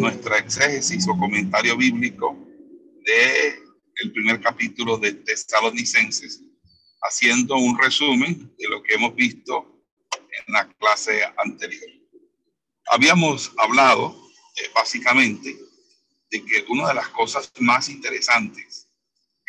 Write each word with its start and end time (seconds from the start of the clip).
nuestra 0.00 0.38
exégesis 0.38 1.06
o 1.06 1.16
comentario 1.16 1.76
bíblico 1.76 2.36
de 3.04 3.58
el 3.96 4.12
primer 4.12 4.40
capítulo 4.40 4.96
de 4.96 5.12
Tesalonicenses, 5.12 6.40
haciendo 7.02 7.56
un 7.56 7.78
resumen 7.78 8.50
de 8.58 8.68
lo 8.68 8.82
que 8.82 8.94
hemos 8.94 9.14
visto 9.14 9.84
en 10.16 10.54
la 10.54 10.66
clase 10.72 11.22
anterior. 11.36 11.90
Habíamos 12.86 13.52
hablado 13.58 14.16
eh, 14.56 14.70
básicamente 14.74 15.54
de 16.30 16.44
que 16.44 16.64
una 16.70 16.88
de 16.88 16.94
las 16.94 17.08
cosas 17.08 17.52
más 17.58 17.90
interesantes 17.90 18.88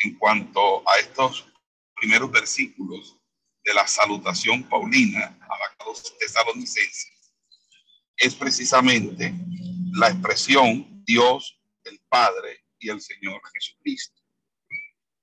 en 0.04 0.18
cuanto 0.18 0.88
a 0.90 1.00
estos 1.00 1.46
primeros 1.96 2.30
versículos 2.30 3.18
de 3.64 3.74
la 3.74 3.88
salutación 3.88 4.64
paulina 4.64 5.40
a 5.40 5.86
los 5.86 6.18
tesalonicenses 6.18 7.12
es 8.18 8.36
precisamente 8.36 9.34
la 9.94 10.10
expresión 10.10 11.04
Dios, 11.06 11.60
el 11.84 12.00
Padre 12.08 12.64
y 12.80 12.90
el 12.90 13.02
Señor 13.02 13.42
Jesucristo. 13.54 14.22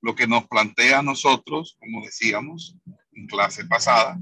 Lo 0.01 0.15
que 0.15 0.27
nos 0.27 0.47
plantea 0.47 1.01
a 1.01 1.03
nosotros, 1.03 1.77
como 1.81 2.05
decíamos 2.05 2.77
en 3.13 3.27
clase 3.27 3.65
pasada, 3.65 4.19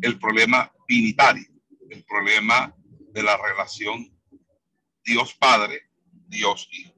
el 0.00 0.18
problema 0.18 0.72
binitario, 0.88 1.46
el 1.90 2.04
problema 2.04 2.74
de 3.12 3.22
la 3.22 3.36
relación 3.36 4.10
Dios 5.04 5.34
Padre, 5.34 5.90
Dios 6.26 6.68
Hijo. 6.72 6.94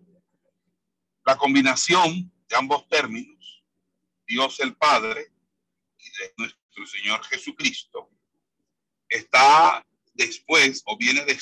La 1.24 1.36
combinación 1.36 2.32
de 2.48 2.56
ambos 2.56 2.88
términos, 2.88 3.64
Dios 4.26 4.60
el 4.60 4.76
Padre 4.76 5.32
y 5.98 6.04
de 6.04 6.34
nuestro 6.36 6.86
Señor 6.86 7.24
Jesucristo, 7.24 8.10
está 9.08 9.84
después 10.14 10.82
o 10.86 10.96
viene 10.96 11.24
de, 11.24 11.38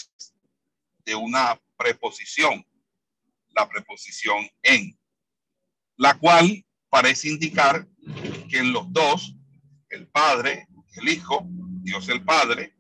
de 1.05 1.15
una 1.15 1.61
preposición, 1.77 2.67
la 3.51 3.69
preposición 3.69 4.49
en, 4.63 4.99
la 5.97 6.19
cual 6.19 6.65
parece 6.89 7.29
indicar 7.29 7.87
que 8.49 8.59
en 8.59 8.73
los 8.73 8.93
dos, 8.93 9.35
el 9.91 10.09
Padre, 10.09 10.67
el 10.97 11.09
Hijo, 11.09 11.47
Dios 11.83 12.09
el 12.09 12.25
Padre 12.25 12.75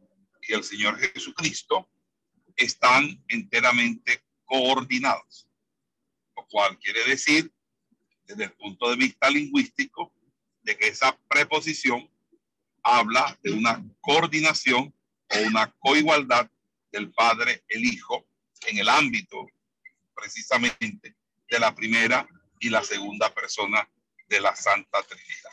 y 0.49 0.55
el 0.55 0.65
Señor 0.65 0.99
Jesucristo, 0.99 1.89
están 2.57 3.23
enteramente 3.29 4.23
coordinados, 4.45 5.49
lo 6.37 6.47
cual 6.47 6.79
quiere 6.79 7.05
decir, 7.05 7.53
desde 8.25 8.45
el 8.45 8.53
punto 8.53 8.91
de 8.91 8.97
vista 8.97 9.31
lingüístico, 9.31 10.15
de 10.63 10.77
que 10.77 10.89
esa 10.89 11.19
preposición 11.29 12.09
habla 12.83 13.39
de 13.43 13.53
una 13.53 13.83
coordinación 14.01 14.95
o 15.29 15.47
una 15.47 15.73
coigualdad 15.79 16.51
del 16.93 17.11
Padre, 17.13 17.65
el 17.69 17.85
Hijo, 17.85 18.29
en 18.69 18.79
el 18.79 18.89
ámbito 18.89 19.49
precisamente 20.15 21.17
de 21.49 21.59
la 21.59 21.75
primera 21.75 22.29
y 22.61 22.69
la 22.69 22.85
segunda 22.85 23.35
persona 23.35 23.89
de 24.29 24.41
la 24.41 24.55
Santa 24.55 25.03
Trinidad. 25.03 25.51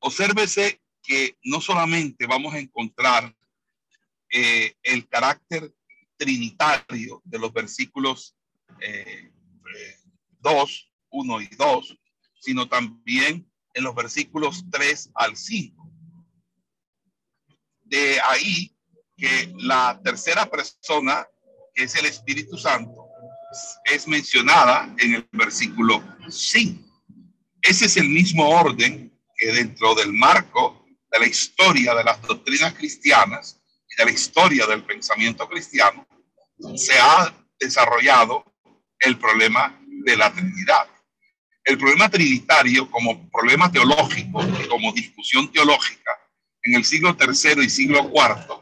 Obsérvese 0.00 0.82
que 1.02 1.38
no 1.44 1.60
solamente 1.60 2.26
vamos 2.26 2.54
a 2.54 2.58
encontrar 2.58 3.34
eh, 4.32 4.74
el 4.82 5.08
carácter 5.08 5.74
trinitario 6.16 7.22
de 7.24 7.38
los 7.38 7.52
versículos 7.52 8.36
2, 8.78 8.80
eh, 8.82 9.32
1 11.10 11.40
y 11.40 11.46
2, 11.56 11.98
sino 12.40 12.68
también 12.68 13.50
en 13.74 13.84
los 13.84 13.94
versículos 13.94 14.64
3 14.70 15.10
al 15.14 15.36
5. 15.36 15.90
De 17.82 18.20
ahí 18.20 18.76
que 19.20 19.52
la 19.58 20.00
tercera 20.02 20.46
persona, 20.46 21.26
que 21.74 21.84
es 21.84 21.94
el 21.94 22.06
Espíritu 22.06 22.56
Santo, 22.56 23.06
es 23.84 24.08
mencionada 24.08 24.92
en 24.98 25.14
el 25.14 25.28
versículo 25.32 26.02
5. 26.28 26.82
Ese 27.60 27.84
es 27.84 27.96
el 27.98 28.08
mismo 28.08 28.48
orden 28.48 29.12
que 29.36 29.52
dentro 29.52 29.94
del 29.94 30.12
marco 30.12 30.86
de 31.10 31.18
la 31.18 31.26
historia 31.26 31.94
de 31.94 32.04
las 32.04 32.22
doctrinas 32.22 32.72
cristianas 32.74 33.60
y 33.90 33.96
de 33.96 34.04
la 34.06 34.10
historia 34.12 34.66
del 34.66 34.84
pensamiento 34.84 35.46
cristiano, 35.48 36.06
se 36.76 36.98
ha 36.98 37.34
desarrollado 37.58 38.44
el 39.00 39.18
problema 39.18 39.78
de 40.04 40.16
la 40.16 40.32
Trinidad. 40.32 40.88
El 41.64 41.76
problema 41.76 42.08
trinitario 42.08 42.90
como 42.90 43.28
problema 43.30 43.70
teológico 43.70 44.40
como 44.68 44.92
discusión 44.92 45.52
teológica 45.52 46.18
en 46.62 46.74
el 46.74 46.84
siglo 46.84 47.16
tercero 47.16 47.62
y 47.62 47.68
siglo 47.68 48.08
cuarto 48.10 48.59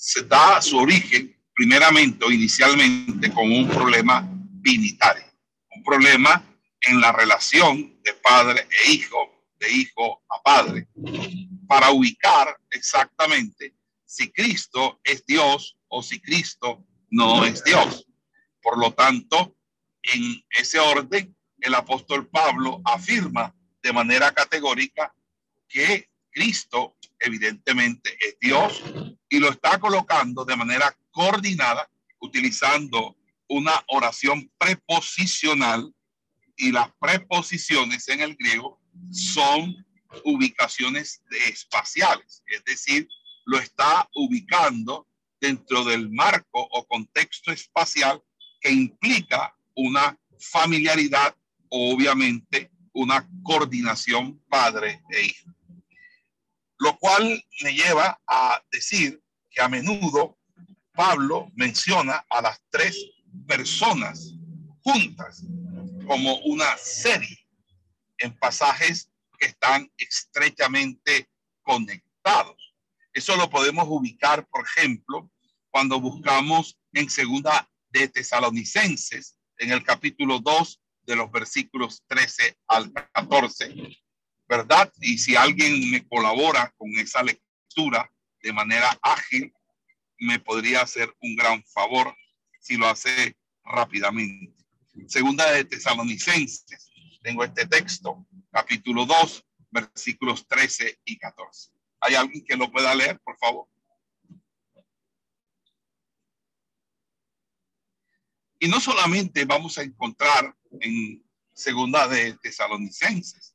se 0.00 0.22
da 0.22 0.62
su 0.62 0.78
origen 0.78 1.36
primeramente 1.54 2.24
o 2.24 2.30
inicialmente 2.30 3.30
como 3.34 3.54
un 3.54 3.68
problema 3.68 4.26
binitario, 4.32 5.26
un 5.76 5.82
problema 5.82 6.42
en 6.80 7.02
la 7.02 7.12
relación 7.12 8.00
de 8.02 8.14
padre 8.14 8.66
e 8.82 8.92
hijo, 8.92 9.44
de 9.58 9.70
hijo 9.70 10.22
a 10.30 10.42
padre, 10.42 10.88
para 11.68 11.90
ubicar 11.90 12.58
exactamente 12.70 13.74
si 14.06 14.32
Cristo 14.32 15.00
es 15.04 15.22
Dios 15.26 15.76
o 15.88 16.02
si 16.02 16.18
Cristo 16.18 16.82
no 17.10 17.44
es 17.44 17.62
Dios. 17.62 18.06
Por 18.62 18.78
lo 18.78 18.94
tanto, 18.94 19.54
en 20.02 20.42
ese 20.48 20.78
orden, 20.78 21.36
el 21.58 21.74
apóstol 21.74 22.26
Pablo 22.26 22.80
afirma 22.86 23.54
de 23.82 23.92
manera 23.92 24.32
categórica 24.32 25.14
que 25.68 26.08
Cristo 26.30 26.96
evidentemente 27.20 28.16
es 28.20 28.36
Dios 28.40 28.82
y 29.28 29.38
lo 29.38 29.50
está 29.50 29.78
colocando 29.78 30.44
de 30.44 30.56
manera 30.56 30.96
coordinada 31.10 31.88
utilizando 32.20 33.16
una 33.48 33.72
oración 33.88 34.50
preposicional 34.58 35.92
y 36.56 36.72
las 36.72 36.90
preposiciones 37.00 38.08
en 38.08 38.20
el 38.20 38.36
griego 38.36 38.80
son 39.12 39.74
ubicaciones 40.24 41.22
espaciales, 41.48 42.42
es 42.46 42.64
decir, 42.64 43.08
lo 43.46 43.58
está 43.58 44.08
ubicando 44.14 45.06
dentro 45.40 45.84
del 45.84 46.10
marco 46.10 46.68
o 46.70 46.86
contexto 46.86 47.50
espacial 47.50 48.22
que 48.60 48.70
implica 48.70 49.54
una 49.74 50.18
familiaridad 50.38 51.34
obviamente 51.70 52.70
una 52.92 53.26
coordinación 53.42 54.42
padre 54.48 55.00
e 55.10 55.26
hijo 55.26 55.50
lo 56.80 56.96
cual 56.98 57.44
me 57.62 57.74
lleva 57.74 58.18
a 58.26 58.62
decir 58.72 59.22
que 59.50 59.60
a 59.60 59.68
menudo 59.68 60.38
Pablo 60.92 61.50
menciona 61.54 62.24
a 62.28 62.40
las 62.40 62.60
tres 62.70 62.96
personas 63.46 64.32
juntas 64.82 65.44
como 66.06 66.38
una 66.40 66.76
serie 66.78 67.46
en 68.18 68.36
pasajes 68.38 69.10
que 69.38 69.48
están 69.48 69.90
estrechamente 69.98 71.28
conectados. 71.62 72.74
Eso 73.12 73.36
lo 73.36 73.50
podemos 73.50 73.84
ubicar, 73.88 74.46
por 74.48 74.64
ejemplo, 74.66 75.30
cuando 75.70 76.00
buscamos 76.00 76.78
en 76.94 77.10
segunda 77.10 77.70
de 77.90 78.08
Tesalonicenses, 78.08 79.36
en 79.58 79.70
el 79.70 79.84
capítulo 79.84 80.38
2 80.40 80.80
de 81.02 81.16
los 81.16 81.30
versículos 81.30 82.02
13 82.06 82.56
al 82.68 82.90
14, 82.92 83.74
¿verdad? 84.50 84.92
Y 85.00 85.16
si 85.16 85.36
alguien 85.36 85.92
me 85.92 86.04
colabora 86.08 86.74
con 86.76 86.90
esa 86.98 87.22
lectura 87.22 88.12
de 88.42 88.52
manera 88.52 88.98
ágil, 89.00 89.54
me 90.18 90.40
podría 90.40 90.82
hacer 90.82 91.14
un 91.22 91.36
gran 91.36 91.62
favor 91.66 92.12
si 92.58 92.76
lo 92.76 92.88
hace 92.88 93.36
rápidamente. 93.64 94.52
Segunda 95.06 95.52
de 95.52 95.64
Tesalonicenses, 95.64 96.90
tengo 97.22 97.44
este 97.44 97.64
texto, 97.64 98.26
capítulo 98.50 99.06
2, 99.06 99.46
versículos 99.70 100.44
13 100.48 100.98
y 101.04 101.16
14. 101.16 101.70
¿Hay 102.00 102.16
alguien 102.16 102.44
que 102.44 102.56
lo 102.56 102.72
pueda 102.72 102.92
leer, 102.92 103.20
por 103.20 103.38
favor? 103.38 103.68
Y 108.58 108.66
no 108.66 108.80
solamente 108.80 109.44
vamos 109.44 109.78
a 109.78 109.82
encontrar 109.82 110.56
en 110.80 111.24
segunda 111.54 112.08
de 112.08 112.34
Tesalonicenses, 112.42 113.54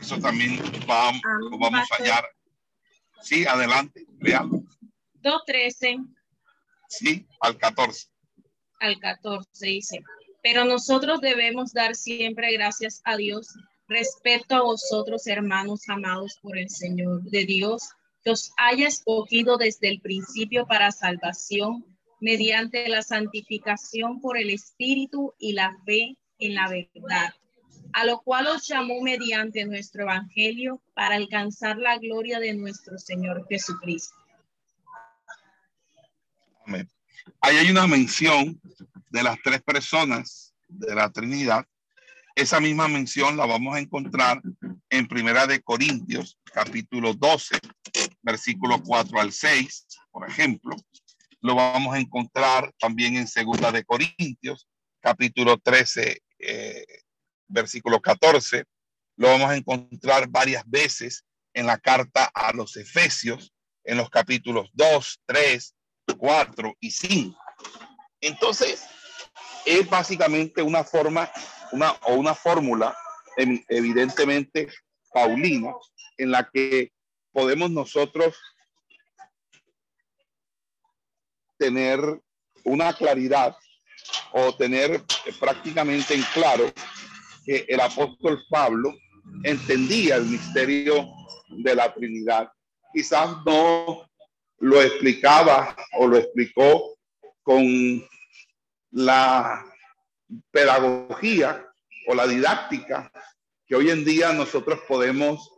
eso 0.00 0.18
también 0.18 0.58
va, 0.88 1.10
ah, 1.10 1.38
lo 1.50 1.58
vamos 1.58 1.90
a 1.90 1.96
hallar. 1.96 2.24
Sí, 3.22 3.46
adelante, 3.46 4.04
veamos. 4.18 4.62
2.13. 5.22 6.06
Sí, 6.88 7.26
al 7.40 7.56
14. 7.56 8.08
Al 8.80 8.98
14 8.98 9.66
dice. 9.66 10.00
Pero 10.42 10.64
nosotros 10.64 11.20
debemos 11.20 11.72
dar 11.72 11.94
siempre 11.94 12.52
gracias 12.52 13.00
a 13.04 13.16
Dios 13.16 13.48
respecto 13.88 14.54
a 14.54 14.62
vosotros, 14.62 15.26
hermanos 15.26 15.88
amados 15.88 16.38
por 16.42 16.58
el 16.58 16.68
Señor 16.68 17.22
de 17.22 17.46
Dios, 17.46 17.88
que 18.22 18.30
os 18.30 18.52
haya 18.56 18.88
escogido 18.88 19.56
desde 19.56 19.88
el 19.88 20.00
principio 20.00 20.66
para 20.66 20.92
salvación 20.92 21.84
mediante 22.20 22.88
la 22.88 23.02
santificación 23.02 24.20
por 24.20 24.38
el 24.38 24.50
Espíritu 24.50 25.34
y 25.38 25.52
la 25.52 25.76
fe 25.84 26.16
en 26.38 26.54
la 26.54 26.68
verdad, 26.68 27.34
a 27.94 28.04
lo 28.04 28.20
cual 28.22 28.48
os 28.48 28.66
llamó 28.66 29.00
mediante 29.00 29.64
nuestro 29.64 30.02
Evangelio 30.02 30.82
para 30.94 31.14
alcanzar 31.14 31.78
la 31.78 31.96
gloria 31.98 32.40
de 32.40 32.52
nuestro 32.54 32.98
Señor 32.98 33.46
Jesucristo. 33.48 34.14
Amén. 36.66 36.90
Ahí 37.40 37.56
hay 37.56 37.70
una 37.70 37.86
mención 37.86 38.60
de 39.10 39.22
las 39.22 39.38
tres 39.42 39.62
personas 39.62 40.54
de 40.68 40.94
la 40.94 41.10
Trinidad. 41.10 41.64
Esa 42.34 42.58
misma 42.58 42.88
mención 42.88 43.36
la 43.36 43.46
vamos 43.46 43.76
a 43.76 43.78
encontrar 43.78 44.42
en 44.90 45.06
Primera 45.06 45.46
de 45.46 45.62
Corintios, 45.62 46.36
capítulo 46.52 47.14
12, 47.14 47.58
versículo 48.22 48.82
4 48.82 49.20
al 49.20 49.32
6, 49.32 49.86
por 50.10 50.28
ejemplo 50.28 50.76
lo 51.44 51.54
vamos 51.54 51.94
a 51.94 51.98
encontrar 51.98 52.72
también 52.78 53.16
en 53.16 53.28
Segunda 53.28 53.70
de 53.70 53.84
Corintios, 53.84 54.66
capítulo 54.98 55.58
13, 55.58 56.22
eh, 56.38 56.86
versículo 57.48 58.00
14. 58.00 58.64
Lo 59.16 59.28
vamos 59.28 59.50
a 59.50 59.56
encontrar 59.56 60.28
varias 60.28 60.62
veces 60.66 61.24
en 61.52 61.66
la 61.66 61.78
carta 61.78 62.30
a 62.34 62.52
los 62.52 62.76
Efesios, 62.76 63.52
en 63.84 63.96
los 63.96 64.10
capítulos 64.10 64.70
2, 64.72 65.20
3, 65.26 65.74
4 66.18 66.74
y 66.80 66.90
5. 66.90 67.38
Entonces, 68.20 68.84
es 69.64 69.88
básicamente 69.88 70.62
una 70.62 70.84
forma 70.84 71.30
una, 71.72 71.92
o 72.02 72.14
una 72.14 72.34
fórmula 72.34 72.96
evidentemente 73.36 74.68
paulina 75.12 75.72
en 76.16 76.30
la 76.30 76.48
que 76.52 76.92
podemos 77.32 77.70
nosotros 77.70 78.36
tener 81.58 82.00
una 82.64 82.92
claridad 82.92 83.56
o 84.32 84.54
tener 84.56 85.02
prácticamente 85.40 86.14
en 86.14 86.22
claro 86.32 86.72
que 87.44 87.64
el 87.68 87.80
apóstol 87.80 88.42
Pablo 88.48 88.94
entendía 89.42 90.16
el 90.16 90.26
misterio 90.26 91.06
de 91.48 91.74
la 91.74 91.92
Trinidad. 91.92 92.50
Quizás 92.92 93.36
no 93.44 94.08
lo 94.58 94.82
explicaba 94.82 95.76
o 95.98 96.06
lo 96.06 96.16
explicó 96.16 96.96
con 97.42 98.04
la 98.90 99.64
pedagogía 100.50 101.66
o 102.06 102.14
la 102.14 102.26
didáctica 102.26 103.10
que 103.66 103.74
hoy 103.74 103.90
en 103.90 104.04
día 104.04 104.32
nosotros 104.32 104.80
podemos 104.86 105.50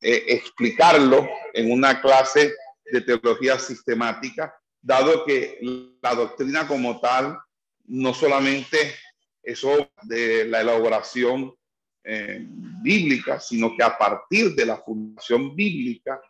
eh, 0.00 0.24
explicarlo 0.28 1.28
en 1.52 1.72
una 1.72 2.00
clase 2.00 2.54
de 2.90 3.00
teología 3.02 3.58
sistemática 3.58 4.54
dado 4.82 5.24
que 5.24 5.58
la 6.02 6.14
doctrina 6.14 6.66
como 6.66 7.00
tal 7.00 7.38
no 7.86 8.14
solamente 8.14 8.94
eso 9.42 9.90
de 10.02 10.44
la 10.46 10.60
elaboración 10.60 11.54
eh, 12.04 12.46
bíblica, 12.82 13.40
sino 13.40 13.76
que 13.76 13.82
a 13.82 13.96
partir 13.96 14.54
de 14.54 14.66
la 14.66 14.78
fundación 14.78 15.54
bíblica 15.54 16.20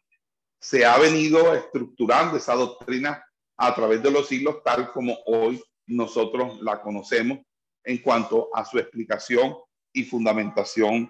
se 0.58 0.84
ha 0.84 0.98
venido 0.98 1.54
estructurando 1.54 2.36
esa 2.36 2.54
doctrina 2.54 3.24
a 3.56 3.74
través 3.74 4.02
de 4.02 4.10
los 4.10 4.26
siglos 4.26 4.62
tal 4.64 4.90
como 4.92 5.18
hoy 5.26 5.62
nosotros 5.86 6.60
la 6.60 6.80
conocemos 6.80 7.38
en 7.84 7.98
cuanto 7.98 8.48
a 8.54 8.64
su 8.64 8.78
explicación 8.78 9.54
y 9.92 10.04
fundamentación 10.04 11.08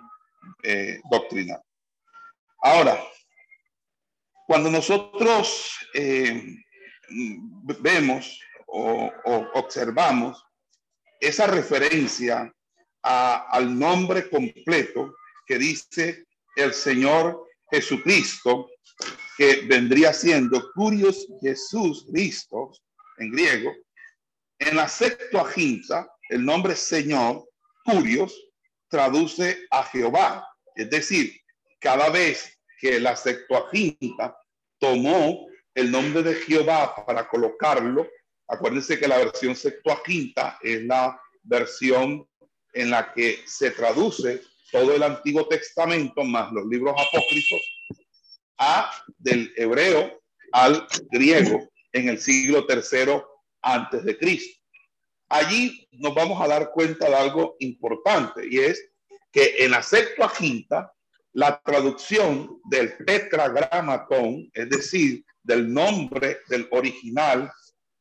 eh, 0.63 1.01
doctrinal. 1.11 1.61
Ahora, 2.63 3.03
cuando 4.47 4.71
nosotros 4.71 5.79
eh, 5.95 6.57
vemos 7.81 8.41
o, 8.67 9.13
observamos 9.55 10.45
esa 11.21 11.47
referencia 11.47 12.53
al 13.03 13.79
nombre 13.79 14.29
completo 14.29 15.15
que 15.47 15.59
dice 15.59 16.25
el 16.57 16.73
Señor 16.75 17.47
Jesucristo, 17.71 18.71
que 19.37 19.63
vendría 19.67 20.13
siendo 20.13 20.71
Curios 20.73 21.27
Jesús 21.41 22.07
Cristo 22.11 22.73
en 23.19 23.31
griego. 23.31 23.73
En 24.59 24.77
la 24.77 24.89
Septuaginta, 24.89 26.11
el 26.29 26.45
nombre 26.45 26.77
Señor, 26.77 27.49
Curios, 27.85 28.35
traduce 28.89 29.67
a 29.71 29.85
Jehová. 29.85 30.47
Es 30.75 30.91
decir, 30.91 31.41
cada 31.79 32.11
vez 32.11 32.59
que 32.79 33.01
la 33.01 33.17
Septuaginta 33.17 34.37
tomó 34.79 35.47
el 35.75 35.91
nombre 35.91 36.23
de 36.23 36.35
Jehová 36.35 36.95
para 37.07 37.29
colocarlo. 37.29 38.09
Acuérdense 38.51 38.99
que 38.99 39.07
la 39.07 39.19
versión 39.19 39.55
Septuaginta 39.55 40.59
es 40.61 40.83
la 40.83 41.21
versión 41.45 42.29
en 42.73 42.91
la 42.91 43.13
que 43.13 43.39
se 43.47 43.71
traduce 43.71 44.43
todo 44.73 44.93
el 44.95 45.05
Antiguo 45.05 45.47
Testamento 45.47 46.25
más 46.25 46.51
los 46.53 46.67
libros 46.67 46.95
apócrifos 46.99 47.61
a 48.59 48.91
del 49.19 49.53
hebreo 49.57 50.21
al 50.53 50.85
griego 51.13 51.69
en 51.93 52.09
el 52.09 52.21
siglo 52.21 52.67
tercero 52.67 53.25
antes 53.63 54.05
de 54.05 54.19
Cristo. 54.19 54.61
Allí 55.29 55.87
nos 55.93 56.13
vamos 56.13 56.43
a 56.43 56.49
dar 56.49 56.73
cuenta 56.73 57.09
de 57.09 57.15
algo 57.15 57.55
importante 57.61 58.43
y 58.51 58.59
es 58.59 58.85
que 59.31 59.65
en 59.65 59.71
la 59.71 59.83
Septuaginta 59.83 60.93
la 61.35 61.63
traducción 61.63 62.61
del 62.65 62.97
tetragramatón, 63.07 64.51
es 64.53 64.69
decir, 64.69 65.25
del 65.41 65.73
nombre 65.73 66.41
del 66.49 66.67
original, 66.73 67.51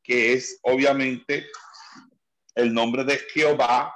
que 0.10 0.34
es 0.34 0.58
obviamente 0.64 1.46
el 2.56 2.74
nombre 2.74 3.04
de 3.04 3.20
Jehová, 3.32 3.94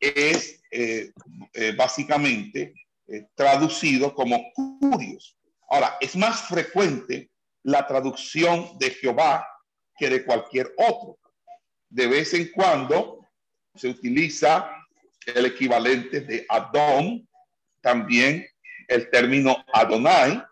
es 0.00 0.60
eh, 0.72 1.12
eh, 1.52 1.72
básicamente 1.76 2.74
eh, 3.06 3.28
traducido 3.36 4.12
como 4.12 4.52
curios. 4.52 5.36
Ahora, 5.70 5.96
es 6.00 6.16
más 6.16 6.48
frecuente 6.48 7.30
la 7.62 7.86
traducción 7.86 8.76
de 8.80 8.90
Jehová 8.90 9.46
que 9.96 10.10
de 10.10 10.24
cualquier 10.24 10.74
otro. 10.76 11.16
De 11.88 12.08
vez 12.08 12.34
en 12.34 12.50
cuando 12.50 13.24
se 13.76 13.90
utiliza 13.90 14.68
el 15.26 15.46
equivalente 15.46 16.22
de 16.22 16.44
Adón, 16.48 17.28
también 17.80 18.44
el 18.88 19.08
término 19.10 19.64
Adonai, 19.72 20.42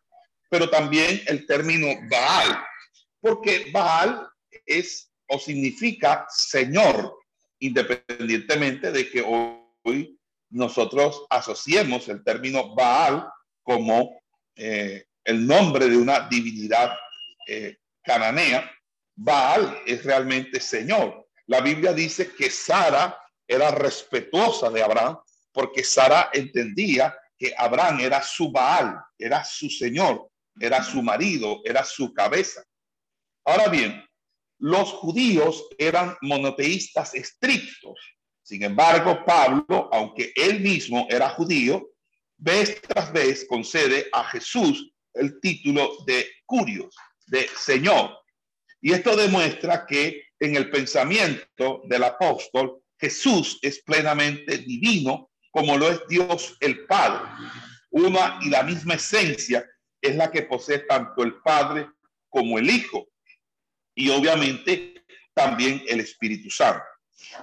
pero 0.49 0.71
también 0.71 1.21
el 1.27 1.47
término 1.47 1.89
Baal, 2.09 2.65
porque 3.21 3.73
Baal 3.73 4.31
es 4.65 5.11
o 5.29 5.39
significa 5.39 6.27
Señor, 6.29 7.17
independientemente 7.59 8.93
de 8.93 9.11
que 9.11 9.23
hoy 9.23 10.19
nosotros 10.51 11.27
asociemos 11.31 12.09
el 12.09 12.23
término 12.23 12.75
Baal 12.75 13.29
como 13.63 14.21
eh, 14.55 15.07
el 15.25 15.47
nombre 15.47 15.89
de 15.89 15.97
una 15.97 16.29
divinidad 16.29 16.97
eh, 17.47 17.79
cananea. 18.03 18.71
Baal 19.15 19.79
es 19.87 20.05
realmente 20.05 20.61
Señor. 20.61 21.29
La 21.47 21.61
Biblia 21.61 21.93
dice 21.93 22.33
que 22.33 22.51
Sara 22.51 23.19
era 23.47 23.71
respetuosa 23.71 24.71
de 24.71 24.83
Abraham 24.83 25.19
porque 25.53 25.83
Sara 25.83 26.31
entendía 26.33 27.17
que 27.39 27.55
Abraham 27.57 28.01
era 28.01 28.23
su 28.23 28.51
Baal, 28.51 28.97
era 29.19 29.45
su 29.45 29.69
Señor 29.69 30.31
era 30.61 30.83
su 30.83 31.03
marido, 31.03 31.61
era 31.65 31.85
su 31.85 32.13
cabeza. 32.13 32.65
Ahora 33.45 33.69
bien, 33.69 34.05
los 34.59 34.93
judíos 34.93 35.67
eran 35.79 36.17
monoteístas 36.23 37.15
estrictos. 37.15 37.99
Sin 38.43 38.63
embargo, 38.63 39.25
Pablo, 39.25 39.89
aunque 39.93 40.33
él 40.35 40.61
mismo 40.61 41.07
era 41.11 41.29
judío, 41.31 41.91
vez 42.39 42.81
tras 42.83 43.13
vez 43.13 43.47
concede 43.49 44.07
a 44.13 44.25
Jesús 44.25 44.93
el 45.15 45.41
título 45.41 45.91
de 46.07 46.27
curios, 46.45 46.95
de 47.27 47.49
Señor. 47.57 48.17
Y 48.81 48.93
esto 48.93 49.17
demuestra 49.17 49.87
que 49.87 50.23
en 50.39 50.55
el 50.55 50.71
pensamiento 50.71 51.83
del 51.87 52.05
apóstol, 52.05 52.83
Jesús 52.99 53.59
es 53.63 53.83
plenamente 53.83 54.59
divino, 54.59 55.31
como 55.51 55.77
lo 55.77 55.91
es 55.91 56.01
Dios 56.09 56.57
el 56.61 56.87
Padre. 56.87 57.27
Una 57.91 58.39
y 58.43 58.51
la 58.51 58.63
misma 58.63 58.95
esencia 58.95 59.67
es 60.01 60.15
la 60.17 60.31
que 60.31 60.43
posee 60.43 60.81
tanto 60.81 61.23
el 61.23 61.35
Padre 61.43 61.89
como 62.29 62.59
el 62.59 62.71
Hijo 62.71 63.09
y 63.97 64.11
obviamente 64.11 65.05
también 65.35 65.83
el 65.89 66.01
Espíritu 66.01 66.51
Santo. 66.51 66.85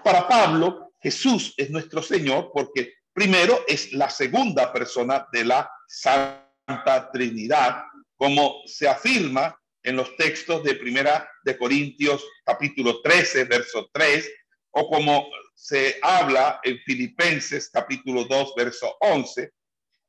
Para 0.04 0.28
Pablo, 0.28 0.94
Jesús 1.02 1.54
es 1.58 1.70
nuestro 1.70 2.02
Señor 2.02 2.52
porque 2.54 2.94
primero 3.12 3.66
es 3.68 3.92
la 3.92 4.10
segunda 4.10 4.72
persona 4.72 5.28
de 5.34 5.44
la 5.44 5.70
Santa 5.88 7.10
Trinidad, 7.12 7.84
como 8.16 8.62
se 8.66 8.88
afirma 8.88 9.60
en 9.82 9.98
los 9.98 10.16
textos 10.16 10.64
de 10.64 10.76
Primera 10.76 11.30
de 11.44 11.58
Corintios 11.58 12.24
capítulo 12.46 13.02
13, 13.02 13.44
verso 13.46 13.90
3, 13.92 14.32
o 14.72 14.88
como 14.88 15.28
se 15.56 16.00
habla 16.02 16.62
en 16.64 16.80
Filipenses 16.80 17.70
capítulo 17.70 18.26
2, 18.26 18.54
verso 18.56 18.96
11, 19.02 19.52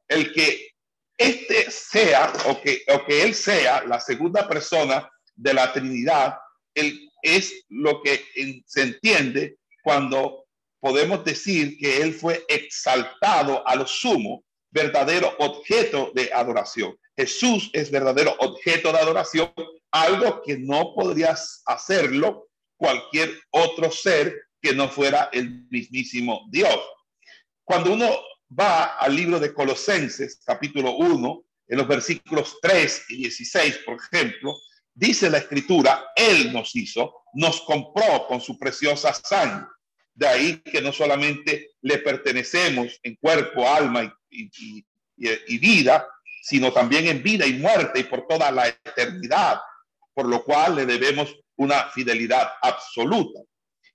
el 0.08 0.32
que 0.32 0.68
este 1.16 1.70
sea 1.70 2.32
o 2.46 2.60
que, 2.60 2.84
o 2.88 3.04
que 3.04 3.22
él 3.22 3.34
sea 3.34 3.84
la 3.84 4.00
segunda 4.00 4.46
persona 4.48 5.08
de 5.34 5.54
la 5.54 5.72
Trinidad, 5.72 6.36
él 6.74 7.10
es 7.22 7.64
lo 7.68 8.02
que 8.02 8.24
se 8.66 8.82
entiende 8.82 9.58
cuando 9.82 10.44
podemos 10.80 11.24
decir 11.24 11.78
que 11.78 12.02
él 12.02 12.12
fue 12.12 12.44
exaltado 12.48 13.66
a 13.66 13.74
lo 13.74 13.86
sumo, 13.86 14.44
verdadero 14.70 15.34
objeto 15.38 16.12
de 16.14 16.30
adoración. 16.32 16.96
Jesús 17.16 17.70
es 17.72 17.90
verdadero 17.90 18.34
objeto 18.38 18.92
de 18.92 18.98
adoración, 18.98 19.52
algo 19.90 20.42
que 20.42 20.58
no 20.58 20.92
podrías 20.94 21.62
hacerlo 21.64 22.48
cualquier 22.76 23.40
otro 23.50 23.90
ser 23.90 24.34
que 24.60 24.74
no 24.74 24.88
fuera 24.88 25.30
el 25.32 25.66
mismísimo 25.70 26.46
Dios. 26.50 26.78
Cuando 27.64 27.92
uno 27.92 28.10
va 28.58 28.96
al 28.98 29.14
libro 29.14 29.38
de 29.38 29.54
Colosenses, 29.54 30.40
capítulo 30.44 30.96
1, 30.96 31.44
en 31.68 31.78
los 31.78 31.88
versículos 31.88 32.58
3 32.60 33.06
y 33.10 33.16
16, 33.18 33.78
por 33.86 33.96
ejemplo, 33.96 34.54
dice 34.94 35.28
la 35.28 35.38
escritura, 35.38 36.12
Él 36.14 36.52
nos 36.52 36.74
hizo, 36.76 37.24
nos 37.34 37.60
compró 37.62 38.26
con 38.28 38.40
su 38.40 38.58
preciosa 38.58 39.12
sangre. 39.12 39.66
De 40.14 40.28
ahí 40.28 40.60
que 40.60 40.80
no 40.80 40.92
solamente 40.92 41.72
le 41.82 41.98
pertenecemos 41.98 42.98
en 43.02 43.16
cuerpo, 43.16 43.68
alma 43.68 44.16
y, 44.30 45.58
vida, 45.58 46.06
sino 46.42 46.72
también 46.72 47.08
en 47.08 47.22
vida 47.22 47.46
y 47.46 47.54
muerte 47.54 48.00
y 48.00 48.04
por 48.04 48.26
toda 48.26 48.50
la 48.50 48.68
eternidad, 48.68 49.60
por 50.12 50.26
lo 50.26 50.44
cual 50.44 50.76
le 50.76 50.86
debemos 50.86 51.34
una 51.56 51.88
fidelidad 51.90 52.52
absoluta. 52.62 53.40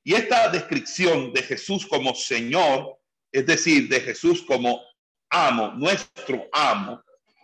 Y 0.03 0.13
esta 0.13 0.50
descripción 0.50 1.32
de 1.34 1.44
Jesús 1.44 1.86
como 1.86 2.15
Señor, 2.15 2.98
es 3.32 3.46
decir, 3.46 3.88
de 3.88 4.01
Jesús 4.01 4.44
como 4.44 4.82
amo, 5.29 5.72
nuestro 5.74 6.48
amo, 6.51 7.01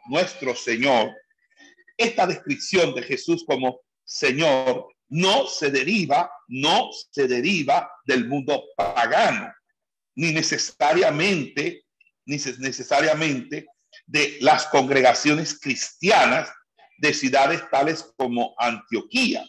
nuestro 0.07 0.55
Señor, 0.55 1.13
esta 1.97 2.27
descripción 2.27 2.93
de 2.93 3.03
Jesús 3.03 3.43
como 3.45 3.81
Señor 4.03 4.87
no 5.09 5.47
se 5.47 5.71
deriva, 5.71 6.29
no 6.47 6.89
se 7.11 7.27
deriva 7.27 7.91
del 8.05 8.27
mundo 8.27 8.63
pagano, 8.75 9.53
ni 10.15 10.31
necesariamente, 10.31 11.85
ni 12.25 12.37
necesariamente 12.59 13.67
de 14.05 14.37
las 14.41 14.65
congregaciones 14.67 15.59
cristianas 15.59 16.51
de 16.97 17.13
ciudades 17.13 17.61
tales 17.69 18.13
como 18.17 18.55
Antioquía, 18.57 19.45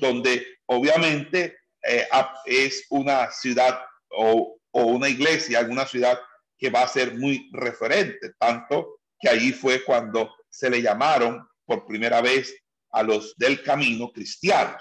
donde 0.00 0.46
obviamente 0.66 1.56
eh, 1.82 2.08
es 2.46 2.86
una 2.90 3.30
ciudad 3.30 3.80
o, 4.10 4.58
o 4.70 4.82
una 4.84 5.08
iglesia, 5.08 5.58
alguna 5.58 5.86
ciudad 5.86 6.18
que 6.58 6.70
va 6.70 6.82
a 6.82 6.88
ser 6.88 7.14
muy 7.16 7.50
referente, 7.52 8.32
tanto 8.38 9.00
que 9.18 9.28
allí 9.28 9.52
fue 9.52 9.84
cuando 9.84 10.34
se 10.48 10.70
le 10.70 10.80
llamaron 10.80 11.46
por 11.66 11.86
primera 11.86 12.20
vez 12.20 12.54
a 12.90 13.02
los 13.02 13.36
del 13.36 13.62
camino 13.62 14.10
cristianos. 14.12 14.80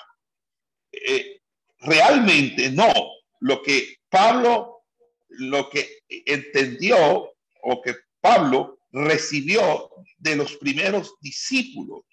Eh, 0.92 1.42
realmente 1.80 2.70
no, 2.72 2.92
lo 3.42 3.62
que 3.62 3.98
Pablo, 4.10 4.84
lo 5.27 5.70
que 5.70 6.00
entendió 6.10 7.34
o 7.63 7.82
que 7.82 7.96
Pablo 8.22 8.80
recibió 8.92 9.89
de 10.18 10.36
los 10.36 10.56
primeros 10.58 11.15
discípulos, 11.20 12.04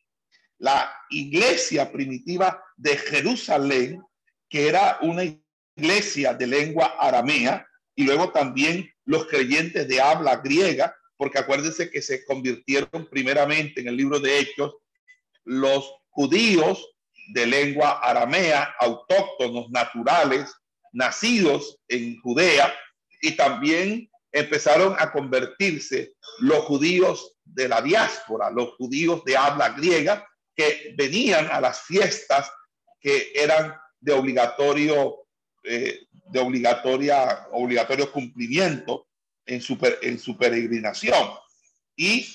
la 0.58 0.92
iglesia 1.10 1.90
primitiva 1.92 2.62
de 2.76 2.96
Jerusalén, 2.96 4.02
que 4.48 4.68
era 4.68 4.98
una 5.02 5.22
iglesia 5.76 6.34
de 6.34 6.46
lengua 6.46 6.96
aramea, 6.98 7.66
y 7.94 8.04
luego 8.04 8.30
también 8.30 8.90
los 9.04 9.26
creyentes 9.26 9.86
de 9.86 10.00
habla 10.00 10.36
griega, 10.36 10.96
porque 11.22 11.38
acuérdense 11.38 11.88
que 11.88 12.02
se 12.02 12.24
convirtieron 12.24 13.06
primeramente 13.08 13.80
en 13.80 13.86
el 13.86 13.96
libro 13.96 14.18
de 14.18 14.40
Hechos 14.40 14.74
los 15.44 15.88
judíos 16.08 16.96
de 17.32 17.46
lengua 17.46 18.00
aramea, 18.00 18.74
autóctonos, 18.80 19.70
naturales, 19.70 20.52
nacidos 20.92 21.78
en 21.86 22.20
Judea, 22.20 22.74
y 23.20 23.36
también 23.36 24.10
empezaron 24.32 24.96
a 24.98 25.12
convertirse 25.12 26.14
los 26.40 26.64
judíos 26.64 27.36
de 27.44 27.68
la 27.68 27.80
diáspora, 27.80 28.50
los 28.50 28.70
judíos 28.74 29.22
de 29.24 29.36
habla 29.36 29.68
griega, 29.68 30.28
que 30.56 30.92
venían 30.98 31.46
a 31.52 31.60
las 31.60 31.82
fiestas 31.82 32.50
que 33.00 33.30
eran 33.32 33.76
de 34.00 34.12
obligatorio, 34.12 35.18
eh, 35.62 36.00
de 36.10 36.40
obligatoria, 36.40 37.46
obligatorio 37.52 38.10
cumplimiento 38.10 39.06
en 39.46 39.60
su, 39.60 39.78
en 40.02 40.18
su 40.18 40.36
peregrinación. 40.36 41.30
Y 41.96 42.26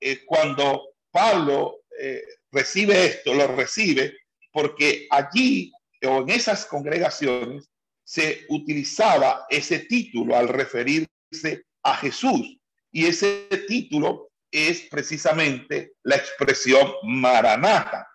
eh, 0.00 0.24
cuando 0.24 0.94
Pablo 1.10 1.82
eh, 1.98 2.22
recibe 2.50 3.06
esto, 3.06 3.34
lo 3.34 3.46
recibe 3.48 4.16
porque 4.52 5.06
allí 5.10 5.72
o 6.04 6.22
en 6.22 6.30
esas 6.30 6.66
congregaciones 6.66 7.70
se 8.04 8.44
utilizaba 8.48 9.46
ese 9.48 9.80
título 9.80 10.36
al 10.36 10.48
referirse 10.48 11.64
a 11.82 11.96
Jesús. 11.96 12.58
Y 12.90 13.06
ese 13.06 13.48
título 13.66 14.30
es 14.50 14.82
precisamente 14.90 15.94
la 16.02 16.16
expresión 16.16 16.92
Maranata. 17.04 18.06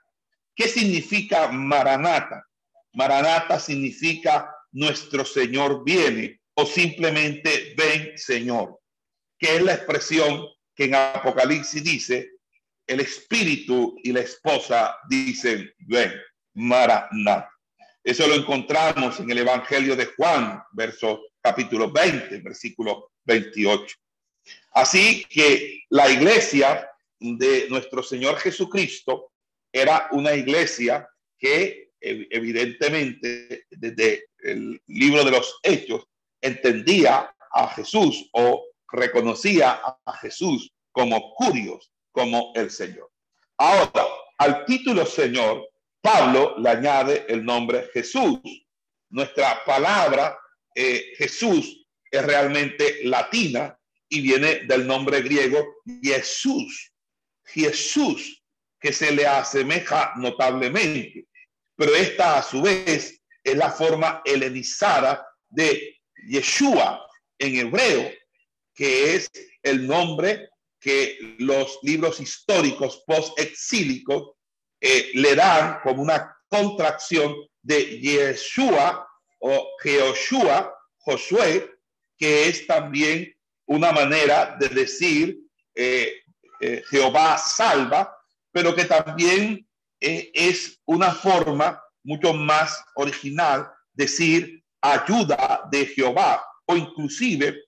¿Qué 0.56 0.68
significa 0.68 1.48
Maranata? 1.48 2.46
Maranata 2.94 3.60
significa 3.60 4.54
nuestro 4.72 5.26
Señor 5.26 5.84
viene 5.84 6.40
o 6.60 6.66
simplemente 6.66 7.76
ven 7.78 8.18
Señor, 8.18 8.80
que 9.38 9.58
es 9.58 9.62
la 9.62 9.76
expresión 9.76 10.48
que 10.76 10.86
en 10.86 10.96
Apocalipsis 10.96 11.84
dice, 11.84 12.32
el 12.88 13.00
espíritu 13.00 13.96
y 14.04 14.12
la 14.12 14.22
esposa 14.22 14.98
dicen, 15.08 15.72
ven, 15.80 16.14
Maranata. 16.56 17.52
Eso 18.04 18.28
lo 18.28 18.36
encontramos 18.36 19.20
en 19.20 19.30
el 19.30 19.40
Evangelio 19.40 19.96
de 19.96 20.06
Juan, 20.06 20.64
verso 20.72 21.22
capítulo 21.42 21.92
20, 21.92 22.40
versículo 22.40 23.12
28. 23.26 23.96
Así 24.72 25.26
que 25.30 25.84
la 25.90 26.10
iglesia 26.10 26.90
de 27.20 27.68
nuestro 27.70 28.02
Señor 28.02 28.38
Jesucristo 28.38 29.32
era 29.72 30.08
una 30.12 30.34
iglesia 30.34 31.08
que 31.38 31.92
evidentemente 32.00 33.66
desde 33.70 34.30
el 34.40 34.82
libro 34.88 35.24
de 35.24 35.32
los 35.32 35.60
hechos 35.62 36.08
entendía 36.48 37.34
a 37.52 37.68
Jesús 37.70 38.30
o 38.34 38.66
reconocía 38.92 39.82
a 40.06 40.18
Jesús 40.18 40.72
como 40.92 41.34
curios, 41.36 41.92
como 42.12 42.52
el 42.56 42.72
Señor. 42.72 43.12
Ahora, 43.58 44.06
al 44.38 44.66
título 44.66 45.06
Señor, 45.06 45.68
Pablo 46.02 46.56
le 46.58 46.70
añade 46.70 47.26
el 47.28 47.44
nombre 47.44 47.90
Jesús. 47.94 48.40
Nuestra 49.10 49.64
palabra 49.66 50.38
eh, 50.74 51.14
Jesús 51.18 51.86
es 52.10 52.26
realmente 52.26 53.00
latina 53.04 53.78
y 54.10 54.22
viene 54.22 54.66
del 54.66 54.88
nombre 54.88 55.22
griego 55.22 55.66
Jesús. 56.02 56.94
Jesús, 57.46 58.44
que 58.80 58.94
se 58.94 59.12
le 59.12 59.26
asemeja 59.26 60.14
notablemente, 60.18 61.28
pero 61.76 61.96
esta 61.96 62.38
a 62.38 62.44
su 62.44 62.62
vez 62.62 63.22
es 63.44 63.56
la 63.56 63.72
forma 63.72 64.22
helenizada 64.26 65.26
de 65.50 65.97
Yeshua 66.28 67.08
en 67.40 67.56
hebreo, 67.56 68.12
que 68.74 69.16
es 69.16 69.30
el 69.64 69.88
nombre 69.88 70.50
que 70.80 71.18
los 71.40 71.80
libros 71.82 72.20
históricos 72.20 73.04
post-exílicos 73.08 74.32
eh, 74.80 75.12
le 75.14 75.36
dan 75.36 75.80
como 75.82 76.02
una 76.02 76.36
contracción 76.48 77.36
de 77.62 78.00
Yeshua 78.00 79.08
o 79.40 79.68
Jehoshua, 79.82 80.74
Josué, 81.00 81.72
que 82.18 82.48
es 82.48 82.68
también 82.68 83.34
una 83.66 83.92
manera 83.92 84.56
de 84.60 84.70
decir 84.70 85.40
eh, 85.76 86.14
eh, 86.62 86.84
Jehová 86.90 87.38
salva, 87.38 88.16
pero 88.52 88.76
que 88.76 88.86
también 88.86 89.68
es 90.00 90.80
una 90.86 91.12
forma 91.12 91.82
mucho 92.04 92.32
más 92.34 92.84
original 92.96 93.68
decir 93.94 94.64
ayuda 94.82 95.68
de 95.72 95.86
Jehová 95.86 96.44
o 96.66 96.76
inclusive 96.76 97.64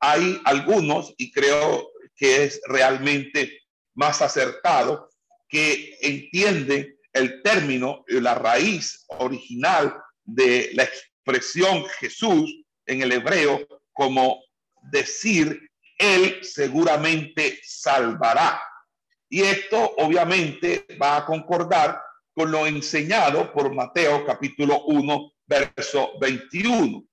hay 0.00 0.40
algunos 0.44 1.14
y 1.16 1.30
creo 1.30 1.90
que 2.16 2.44
es 2.44 2.60
realmente 2.66 3.60
más 3.94 4.20
acertado 4.20 5.08
que 5.48 5.96
entienden 6.00 6.96
el 7.12 7.42
término, 7.42 8.04
la 8.08 8.34
raíz 8.34 9.04
original 9.08 9.94
de 10.24 10.70
la 10.74 10.84
expresión 10.84 11.84
Jesús 12.00 12.64
en 12.86 13.02
el 13.02 13.12
hebreo 13.12 13.66
como 13.92 14.42
decir, 14.90 15.70
Él 15.98 16.38
seguramente 16.42 17.60
salvará. 17.62 18.60
Y 19.28 19.42
esto 19.42 19.94
obviamente 19.98 20.86
va 21.00 21.18
a 21.18 21.26
concordar 21.26 22.00
con 22.34 22.50
lo 22.50 22.66
enseñado 22.66 23.52
por 23.52 23.72
Mateo 23.74 24.24
capítulo 24.24 24.84
1, 24.84 25.31
verso 25.46 26.18
21. 26.20 27.04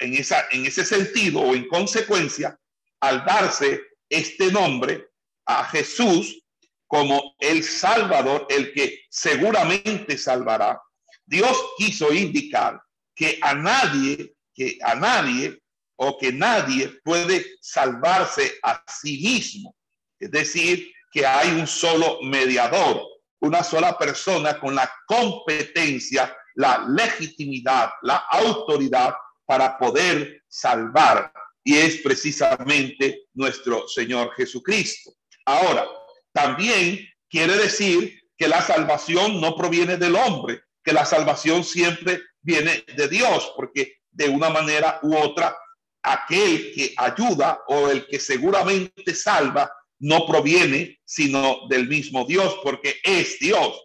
en, 0.00 0.14
esa, 0.14 0.46
en 0.50 0.66
ese 0.66 0.84
sentido 0.84 1.40
o 1.40 1.54
en 1.54 1.68
consecuencia, 1.68 2.58
al 3.00 3.24
darse 3.24 3.80
este 4.08 4.50
nombre 4.50 5.08
a 5.46 5.64
Jesús 5.64 6.42
como 6.86 7.34
el 7.38 7.64
Salvador, 7.64 8.46
el 8.50 8.72
que 8.72 9.04
seguramente 9.08 10.18
salvará, 10.18 10.80
Dios 11.24 11.56
quiso 11.78 12.12
indicar 12.12 12.82
que 13.14 13.38
a 13.40 13.54
nadie, 13.54 14.34
que 14.54 14.78
a 14.82 14.94
nadie 14.94 15.58
o 15.96 16.18
que 16.18 16.32
nadie 16.32 16.88
puede 17.02 17.46
salvarse 17.60 18.58
a 18.62 18.84
sí 18.86 19.20
mismo. 19.22 19.74
Es 20.18 20.30
decir, 20.30 20.92
que 21.10 21.26
hay 21.26 21.50
un 21.52 21.66
solo 21.66 22.18
mediador, 22.22 23.06
una 23.40 23.62
sola 23.62 23.96
persona 23.96 24.58
con 24.58 24.74
la 24.74 24.92
competencia, 25.06 26.36
la 26.54 26.84
legitimidad, 26.88 27.90
la 28.02 28.16
autoridad 28.30 29.14
para 29.46 29.78
poder 29.78 30.42
salvar. 30.48 31.32
Y 31.64 31.76
es 31.76 31.98
precisamente 31.98 33.26
nuestro 33.34 33.86
Señor 33.86 34.32
Jesucristo. 34.34 35.12
Ahora, 35.44 35.86
también 36.32 37.06
quiere 37.28 37.56
decir 37.56 38.20
que 38.36 38.48
la 38.48 38.60
salvación 38.62 39.40
no 39.40 39.54
proviene 39.54 39.96
del 39.96 40.16
hombre, 40.16 40.62
que 40.82 40.92
la 40.92 41.04
salvación 41.04 41.62
siempre 41.62 42.20
viene 42.40 42.84
de 42.96 43.08
Dios, 43.08 43.52
porque 43.56 43.98
de 44.10 44.28
una 44.28 44.50
manera 44.50 44.98
u 45.02 45.16
otra, 45.16 45.56
aquel 46.02 46.72
que 46.74 46.92
ayuda 46.96 47.62
o 47.68 47.88
el 47.88 48.06
que 48.06 48.18
seguramente 48.18 49.14
salva 49.14 49.72
no 50.00 50.26
proviene 50.26 50.98
sino 51.04 51.68
del 51.68 51.88
mismo 51.88 52.24
Dios, 52.24 52.56
porque 52.64 52.96
es 53.04 53.38
Dios. 53.38 53.80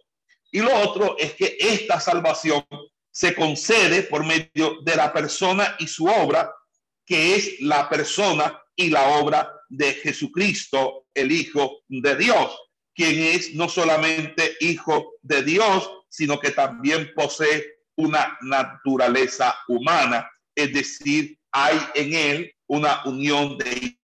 Y 0.58 0.60
lo 0.60 0.74
otro 0.74 1.16
es 1.16 1.34
que 1.34 1.56
esta 1.60 2.00
salvación 2.00 2.64
se 3.12 3.32
concede 3.32 4.02
por 4.02 4.24
medio 4.24 4.78
de 4.82 4.96
la 4.96 5.12
persona 5.12 5.76
y 5.78 5.86
su 5.86 6.06
obra, 6.06 6.52
que 7.06 7.36
es 7.36 7.60
la 7.60 7.88
persona 7.88 8.60
y 8.74 8.90
la 8.90 9.20
obra 9.20 9.52
de 9.68 9.94
Jesucristo, 9.94 11.06
el 11.14 11.30
Hijo 11.30 11.82
de 11.86 12.16
Dios, 12.16 12.58
quien 12.92 13.20
es 13.20 13.54
no 13.54 13.68
solamente 13.68 14.56
Hijo 14.58 15.12
de 15.22 15.44
Dios, 15.44 15.88
sino 16.08 16.40
que 16.40 16.50
también 16.50 17.12
posee 17.14 17.64
una 17.94 18.36
naturaleza 18.40 19.54
humana, 19.68 20.28
es 20.56 20.72
decir, 20.72 21.38
hay 21.52 21.78
en 21.94 22.14
él 22.14 22.52
una 22.66 23.04
unión 23.04 23.56
de 23.58 23.96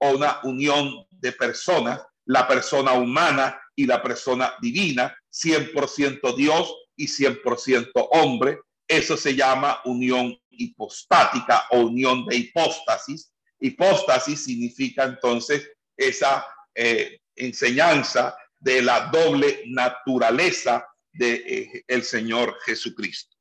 una 0.00 0.40
unión 0.42 1.06
de 1.08 1.30
personas, 1.30 2.02
la 2.24 2.48
persona 2.48 2.94
humana 2.94 3.60
y 3.76 3.86
la 3.86 4.02
persona 4.02 4.54
divina, 4.60 5.16
100% 5.32 6.36
Dios 6.36 6.74
y 6.96 7.06
100% 7.06 8.08
hombre. 8.10 8.58
Eso 8.86 9.16
se 9.16 9.34
llama 9.34 9.80
unión 9.84 10.38
hipostática 10.50 11.66
o 11.70 11.80
unión 11.80 12.26
de 12.26 12.36
hipóstasis. 12.36 13.32
Hipóstasis 13.58 14.44
significa 14.44 15.04
entonces 15.04 15.70
esa 15.96 16.46
eh, 16.74 17.20
enseñanza 17.36 18.36
de 18.58 18.82
la 18.82 19.06
doble 19.06 19.62
naturaleza 19.66 20.86
de 21.12 21.34
eh, 21.34 21.84
el 21.88 22.02
Señor 22.02 22.58
Jesucristo. 22.64 23.36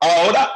Ahora 0.00 0.52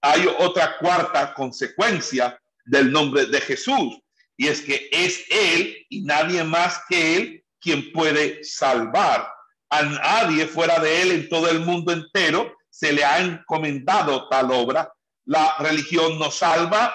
hay 0.00 0.26
otra 0.38 0.78
cuarta 0.78 1.34
consecuencia 1.34 2.40
del 2.64 2.90
nombre 2.90 3.26
de 3.26 3.40
Jesús 3.40 3.98
y 4.36 4.48
es 4.48 4.60
que 4.60 4.88
es 4.92 5.24
Él 5.30 5.86
y 5.88 6.02
nadie 6.02 6.44
más 6.44 6.80
que 6.88 7.16
Él 7.16 7.44
quien 7.60 7.92
puede 7.92 8.44
salvar. 8.44 9.28
A 9.70 9.82
nadie 9.82 10.46
fuera 10.46 10.78
de 10.78 11.02
Él 11.02 11.12
en 11.12 11.28
todo 11.28 11.50
el 11.50 11.60
mundo 11.60 11.92
entero 11.92 12.54
se 12.70 12.92
le 12.92 13.04
ha 13.04 13.20
encomendado 13.20 14.28
tal 14.28 14.50
obra. 14.50 14.92
La 15.24 15.56
religión 15.58 16.18
no 16.18 16.30
salva, 16.30 16.94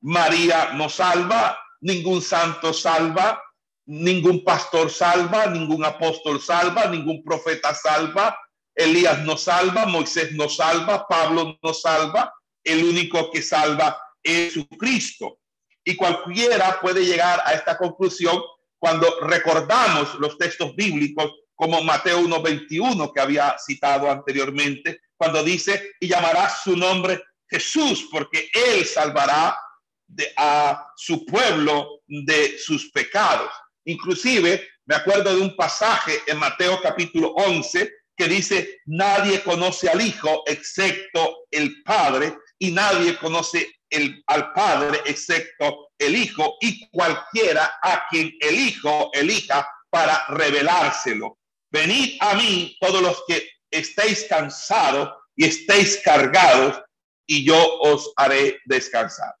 María 0.00 0.70
no 0.74 0.88
salva, 0.88 1.58
ningún 1.80 2.22
santo 2.22 2.72
salva, 2.72 3.42
ningún 3.86 4.44
pastor 4.44 4.90
salva, 4.90 5.46
ningún 5.46 5.84
apóstol 5.84 6.40
salva, 6.40 6.86
ningún 6.86 7.22
profeta 7.22 7.74
salva, 7.74 8.38
Elías 8.74 9.24
no 9.24 9.36
salva, 9.36 9.86
Moisés 9.86 10.32
no 10.32 10.48
salva, 10.48 11.06
Pablo 11.08 11.58
no 11.62 11.74
salva, 11.74 12.32
el 12.62 12.84
único 12.84 13.30
que 13.32 13.42
salva 13.42 13.98
es 14.22 14.54
Jesucristo. 14.54 15.38
Y 15.84 15.96
cualquiera 15.96 16.80
puede 16.80 17.04
llegar 17.04 17.42
a 17.44 17.54
esta 17.54 17.76
conclusión 17.76 18.40
cuando 18.78 19.20
recordamos 19.22 20.14
los 20.20 20.38
textos 20.38 20.76
bíblicos 20.76 21.32
como 21.58 21.82
Mateo 21.82 22.20
1.21 22.20 23.12
que 23.12 23.20
había 23.20 23.56
citado 23.58 24.08
anteriormente, 24.08 25.00
cuando 25.16 25.42
dice, 25.42 25.90
y 25.98 26.06
llamará 26.06 26.48
su 26.48 26.76
nombre 26.76 27.20
Jesús, 27.50 28.08
porque 28.12 28.48
él 28.54 28.86
salvará 28.86 29.58
de, 30.06 30.32
a 30.36 30.86
su 30.96 31.26
pueblo 31.26 32.02
de 32.06 32.56
sus 32.58 32.92
pecados. 32.92 33.50
Inclusive, 33.86 34.68
me 34.86 34.94
acuerdo 34.94 35.34
de 35.34 35.42
un 35.42 35.56
pasaje 35.56 36.20
en 36.28 36.38
Mateo 36.38 36.80
capítulo 36.80 37.30
11 37.30 37.92
que 38.16 38.28
dice, 38.28 38.78
nadie 38.86 39.42
conoce 39.42 39.88
al 39.88 40.00
Hijo 40.00 40.44
excepto 40.46 41.46
el 41.50 41.82
Padre 41.82 42.38
y 42.60 42.70
nadie 42.70 43.18
conoce 43.18 43.68
el, 43.90 44.22
al 44.28 44.52
Padre 44.52 45.00
excepto 45.06 45.88
el 45.98 46.14
Hijo 46.14 46.54
y 46.60 46.88
cualquiera 46.90 47.80
a 47.82 48.06
quien 48.08 48.32
el 48.38 48.54
Hijo 48.54 49.10
elija 49.12 49.68
para 49.90 50.24
revelárselo. 50.28 51.38
Venid 51.70 52.16
a 52.20 52.34
mí 52.34 52.76
todos 52.80 53.02
los 53.02 53.22
que 53.26 53.48
estéis 53.70 54.26
cansados 54.28 55.10
y 55.36 55.44
estéis 55.44 56.00
cargados 56.04 56.80
y 57.26 57.44
yo 57.44 57.78
os 57.80 58.12
haré 58.16 58.58
descansar. 58.64 59.34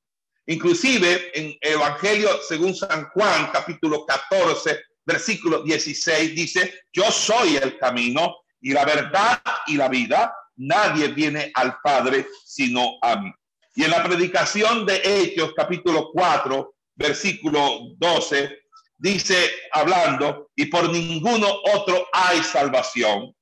Inclusive 0.46 1.30
en 1.38 1.56
Evangelio 1.60 2.28
según 2.46 2.74
San 2.74 3.08
Juan 3.10 3.50
capítulo 3.52 4.04
14 4.06 4.78
versículo 5.08 5.62
16 5.62 6.34
dice, 6.34 6.82
yo 6.92 7.10
soy 7.10 7.56
el 7.56 7.78
camino 7.78 8.36
y 8.60 8.72
la 8.72 8.84
verdad 8.84 9.42
y 9.66 9.76
la 9.76 9.88
vida. 9.88 10.34
Nadie 10.56 11.08
viene 11.08 11.50
al 11.54 11.78
Padre 11.82 12.26
sino 12.44 12.98
a 13.00 13.16
mí. 13.16 13.32
Y 13.74 13.84
en 13.84 13.90
la 13.90 14.02
predicación 14.02 14.84
de 14.84 15.00
Hechos, 15.02 15.52
capítulo 15.56 16.10
4, 16.12 16.74
versículo 16.96 17.94
12, 17.96 18.58
dice, 18.98 19.50
hablando, 19.72 20.50
y 20.54 20.66
por 20.66 20.90
ninguno 20.90 21.48
otro 21.74 22.06
hay 22.12 22.42
salvación, 22.42 23.34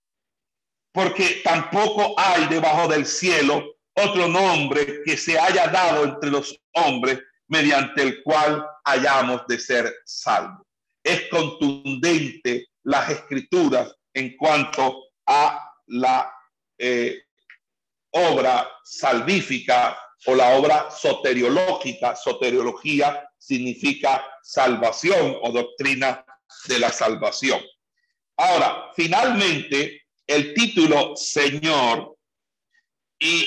porque 0.93 1.41
tampoco 1.43 2.15
hay 2.19 2.47
debajo 2.47 2.89
del 2.89 3.07
cielo 3.07 3.65
otro 3.95 4.29
nombre 4.29 5.03
que 5.05 5.17
se 5.17 5.39
haya 5.39 5.69
dado 5.69 6.05
entre 6.05 6.31
los 6.31 6.59
hombres 6.73 7.19
mediante 7.49 8.03
el 8.03 8.23
cual 8.23 8.65
hayamos 8.85 9.47
de 9.47 9.59
ser 9.59 9.95
salvos. 10.05 10.67
Es 11.03 11.29
contundente 11.31 12.67
las 12.83 13.11
escrituras 13.11 13.95
en 14.13 14.37
cuanto 14.37 15.05
a 15.27 15.73
la 15.87 16.33
eh, 16.79 17.23
obra 18.11 18.69
salvífica 18.85 19.99
o 20.27 20.35
la 20.35 20.57
obra 20.57 20.91
soteriológica. 20.91 22.17
Soteriología 22.17 23.29
significa 23.47 24.25
salvación 24.43 25.39
o 25.43 25.53
doctrina 25.53 26.25
de 26.67 26.79
la 26.79 26.91
salvación. 26.91 27.61
Ahora, 28.37 28.91
finalmente, 28.95 30.03
el 30.27 30.53
título 30.53 31.15
Señor 31.17 32.17
y 33.19 33.47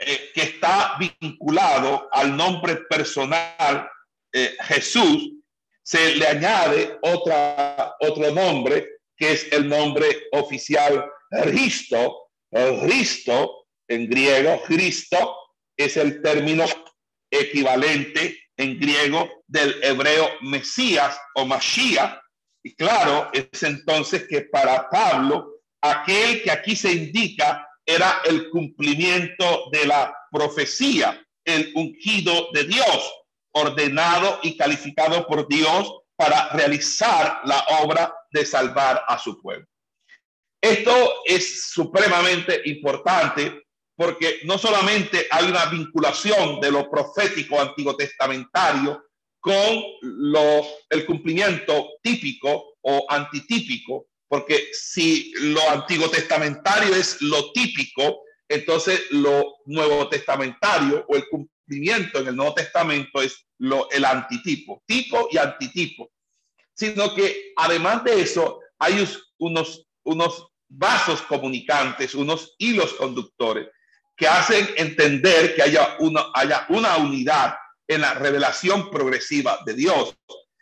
eh, 0.00 0.30
que 0.34 0.42
está 0.42 0.96
vinculado 0.98 2.08
al 2.12 2.36
nombre 2.36 2.76
personal 2.88 3.88
eh, 4.32 4.54
Jesús, 4.60 5.32
se 5.82 6.16
le 6.16 6.26
añade 6.26 6.98
otra, 7.00 7.96
otro 8.00 8.30
nombre 8.30 8.86
que 9.16 9.32
es 9.32 9.50
el 9.50 9.68
nombre 9.68 10.28
oficial 10.32 11.04
Cristo. 11.42 12.28
Cristo 12.82 13.66
en 13.88 14.08
griego, 14.08 14.62
Cristo 14.66 15.36
es 15.76 15.96
el 15.96 16.22
término 16.22 16.64
equivalente 17.30 18.38
en 18.56 18.78
griego 18.78 19.42
del 19.46 19.82
hebreo 19.82 20.28
Mesías 20.42 21.18
o 21.34 21.46
Mashiach. 21.46 22.20
Y 22.62 22.74
claro, 22.74 23.30
es 23.32 23.62
entonces 23.62 24.26
que 24.28 24.42
para 24.42 24.88
Pablo, 24.90 25.60
aquel 25.80 26.42
que 26.42 26.50
aquí 26.50 26.74
se 26.74 26.92
indica 26.92 27.66
era 27.86 28.20
el 28.24 28.50
cumplimiento 28.50 29.70
de 29.72 29.86
la 29.86 30.14
profecía, 30.30 31.24
el 31.44 31.72
ungido 31.74 32.48
de 32.52 32.64
Dios, 32.64 33.12
ordenado 33.52 34.40
y 34.42 34.56
calificado 34.56 35.26
por 35.26 35.48
Dios 35.48 35.92
para 36.16 36.50
realizar 36.50 37.40
la 37.44 37.64
obra 37.80 38.12
de 38.30 38.44
salvar 38.44 39.04
a 39.06 39.18
su 39.18 39.40
pueblo. 39.40 39.66
Esto 40.60 41.22
es 41.24 41.70
supremamente 41.70 42.60
importante 42.64 43.67
porque 43.98 44.42
no 44.44 44.58
solamente 44.58 45.26
hay 45.28 45.46
una 45.46 45.66
vinculación 45.66 46.60
de 46.60 46.70
lo 46.70 46.88
profético 46.88 47.60
antiguo 47.60 47.96
testamentario 47.96 49.02
con 49.40 49.82
el 50.88 51.04
cumplimiento 51.04 51.94
típico 52.00 52.76
o 52.80 53.06
antitípico, 53.08 54.06
porque 54.28 54.68
si 54.72 55.32
lo 55.40 55.68
antiguo 55.68 56.08
testamentario 56.08 56.94
es 56.94 57.20
lo 57.22 57.50
típico, 57.50 58.22
entonces 58.48 59.02
lo 59.10 59.56
nuevo 59.66 60.08
testamentario 60.08 61.04
o 61.08 61.16
el 61.16 61.28
cumplimiento 61.28 62.20
en 62.20 62.28
el 62.28 62.36
Nuevo 62.36 62.54
Testamento 62.54 63.20
es 63.20 63.48
lo, 63.58 63.90
el 63.90 64.04
antitipo, 64.04 64.80
tipo 64.86 65.28
y 65.32 65.38
antitipo, 65.38 66.12
sino 66.72 67.16
que 67.16 67.52
además 67.56 68.04
de 68.04 68.20
eso 68.20 68.60
hay 68.78 69.04
unos, 69.38 69.88
unos 70.04 70.46
vasos 70.68 71.20
comunicantes, 71.22 72.14
unos 72.14 72.54
hilos 72.58 72.94
conductores 72.94 73.66
que 74.18 74.26
hacen 74.26 74.68
entender 74.76 75.54
que 75.54 75.62
haya 75.62 75.96
una, 76.00 76.26
haya 76.34 76.66
una 76.68 76.96
unidad 76.96 77.54
en 77.86 78.00
la 78.00 78.14
revelación 78.14 78.90
progresiva 78.90 79.60
de 79.64 79.74
Dios. 79.74 80.16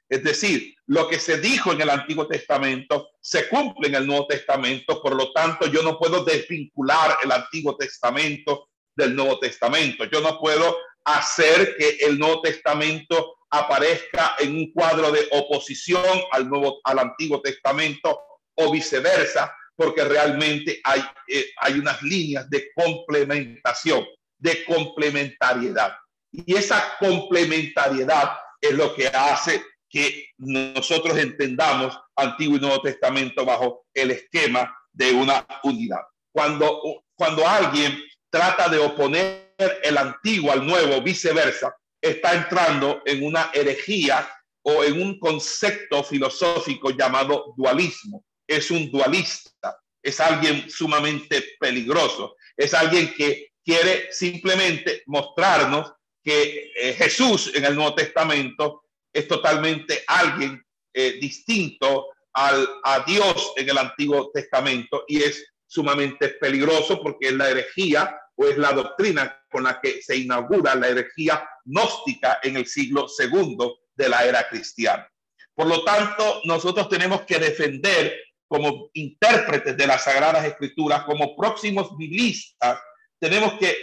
Es 0.09 0.23
decir, 0.23 0.77
lo 0.87 1.09
que 1.09 1.19
se 1.19 1.41
dijo 1.41 1.73
en 1.73 1.81
el 1.81 1.91
Antiguo 1.91 2.29
Testamento 2.29 3.09
se 3.21 3.49
cumple 3.49 3.89
en 3.89 3.97
el 3.97 4.07
Nuevo 4.07 4.27
Testamento, 4.27 5.03
por 5.03 5.17
lo 5.17 5.33
tanto 5.33 5.67
yo 5.67 5.83
no 5.83 5.99
puedo 5.99 6.23
desvincular 6.23 7.17
el 7.25 7.33
Antiguo 7.33 7.77
Testamento 7.77 8.69
del 8.95 9.17
Nuevo 9.17 9.39
Testamento. 9.39 10.05
Yo 10.05 10.21
no 10.21 10.39
puedo 10.39 10.77
hacer 11.05 11.77
que 11.77 11.99
el 12.03 12.19
Nuevo 12.19 12.43
Testamento 12.43 13.39
aparezca 13.51 14.37
en 14.39 14.55
un 14.55 14.73
cuadro 14.73 15.11
de 15.11 15.27
oposición 15.33 16.21
al 16.31 16.49
nuevo 16.49 16.81
al 16.85 16.99
Antiguo 16.99 17.41
Testamento 17.41 18.21
o 18.55 18.71
viceversa, 18.71 19.55
porque 19.77 20.05
realmente 20.05 20.81
hay, 20.83 21.03
eh, 21.29 21.51
hay 21.59 21.75
unas 21.75 22.03
líneas 22.03 22.49
de 22.49 22.71
complementación, 22.75 24.07
de 24.39 24.65
complementariedad. 24.65 25.97
Y 26.33 26.55
esa 26.55 26.97
complementariedad 26.99 28.33
es 28.61 28.73
lo 28.73 28.95
que 28.95 29.07
hace 29.09 29.63
que 29.89 30.31
nosotros 30.39 31.17
entendamos 31.17 31.99
Antiguo 32.17 32.57
y 32.57 32.61
Nuevo 32.61 32.81
Testamento 32.83 33.45
bajo 33.45 33.87
el 33.95 34.11
esquema 34.11 34.75
de 34.93 35.13
una 35.13 35.47
unidad. 35.63 36.03
Cuando, 36.33 37.03
cuando 37.15 37.47
alguien 37.47 38.03
trata 38.31 38.69
de 38.69 38.79
oponer 38.79 39.55
el 39.83 39.97
antiguo 39.97 40.53
al 40.53 40.67
nuevo, 40.67 41.01
viceversa, 41.01 41.75
está 42.01 42.35
entrando 42.35 43.03
en 43.05 43.25
una 43.25 43.51
herejía 43.55 44.29
o 44.63 44.85
en 44.85 45.01
un 45.01 45.19
concepto 45.19 46.03
filosófico 46.03 46.91
llamado 46.91 47.55
dualismo. 47.57 48.25
Es 48.47 48.71
un 48.71 48.91
dualista, 48.91 49.79
es 50.03 50.21
alguien 50.21 50.71
sumamente 50.71 51.57
peligroso, 51.59 52.37
es 52.57 52.73
alguien 52.75 53.13
que 53.15 53.53
quiere 53.65 54.13
simplemente 54.13 55.03
mostrarnos 55.07 55.93
que 56.23 56.73
eh, 56.75 56.95
Jesús 56.95 57.53
en 57.55 57.65
el 57.65 57.75
Nuevo 57.75 57.95
Testamento 57.95 58.85
es 59.13 59.27
totalmente 59.27 60.05
alguien 60.07 60.65
eh, 60.93 61.19
distinto 61.21 62.09
al, 62.33 62.69
a 62.85 63.01
Dios 63.01 63.53
en 63.57 63.69
el 63.69 63.79
Antiguo 63.79 64.31
Testamento 64.33 65.05
y 65.09 65.23
es 65.23 65.45
sumamente 65.67 66.29
peligroso 66.29 67.03
porque 67.03 67.29
es 67.29 67.33
la 67.33 67.51
herejía 67.51 68.19
o 68.37 68.47
es 68.47 68.57
la 68.59 68.73
doctrina 68.73 69.43
con 69.51 69.65
la 69.65 69.81
que 69.81 70.03
se 70.03 70.17
inaugura 70.17 70.75
la 70.75 70.89
herejía 70.89 71.49
gnóstica 71.65 72.39
en 72.43 72.57
el 72.57 72.67
siglo 72.67 73.09
segundo 73.09 73.81
de 73.95 74.09
la 74.09 74.25
era 74.25 74.49
cristiana. 74.49 75.11
Por 75.55 75.67
lo 75.67 75.83
tanto, 75.85 76.43
nosotros 76.45 76.89
tenemos 76.89 77.23
que 77.23 77.39
defender 77.39 78.15
como 78.49 78.91
intérpretes 78.95 79.77
de 79.77 79.87
las 79.87 80.05
Sagradas 80.05 80.45
Escrituras, 80.45 81.05
como 81.05 81.37
próximos 81.37 81.97
biblistas, 81.97 82.79
tenemos 83.19 83.55
que 83.55 83.77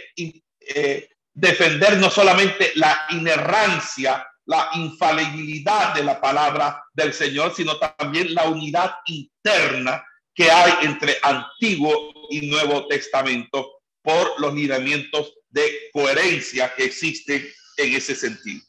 eh, 0.60 1.08
defender 1.32 1.98
no 1.98 2.10
solamente 2.10 2.72
la 2.76 3.06
inerrancia 3.10 4.26
la 4.46 4.70
infalibilidad 4.74 5.94
de 5.94 6.04
la 6.04 6.20
palabra 6.20 6.84
del 6.92 7.12
Señor, 7.12 7.54
sino 7.54 7.78
también 7.78 8.34
la 8.34 8.44
unidad 8.44 8.96
interna 9.06 10.04
que 10.34 10.50
hay 10.50 10.86
entre 10.86 11.16
Antiguo 11.22 12.12
y 12.30 12.48
Nuevo 12.48 12.86
Testamento 12.86 13.80
por 14.02 14.38
los 14.40 14.52
lineamientos 14.52 15.34
de 15.48 15.88
coherencia 15.92 16.74
que 16.74 16.84
existen 16.84 17.46
en 17.76 17.94
ese 17.94 18.14
sentido. 18.14 18.62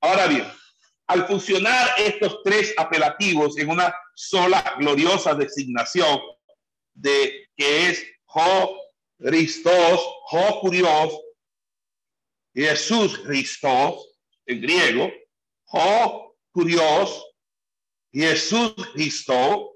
Ahora 0.00 0.26
bien, 0.26 0.46
al 1.12 1.26
fusionar 1.26 1.90
estos 1.98 2.42
tres 2.42 2.72
apelativos 2.78 3.58
en 3.58 3.68
una 3.68 3.94
sola 4.14 4.76
gloriosa 4.78 5.34
designación 5.34 6.20
de 6.94 7.48
que 7.54 7.90
es 7.90 8.06
Jo 8.24 8.78
Christos, 9.18 10.00
Jo 10.30 10.60
Curios, 10.60 11.20
Jesús 12.54 13.18
Christos 13.18 14.16
en 14.46 14.62
griego, 14.62 15.10
Oh, 15.74 16.34
curioso, 16.50 17.24
Jesús 18.12 18.74
Cristo, 18.92 19.72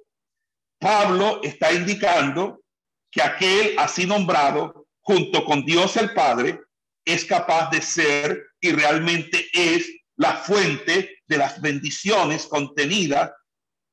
Pablo 0.79 1.41
está 1.43 1.73
indicando 1.73 2.61
que 3.11 3.23
aquel 3.23 3.79
así 3.79 4.07
nombrado, 4.07 4.87
junto 5.01 5.43
con 5.47 5.65
Dios 5.65 5.97
el 5.97 6.13
Padre, 6.13 6.61
es 7.03 7.25
capaz 7.25 7.71
de 7.71 7.81
ser 7.81 8.43
y 8.61 8.73
realmente 8.73 9.49
es 9.55 9.89
la 10.17 10.35
fuente 10.35 11.23
de 11.27 11.37
las 11.37 11.61
bendiciones 11.61 12.47
contenidas 12.47 13.33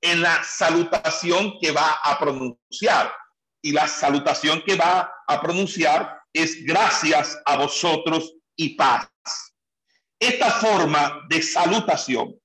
en 0.01 0.21
la 0.21 0.43
salutación 0.43 1.57
que 1.61 1.71
va 1.71 1.99
a 2.03 2.19
pronunciar. 2.19 3.13
Y 3.61 3.71
la 3.71 3.87
salutación 3.87 4.61
que 4.65 4.75
va 4.75 5.11
a 5.27 5.41
pronunciar 5.41 6.19
es 6.33 6.65
gracias 6.65 7.39
a 7.45 7.57
vosotros 7.57 8.33
y 8.57 8.75
paz. 8.75 9.09
Esta 10.19 10.51
forma 10.51 11.21
de 11.29 11.41
salutación 11.41 12.39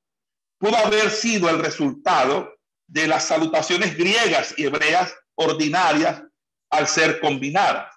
pudo 0.58 0.76
haber 0.76 1.10
sido 1.10 1.48
el 1.50 1.58
resultado 1.58 2.54
de 2.86 3.06
las 3.06 3.24
salutaciones 3.26 3.96
griegas 3.96 4.54
y 4.56 4.64
hebreas 4.64 5.14
ordinarias 5.34 6.22
al 6.70 6.88
ser 6.88 7.20
combinadas. 7.20 7.94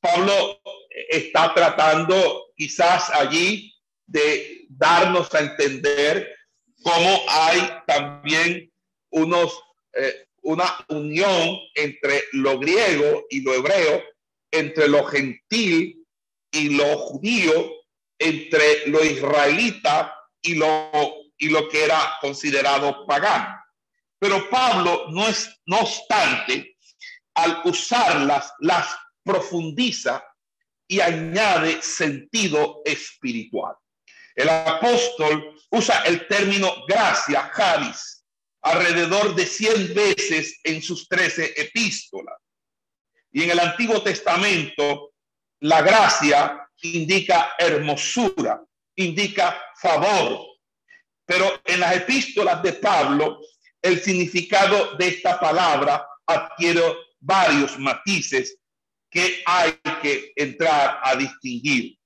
Pablo 0.00 0.60
está 1.08 1.52
tratando 1.54 2.46
quizás 2.56 3.10
allí 3.10 3.74
de 4.06 4.63
darnos 4.76 5.32
a 5.34 5.40
entender 5.40 6.34
cómo 6.82 7.22
hay 7.28 7.60
también 7.86 8.72
unos, 9.10 9.58
eh, 9.92 10.26
una 10.42 10.84
unión 10.88 11.58
entre 11.74 12.24
lo 12.32 12.58
griego 12.58 13.24
y 13.30 13.40
lo 13.40 13.54
hebreo, 13.54 14.02
entre 14.50 14.88
lo 14.88 15.04
gentil 15.04 16.06
y 16.52 16.76
lo 16.76 16.98
judío, 16.98 17.70
entre 18.18 18.86
lo 18.86 19.04
israelita 19.04 20.14
y 20.40 20.54
lo, 20.54 20.90
y 21.38 21.48
lo 21.48 21.68
que 21.68 21.84
era 21.84 22.16
considerado 22.20 23.06
pagano. 23.06 23.60
Pero 24.18 24.48
Pablo, 24.48 25.06
no, 25.10 25.28
es, 25.28 25.60
no 25.66 25.80
obstante, 25.80 26.76
al 27.34 27.62
usarlas, 27.64 28.52
las 28.60 28.96
profundiza 29.24 30.22
y 30.86 31.00
añade 31.00 31.82
sentido 31.82 32.82
espiritual. 32.84 33.74
El 34.34 34.48
apóstol 34.48 35.54
usa 35.70 36.02
el 36.04 36.26
término 36.26 36.84
gracia, 36.86 37.50
Javis, 37.52 38.24
alrededor 38.62 39.34
de 39.34 39.46
100 39.46 39.94
veces 39.94 40.60
en 40.64 40.82
sus 40.82 41.08
13 41.08 41.54
epístolas. 41.56 42.36
Y 43.30 43.42
en 43.42 43.50
el 43.50 43.60
Antiguo 43.60 44.02
Testamento, 44.02 45.12
la 45.60 45.82
gracia 45.82 46.68
indica 46.82 47.54
hermosura, 47.58 48.62
indica 48.96 49.60
favor. 49.80 50.46
Pero 51.26 51.60
en 51.64 51.80
las 51.80 51.96
epístolas 51.96 52.62
de 52.62 52.74
Pablo, 52.74 53.40
el 53.82 54.00
significado 54.00 54.94
de 54.96 55.08
esta 55.08 55.38
palabra 55.38 56.06
adquiere 56.26 56.82
varios 57.20 57.78
matices 57.78 58.56
que 59.10 59.42
hay 59.46 59.72
que 60.02 60.32
entrar 60.36 61.00
a 61.02 61.14
distinguir. 61.16 61.96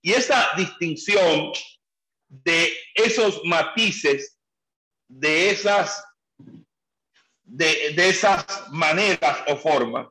Y 0.00 0.12
esa 0.12 0.50
distinción 0.56 1.52
de 2.42 2.76
esos 2.94 3.42
matices, 3.44 4.38
de 5.08 5.50
esas, 5.50 6.04
de, 7.42 7.92
de 7.94 8.08
esas 8.08 8.44
maneras 8.70 9.38
o 9.48 9.56
formas, 9.56 10.08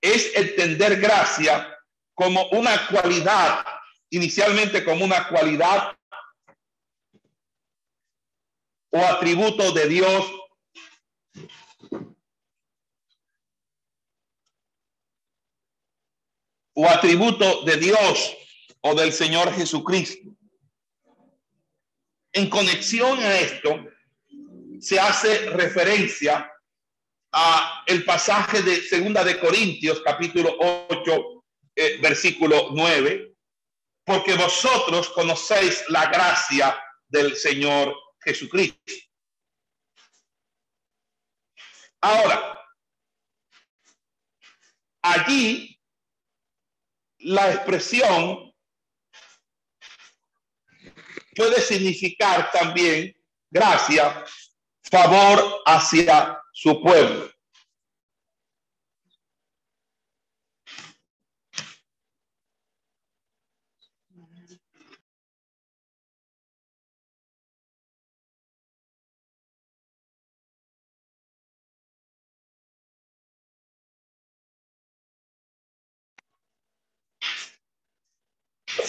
es 0.00 0.34
entender 0.36 1.00
gracia 1.00 1.76
como 2.14 2.48
una 2.50 2.86
cualidad, 2.86 3.64
inicialmente 4.10 4.84
como 4.84 5.04
una 5.04 5.28
cualidad 5.28 5.96
o 8.90 8.98
atributo 8.98 9.72
de 9.72 9.88
Dios 9.88 10.32
o 16.74 16.88
atributo 16.88 17.64
de 17.64 17.76
Dios 17.76 18.36
o 18.80 18.94
del 18.94 19.12
Señor 19.12 19.52
Jesucristo. 19.52 20.33
En 22.36 22.50
conexión 22.50 23.20
a 23.20 23.38
esto, 23.38 23.86
se 24.80 24.98
hace 24.98 25.50
referencia 25.50 26.50
a 27.32 27.84
el 27.86 28.04
pasaje 28.04 28.60
de 28.60 28.82
Segunda 28.82 29.22
de 29.22 29.38
Corintios, 29.38 30.02
capítulo 30.04 30.56
8, 30.58 31.44
eh, 31.76 31.98
versículo 32.02 32.70
9, 32.72 33.36
porque 34.04 34.34
vosotros 34.34 35.10
conocéis 35.10 35.84
la 35.90 36.06
gracia 36.06 36.76
del 37.06 37.36
Señor 37.36 37.94
Jesucristo. 38.20 38.92
Ahora, 42.00 42.60
allí 45.02 45.80
la 47.18 47.52
expresión 47.52 48.43
puede 51.34 51.60
significar 51.60 52.50
también 52.52 53.14
gracia, 53.50 54.24
favor 54.82 55.62
hacia 55.66 56.38
su 56.52 56.80
pueblo. 56.82 57.34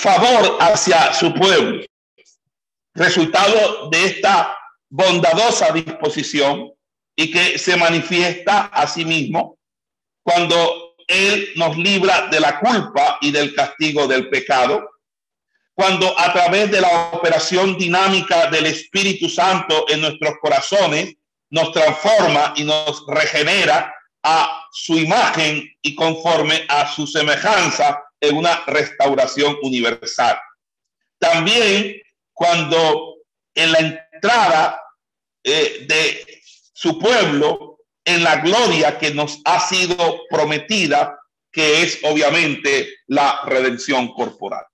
favor 0.06 0.58
hacia 0.60 1.14
su 1.14 1.34
pueblo. 1.34 1.84
Resultado 2.96 3.90
de 3.90 4.06
esta 4.06 4.58
bondadosa 4.90 5.74
disposición 5.74 6.72
y 7.14 7.30
que 7.30 7.60
se 7.60 7.76
manifiesta 7.76 8.68
a 8.68 8.88
sí 8.88 9.04
mismo 9.04 9.58
cuando 10.24 10.96
Él 11.06 11.50
nos 11.58 11.78
libra 11.78 12.28
de 12.28 12.40
la 12.40 12.58
culpa 12.58 13.18
y 13.20 13.32
del 13.32 13.54
castigo 13.54 14.08
del 14.08 14.30
pecado, 14.30 14.90
cuando 15.74 16.18
a 16.18 16.32
través 16.32 16.72
de 16.72 16.80
la 16.80 17.10
operación 17.12 17.78
dinámica 17.78 18.50
del 18.50 18.68
Espíritu 18.68 19.28
Santo 19.28 19.86
en 19.90 20.00
nuestros 20.00 20.36
corazones 20.42 21.16
nos 21.50 21.74
transforma 21.74 22.54
y 22.56 22.64
nos 22.64 23.04
regenera 23.08 23.94
a 24.24 24.66
su 24.72 24.98
imagen 24.98 25.70
y 25.82 25.96
conforme 25.96 26.66
a 26.70 26.88
su 26.88 27.06
semejanza 27.06 28.02
en 28.22 28.38
una 28.38 28.64
restauración 28.66 29.58
universal. 29.62 30.40
También 31.20 32.02
cuando 32.36 33.16
en 33.56 33.72
la 33.72 33.80
entrada 33.80 34.82
eh, 35.44 35.86
de 35.88 36.42
su 36.44 37.00
pueblo, 37.00 37.80
en 38.04 38.24
la 38.24 38.36
gloria 38.42 39.00
que 39.00 39.12
nos 39.12 39.42
ha 39.46 39.60
sido 39.60 40.22
prometida, 40.30 41.18
que 41.52 41.82
es 41.82 42.00
obviamente 42.04 42.88
la 43.08 43.42
redención 43.46 44.14
corporal. 44.14 44.66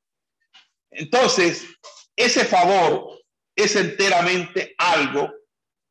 Entonces, 0.89 1.65
ese 2.15 2.43
favor 2.43 3.21
es 3.55 3.75
enteramente 3.77 4.73
algo 4.77 5.31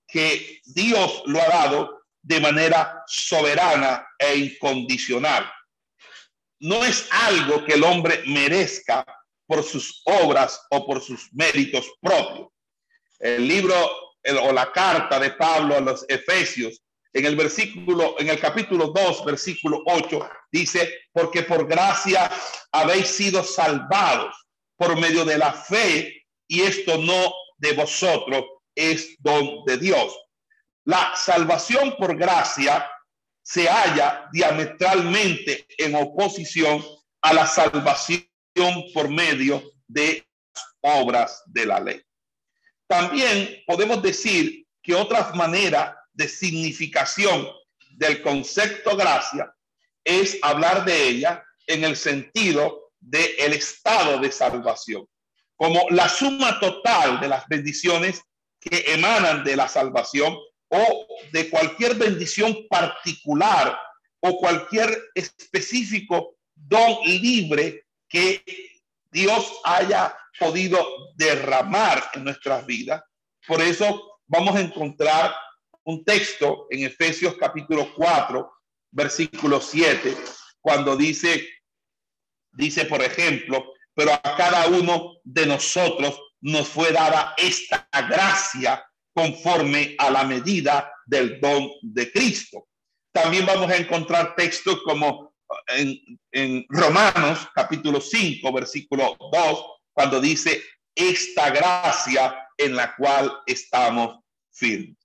que 0.07 0.61
Dios 0.65 1.23
lo 1.27 1.41
ha 1.41 1.47
dado 1.49 2.03
de 2.21 2.41
manera 2.41 3.03
soberana 3.07 4.07
e 4.19 4.37
incondicional 4.37 5.51
no 6.61 6.85
es 6.85 7.09
algo 7.11 7.65
que 7.65 7.75
el 7.75 7.83
hombre 7.83 8.23
merezca 8.27 9.05
por 9.51 9.65
sus 9.65 10.01
obras 10.05 10.65
o 10.71 10.87
por 10.87 11.03
sus 11.03 11.29
méritos 11.33 11.91
propios. 12.01 12.51
El 13.19 13.49
libro 13.49 13.75
o 14.43 14.53
la 14.53 14.71
carta 14.71 15.19
de 15.19 15.33
Pablo 15.33 15.77
a 15.77 15.81
los 15.81 16.05
Efesios, 16.09 16.81
en 17.13 17.27
el 17.27 17.35
versículo, 17.35 18.15
en 18.21 18.29
el 18.29 18.39
capítulo 18.39 18.93
2, 18.95 19.25
versículo 19.25 19.83
8, 19.87 20.31
dice, 20.53 21.01
porque 21.11 21.43
por 21.43 21.67
gracia 21.67 22.31
habéis 22.71 23.09
sido 23.09 23.43
salvados 23.43 24.33
por 24.77 24.97
medio 24.97 25.25
de 25.25 25.39
la 25.39 25.53
fe, 25.53 26.25
y 26.47 26.61
esto 26.61 26.99
no 26.99 27.35
de 27.57 27.73
vosotros, 27.73 28.45
es 28.77 29.17
don 29.19 29.65
de 29.65 29.79
Dios. 29.79 30.17
La 30.85 31.17
salvación 31.17 31.97
por 31.99 32.17
gracia 32.17 32.89
se 33.43 33.67
halla 33.67 34.29
diametralmente 34.33 35.67
en 35.77 35.97
oposición 35.97 36.85
a 37.23 37.35
la 37.35 37.49
salvación 37.49 38.30
por 38.93 39.09
medio 39.09 39.63
de 39.87 40.27
obras 40.83 41.43
de 41.47 41.67
la 41.67 41.81
ley. 41.81 42.01
También 42.87 43.63
podemos 43.67 44.03
decir 44.03 44.67
que 44.83 44.95
otra 44.95 45.33
manera 45.35 45.97
de 46.13 46.29
significación 46.29 47.49
del 47.93 48.23
concepto 48.23 48.97
gracia 48.97 49.55
es 50.05 50.39
hablar 50.43 50.85
de 50.85 51.09
ella 51.09 51.45
en 51.67 51.85
el 51.85 51.97
sentido 51.97 52.93
del 52.99 53.31
el 53.39 53.53
estado 53.55 54.19
de 54.19 54.33
salvación, 54.33 55.07
como 55.57 55.87
la 55.91 56.09
suma 56.09 56.59
total 56.61 57.21
de 57.21 57.29
las 57.29 57.47
bendiciones 57.49 58.21
que 58.61 58.93
emanan 58.93 59.45
de 59.45 59.57
la 59.57 59.69
salvación 59.69 60.37
o 60.69 61.07
de 61.33 61.49
cualquier 61.49 61.95
bendición 61.95 62.67
particular 62.69 63.79
o 64.21 64.37
cualquier 64.39 65.11
específico 65.15 66.37
don 66.55 66.99
libre 67.05 67.85
que 68.11 68.45
Dios 69.11 69.61
haya 69.65 70.15
podido 70.39 70.87
derramar 71.15 72.11
en 72.15 72.25
nuestras 72.25 72.67
vidas. 72.67 73.03
Por 73.47 73.63
eso 73.63 74.19
vamos 74.27 74.57
a 74.57 74.61
encontrar 74.61 75.35
un 75.85 76.05
texto 76.05 76.67
en 76.71 76.85
Efesios 76.85 77.37
capítulo 77.39 77.95
4, 77.95 78.53
versículo 78.91 79.61
7, 79.61 80.17
cuando 80.61 80.97
dice, 80.97 81.49
dice 82.53 82.85
por 82.85 83.01
ejemplo, 83.01 83.73
pero 83.95 84.13
a 84.13 84.37
cada 84.37 84.67
uno 84.67 85.15
de 85.25 85.47
nosotros 85.47 86.21
nos 86.41 86.69
fue 86.69 86.93
dada 86.93 87.35
esta 87.39 87.89
gracia 87.93 88.85
conforme 89.15 89.95
a 89.99 90.11
la 90.11 90.25
medida 90.25 90.93
del 91.07 91.41
don 91.41 91.71
de 91.83 92.11
Cristo. 92.11 92.69
También 93.13 93.47
vamos 93.47 93.71
a 93.71 93.77
encontrar 93.77 94.35
textos 94.37 94.83
como 94.85 95.30
en, 96.33 96.67
Romanos 96.69 97.49
capítulo 97.55 98.01
5, 98.01 98.53
versículo 98.53 99.17
2, 99.19 99.65
cuando 99.93 100.21
dice, 100.21 100.63
esta 100.95 101.51
gracia 101.51 102.49
en 102.57 102.77
la 102.77 102.95
cual 102.97 103.33
estamos 103.47 104.21
firmes. 104.53 104.97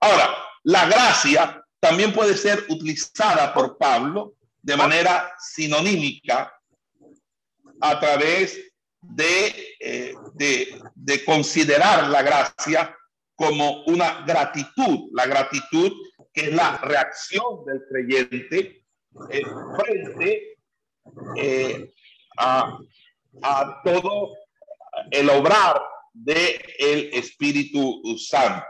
Ahora, 0.00 0.36
la 0.64 0.86
gracia 0.86 1.64
también 1.80 2.12
puede 2.12 2.36
ser 2.36 2.64
utilizada 2.68 3.52
por 3.52 3.76
Pablo 3.76 4.34
de 4.62 4.76
manera 4.76 5.34
sinonímica 5.38 6.52
a 7.80 8.00
través 8.00 8.72
de, 9.00 9.76
eh, 9.80 10.14
de, 10.34 11.24
considerar 11.24 12.08
la 12.08 12.22
gracia 12.22 12.96
como 13.34 13.82
una 13.84 14.22
gratitud, 14.24 15.10
la 15.12 15.26
gratitud 15.26 15.92
que 16.32 16.46
es 16.46 16.54
la 16.54 16.78
reacción 16.78 17.64
del 17.66 17.82
creyente 17.88 18.83
frente 19.14 20.58
eh, 21.36 21.94
a, 22.38 22.78
a, 23.42 23.82
todo 23.84 24.36
el 25.10 25.30
obrar 25.30 25.82
del 26.12 26.60
el 26.78 27.14
Espíritu 27.14 28.02
Santo. 28.18 28.64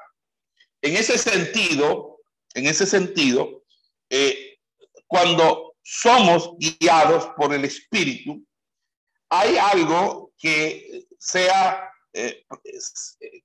En 0.82 0.96
ese 0.96 1.18
sentido, 1.18 2.20
en 2.54 2.66
ese 2.66 2.86
sentido, 2.86 3.64
eh, 4.10 4.58
cuando 5.06 5.74
somos 5.82 6.56
guiados 6.58 7.26
por 7.36 7.52
el 7.54 7.64
Espíritu, 7.64 8.44
hay 9.30 9.56
algo 9.56 10.32
que 10.38 11.06
sea 11.18 11.90
eh, 12.12 12.46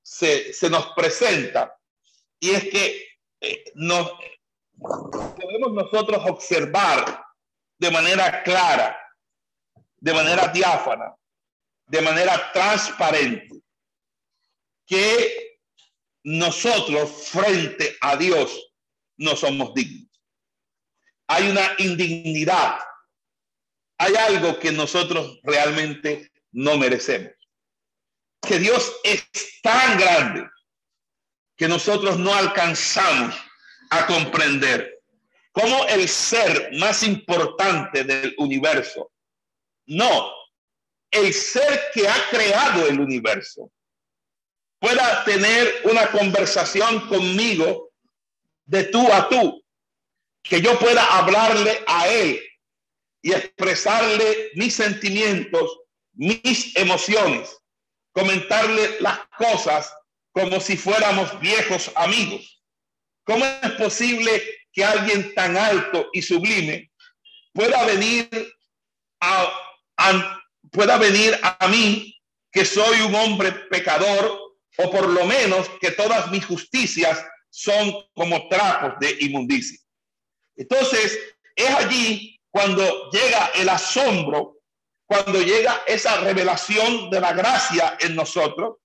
se, 0.03 0.53
se, 0.53 0.69
nos 0.69 0.93
presenta 0.93 1.75
y 2.39 2.51
es 2.51 2.69
que 2.69 3.07
nos, 3.73 4.11
podemos 4.79 5.73
nosotros 5.73 6.21
observar 6.25 7.23
de 7.77 7.91
manera 7.91 8.43
clara, 8.43 8.97
de 9.97 10.13
manera 10.13 10.47
diáfana, 10.47 11.15
de 11.87 12.01
manera 12.01 12.51
transparente, 12.51 13.61
que 14.85 15.59
nosotros 16.23 17.29
frente 17.29 17.95
a 18.01 18.15
Dios 18.15 18.73
no 19.17 19.35
somos 19.35 19.73
dignos. 19.73 20.09
Hay 21.27 21.49
una 21.49 21.73
indignidad, 21.77 22.79
hay 23.97 24.15
algo 24.15 24.59
que 24.59 24.71
nosotros 24.71 25.39
realmente 25.43 26.31
no 26.51 26.77
merecemos 26.77 27.39
que 28.41 28.59
Dios 28.59 28.95
es 29.03 29.27
tan 29.61 29.97
grande 29.97 30.49
que 31.57 31.67
nosotros 31.67 32.17
no 32.17 32.33
alcanzamos 32.33 33.35
a 33.89 34.05
comprender 34.05 34.99
cómo 35.51 35.85
el 35.87 36.07
ser 36.07 36.71
más 36.73 37.03
importante 37.03 38.03
del 38.03 38.35
universo, 38.37 39.11
no, 39.87 40.31
el 41.11 41.33
ser 41.33 41.81
que 41.93 42.07
ha 42.07 42.29
creado 42.29 42.87
el 42.87 42.99
universo, 42.99 43.71
pueda 44.79 45.23
tener 45.25 45.81
una 45.83 46.09
conversación 46.11 47.07
conmigo 47.07 47.91
de 48.65 48.85
tú 48.85 49.11
a 49.11 49.27
tú, 49.27 49.63
que 50.43 50.61
yo 50.61 50.77
pueda 50.79 51.17
hablarle 51.17 51.83
a 51.87 52.07
él 52.07 52.41
y 53.21 53.33
expresarle 53.33 54.51
mis 54.55 54.75
sentimientos, 54.75 55.79
mis 56.13 56.75
emociones 56.75 57.59
comentarle 58.11 58.99
las 58.99 59.19
cosas 59.37 59.93
como 60.31 60.59
si 60.59 60.77
fuéramos 60.77 61.39
viejos 61.39 61.91
amigos. 61.95 62.58
¿Cómo 63.29 63.45
es 63.45 63.71
posible 63.73 64.41
que 64.73 64.83
alguien 64.83 65.35
tan 65.35 65.55
alto 65.55 66.09
y 66.13 66.21
sublime 66.23 66.91
pueda 67.53 67.85
venir 67.85 68.27
a 69.21 70.39
pueda 70.71 70.97
venir 70.97 71.39
a 71.43 71.67
mí 71.67 72.19
que 72.51 72.65
soy 72.65 73.01
un 73.01 73.13
hombre 73.13 73.51
pecador 73.69 74.55
o 74.77 74.89
por 74.89 75.07
lo 75.07 75.25
menos 75.25 75.69
que 75.79 75.91
todas 75.91 76.31
mis 76.31 76.43
justicias 76.43 77.23
son 77.51 77.93
como 78.15 78.47
trapos 78.47 78.93
de 78.99 79.15
inmundicia. 79.19 79.77
Entonces, 80.55 81.19
es 81.55 81.69
allí 81.69 82.35
cuando 82.49 83.11
llega 83.11 83.51
el 83.53 83.69
asombro, 83.69 84.61
cuando 85.05 85.39
llega 85.39 85.83
esa 85.85 86.19
revelación 86.21 87.11
de 87.11 87.21
la 87.21 87.33
gracia 87.33 87.95
en 87.99 88.15
nosotros, 88.15 88.77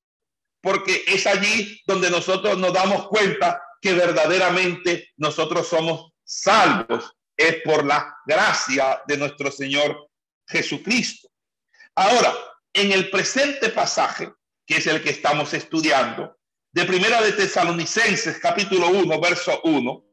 porque 0.60 1.02
es 1.06 1.26
allí 1.26 1.80
donde 1.86 2.10
nosotros 2.10 2.58
nos 2.58 2.74
damos 2.74 3.08
cuenta 3.08 3.63
que 3.84 3.92
verdaderamente 3.92 5.10
nosotros 5.18 5.68
somos 5.68 6.12
salvos, 6.24 7.14
es 7.36 7.56
por 7.62 7.84
la 7.84 8.16
gracia 8.24 9.02
de 9.06 9.18
nuestro 9.18 9.52
Señor 9.52 10.08
Jesucristo. 10.48 11.28
Ahora, 11.94 12.34
en 12.72 12.92
el 12.92 13.10
presente 13.10 13.68
pasaje, 13.68 14.32
que 14.66 14.78
es 14.78 14.86
el 14.86 15.02
que 15.02 15.10
estamos 15.10 15.52
estudiando, 15.52 16.34
de 16.72 16.86
Primera 16.86 17.20
de 17.20 17.32
Tesalonicenses, 17.32 18.38
capítulo 18.38 18.88
1, 18.88 19.20
verso 19.20 19.60
1, 19.64 20.04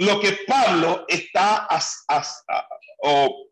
lo 0.00 0.20
que 0.20 0.40
Pablo 0.46 1.06
está, 1.08 1.66
o 2.98 3.50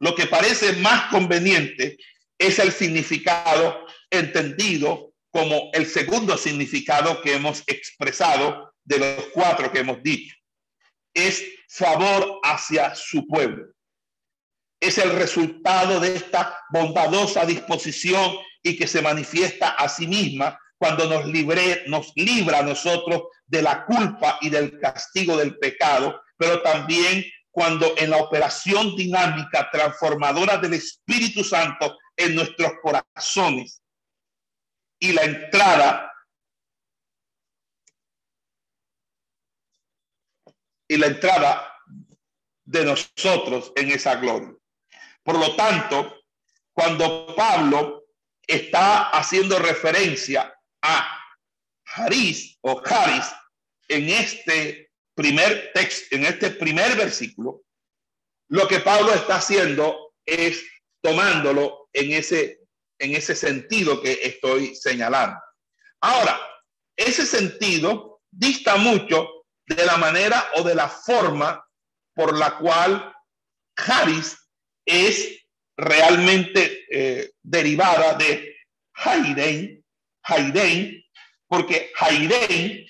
lo 0.00 0.14
que 0.14 0.26
parece 0.26 0.74
más 0.74 1.10
conveniente 1.10 1.96
es 2.36 2.58
el 2.58 2.70
significado 2.70 3.86
entendido 4.10 5.13
como 5.34 5.70
el 5.72 5.86
segundo 5.86 6.38
significado 6.38 7.20
que 7.20 7.34
hemos 7.34 7.64
expresado 7.66 8.72
de 8.84 8.98
los 9.00 9.26
cuatro 9.32 9.72
que 9.72 9.80
hemos 9.80 10.00
dicho. 10.00 10.36
Es 11.12 11.42
favor 11.68 12.38
hacia 12.44 12.94
su 12.94 13.26
pueblo. 13.26 13.66
Es 14.80 14.96
el 14.98 15.10
resultado 15.10 15.98
de 15.98 16.14
esta 16.14 16.56
bondadosa 16.70 17.44
disposición 17.44 18.36
y 18.62 18.76
que 18.76 18.86
se 18.86 19.02
manifiesta 19.02 19.70
a 19.70 19.88
sí 19.88 20.06
misma 20.06 20.56
cuando 20.78 21.08
nos, 21.08 21.26
libre, 21.26 21.82
nos 21.88 22.12
libra 22.14 22.60
a 22.60 22.62
nosotros 22.62 23.24
de 23.44 23.62
la 23.62 23.84
culpa 23.86 24.38
y 24.40 24.50
del 24.50 24.78
castigo 24.78 25.36
del 25.36 25.58
pecado, 25.58 26.22
pero 26.36 26.62
también 26.62 27.24
cuando 27.50 27.92
en 27.98 28.10
la 28.10 28.18
operación 28.18 28.94
dinámica 28.94 29.68
transformadora 29.72 30.58
del 30.58 30.74
Espíritu 30.74 31.42
Santo 31.42 31.98
en 32.16 32.36
nuestros 32.36 32.74
corazones 32.80 33.80
y 34.98 35.12
la 35.12 35.22
entrada 35.22 36.10
y 40.88 40.96
la 40.96 41.06
entrada 41.06 41.72
de 42.64 42.84
nosotros 42.84 43.72
en 43.76 43.90
esa 43.90 44.16
gloria. 44.16 44.54
Por 45.22 45.38
lo 45.38 45.56
tanto, 45.56 46.22
cuando 46.72 47.34
Pablo 47.34 48.04
está 48.46 49.10
haciendo 49.10 49.58
referencia 49.58 50.54
a 50.82 51.20
Haris 51.86 52.58
o 52.60 52.82
Haris 52.84 53.26
en 53.88 54.08
este 54.10 54.90
primer 55.14 55.72
texto, 55.72 56.16
en 56.16 56.26
este 56.26 56.50
primer 56.50 56.96
versículo, 56.96 57.62
lo 58.48 58.68
que 58.68 58.80
Pablo 58.80 59.12
está 59.14 59.36
haciendo 59.36 60.14
es 60.26 60.64
tomándolo 61.00 61.88
en 61.92 62.12
ese, 62.12 62.60
en 62.98 63.14
ese 63.14 63.34
sentido 63.34 64.00
que 64.00 64.20
estoy 64.22 64.74
señalando. 64.74 65.38
Ahora, 66.00 66.40
ese 66.96 67.26
sentido 67.26 68.20
dista 68.30 68.76
mucho 68.76 69.28
de 69.66 69.84
la 69.84 69.96
manera 69.96 70.50
o 70.56 70.62
de 70.62 70.74
la 70.74 70.88
forma 70.88 71.64
por 72.14 72.36
la 72.36 72.58
cual 72.58 73.12
Haris 73.76 74.36
es 74.86 75.44
realmente 75.76 76.84
eh, 76.90 77.32
derivada 77.42 78.14
de 78.14 78.54
Haidein, 78.94 79.84
Haidein, 80.22 81.04
porque 81.48 81.90
Haidein 81.98 82.86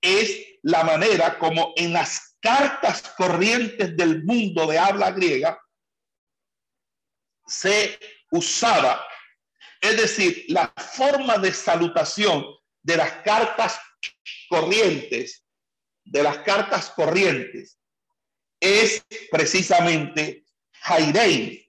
es 0.00 0.44
la 0.62 0.82
manera 0.82 1.38
como 1.38 1.72
en 1.76 1.92
las 1.92 2.36
cartas 2.40 3.02
corrientes 3.16 3.96
del 3.96 4.24
mundo 4.24 4.66
de 4.66 4.78
habla 4.78 5.12
griega 5.12 5.58
se 7.46 7.98
usaba, 8.30 9.06
es 9.84 9.96
decir, 9.98 10.46
la 10.48 10.72
forma 10.96 11.36
de 11.36 11.52
salutación 11.52 12.46
de 12.82 12.96
las 12.96 13.12
cartas 13.22 13.78
corrientes, 14.48 15.44
de 16.04 16.22
las 16.22 16.38
cartas 16.38 16.88
corrientes, 16.90 17.78
es 18.58 19.04
precisamente 19.30 20.46
Haidein. 20.82 21.60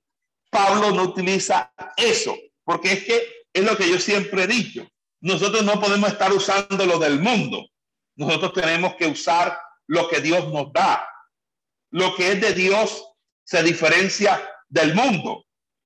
Pablo 0.50 0.92
no 0.92 1.04
utiliza 1.04 1.74
eso, 1.98 2.38
porque 2.64 2.94
es 2.94 3.04
que 3.04 3.48
es 3.52 3.64
lo 3.64 3.76
que 3.76 3.90
yo 3.90 4.00
siempre 4.00 4.44
he 4.44 4.48
dicho. 4.48 4.88
Nosotros 5.20 5.64
no 5.64 5.80
podemos 5.82 6.10
estar 6.10 6.32
usando 6.32 6.86
lo 6.86 6.98
del 6.98 7.20
mundo. 7.20 7.68
Nosotros 8.16 8.54
tenemos 8.54 8.96
que 8.96 9.08
usar 9.08 9.60
lo 9.88 10.08
que 10.08 10.22
Dios 10.22 10.48
nos 10.54 10.72
da. 10.72 11.06
Lo 11.92 12.16
que 12.16 12.32
es 12.32 12.42
de 12.42 12.54
Dios 12.54 13.06
se 13.44 13.62
diferencia 13.62 14.42
del 14.70 14.96
mundo. 14.96 15.45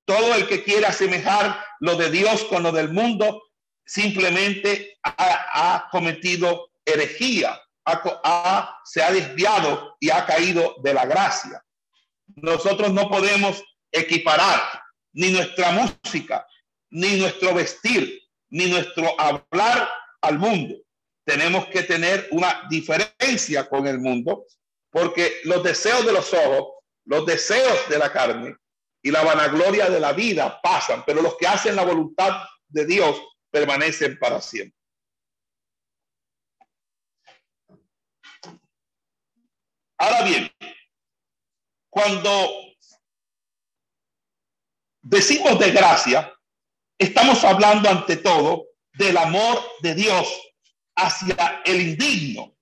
Todo 0.10 0.34
el 0.34 0.48
que 0.48 0.64
quiera 0.64 0.88
asemejar 0.88 1.64
lo 1.82 1.96
de 1.96 2.10
Dios 2.10 2.44
con 2.46 2.64
lo 2.64 2.72
del 2.72 2.92
mundo 2.92 3.44
simplemente 3.86 4.98
ha, 5.04 5.88
cometido 5.92 6.72
herejía, 6.84 7.62
se 8.86 9.04
ha 9.04 9.12
desviado 9.12 9.98
y 10.00 10.10
ha 10.10 10.26
caído 10.26 10.78
de 10.82 10.96
la 10.96 11.06
gracia. 11.06 11.64
Nosotros 12.38 12.92
no 12.92 13.08
podemos 13.08 13.64
equiparar 13.92 14.82
ni 15.14 15.30
nuestra 15.30 15.70
música, 15.74 16.44
ni 16.90 17.18
nuestro 17.18 17.54
vestir, 17.54 18.20
ni 18.50 18.66
nuestro 18.66 19.14
hablar 19.22 19.92
al 20.22 20.40
mundo. 20.40 20.74
Tenemos 21.24 21.68
que 21.68 21.84
tener 21.84 22.30
una 22.32 22.64
diferencia 22.68 23.70
con 23.70 23.86
el 23.86 24.00
mundo, 24.00 24.48
porque 24.90 25.42
los 25.44 25.62
deseos 25.64 26.04
de 26.04 26.14
los 26.14 26.34
ojos, 26.34 26.80
los 27.06 27.28
deseos 27.28 27.88
de 27.90 28.00
la 28.00 28.12
carne 28.12 28.56
y 29.02 29.12
la 29.12 29.24
vanagloria 29.24 29.90
de 29.90 30.00
la 30.00 30.14
vida 30.14 30.60
pasan, 30.62 31.04
pero 31.06 31.22
los 31.22 31.36
que 31.38 31.48
hacen 31.48 31.76
la 31.76 31.86
voluntad 31.86 32.44
de 32.68 32.86
Dios 32.86 33.22
permanecen 33.50 34.18
para 34.20 34.42
siempre. 34.42 34.78
Ahora 39.98 40.24
bien, 40.24 40.50
cuando 41.90 42.30
decimos 45.02 45.60
de 45.60 45.72
gracia, 45.72 46.34
estamos 46.98 47.44
hablando 47.44 47.90
ante 47.90 48.18
todo 48.18 48.68
del 48.94 49.18
amor 49.18 49.62
de 49.82 49.96
Dios 49.96 50.54
hacia 50.96 51.62
el 51.66 51.82
indigno, 51.82 52.56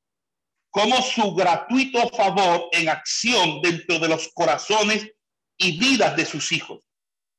como 0.71 1.01
su 1.01 1.35
gratuito 1.35 2.07
favor 2.09 2.69
en 2.71 2.89
acción 2.89 3.61
dentro 3.61 3.99
de 3.99 4.07
los 4.07 4.29
corazones 4.33 5.11
y 5.57 5.77
vidas 5.77 6.15
de 6.15 6.25
sus 6.25 6.51
hijos. 6.51 6.83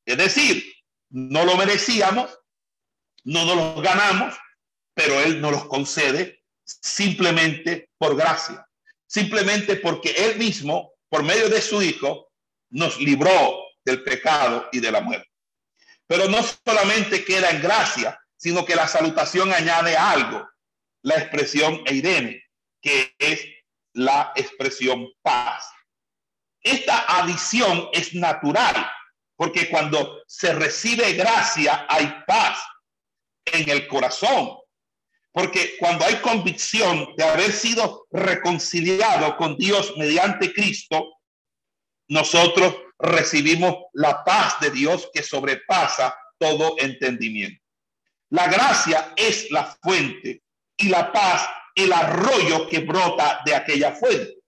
Es 0.05 0.17
decir, 0.17 0.63
no 1.09 1.45
lo 1.45 1.55
merecíamos, 1.55 2.29
no 3.23 3.45
nos 3.45 3.81
ganamos, 3.81 4.35
pero 4.93 5.19
Él 5.19 5.41
nos 5.41 5.51
los 5.51 5.65
concede 5.65 6.43
simplemente 6.63 7.89
por 7.97 8.15
gracia, 8.15 8.67
simplemente 9.07 9.77
porque 9.77 10.11
Él 10.11 10.37
mismo, 10.37 10.93
por 11.09 11.23
medio 11.23 11.49
de 11.49 11.61
su 11.61 11.81
Hijo, 11.81 12.31
nos 12.69 12.99
libró 12.99 13.63
del 13.83 14.03
pecado 14.03 14.69
y 14.71 14.79
de 14.79 14.91
la 14.91 15.01
muerte. 15.01 15.29
Pero 16.07 16.27
no 16.27 16.39
solamente 16.43 17.23
queda 17.23 17.49
en 17.49 17.61
gracia, 17.61 18.19
sino 18.35 18.65
que 18.65 18.75
la 18.75 18.87
salutación 18.87 19.53
añade 19.53 19.95
algo, 19.97 20.47
la 21.03 21.15
expresión 21.15 21.81
eirene, 21.85 22.43
que 22.81 23.13
es 23.17 23.45
la 23.93 24.31
expresión 24.35 25.07
paz. 25.21 25.69
Esta 26.71 27.05
adición 27.19 27.89
es 27.93 28.13
natural, 28.13 28.75
porque 29.35 29.69
cuando 29.69 30.21
se 30.27 30.53
recibe 30.53 31.13
gracia 31.13 31.87
hay 31.89 32.23
paz 32.27 32.59
en 33.45 33.69
el 33.69 33.87
corazón. 33.87 34.57
Porque 35.31 35.77
cuando 35.79 36.05
hay 36.05 36.15
convicción 36.17 37.15
de 37.15 37.23
haber 37.23 37.51
sido 37.51 38.07
reconciliado 38.11 39.35
con 39.37 39.57
Dios 39.57 39.93
mediante 39.97 40.53
Cristo, 40.53 41.17
nosotros 42.07 42.75
recibimos 42.99 43.75
la 43.93 44.23
paz 44.23 44.59
de 44.59 44.71
Dios 44.71 45.09
que 45.13 45.23
sobrepasa 45.23 46.15
todo 46.37 46.75
entendimiento. 46.77 47.63
La 48.29 48.47
gracia 48.47 49.13
es 49.15 49.49
la 49.49 49.65
fuente 49.81 50.43
y 50.77 50.89
la 50.89 51.11
paz 51.11 51.47
el 51.73 51.93
arroyo 51.93 52.67
que 52.67 52.79
brota 52.79 53.41
de 53.45 53.55
aquella 53.55 53.93
fuente. 53.93 54.39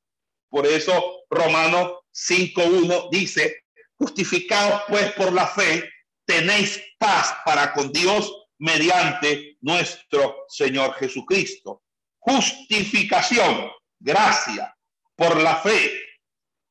Por 0.49 0.67
eso 0.67 1.23
Romano 1.29 2.00
5.1 2.13 3.09
dice, 3.11 3.63
justificados 3.95 4.83
pues 4.87 5.11
por 5.13 5.33
la 5.33 5.47
fe, 5.47 5.89
tenéis 6.25 6.81
paz 6.97 7.35
para 7.45 7.73
con 7.73 7.91
Dios 7.91 8.31
mediante 8.59 9.57
nuestro 9.61 10.45
Señor 10.47 10.93
Jesucristo. 10.95 11.83
Justificación, 12.19 13.71
gracia, 13.99 14.75
por 15.15 15.39
la 15.41 15.55
fe 15.57 16.11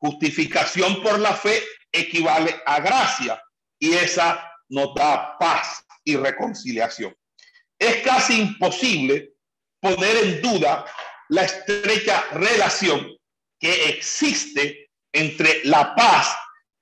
Justificación 0.01 1.03
por 1.03 1.19
la 1.19 1.35
fe 1.35 1.63
equivale 1.93 2.63
a 2.65 2.81
gracia 2.81 3.41
y 3.79 3.93
esa 3.93 4.51
nos 4.71 4.95
da 4.95 5.37
paz 5.39 5.85
y 6.05 6.17
reconciliación. 6.17 7.15
Es 7.79 7.97
casi 8.03 8.41
imposible 8.41 9.35
poner 9.79 10.17
en 10.25 10.41
duda 10.41 10.87
la 11.29 11.43
estrecha 11.43 12.25
relación 12.33 13.15
que 13.59 13.91
existe 13.91 14.80
entre 15.13 15.65
la 15.65 15.95
paz 15.95 16.35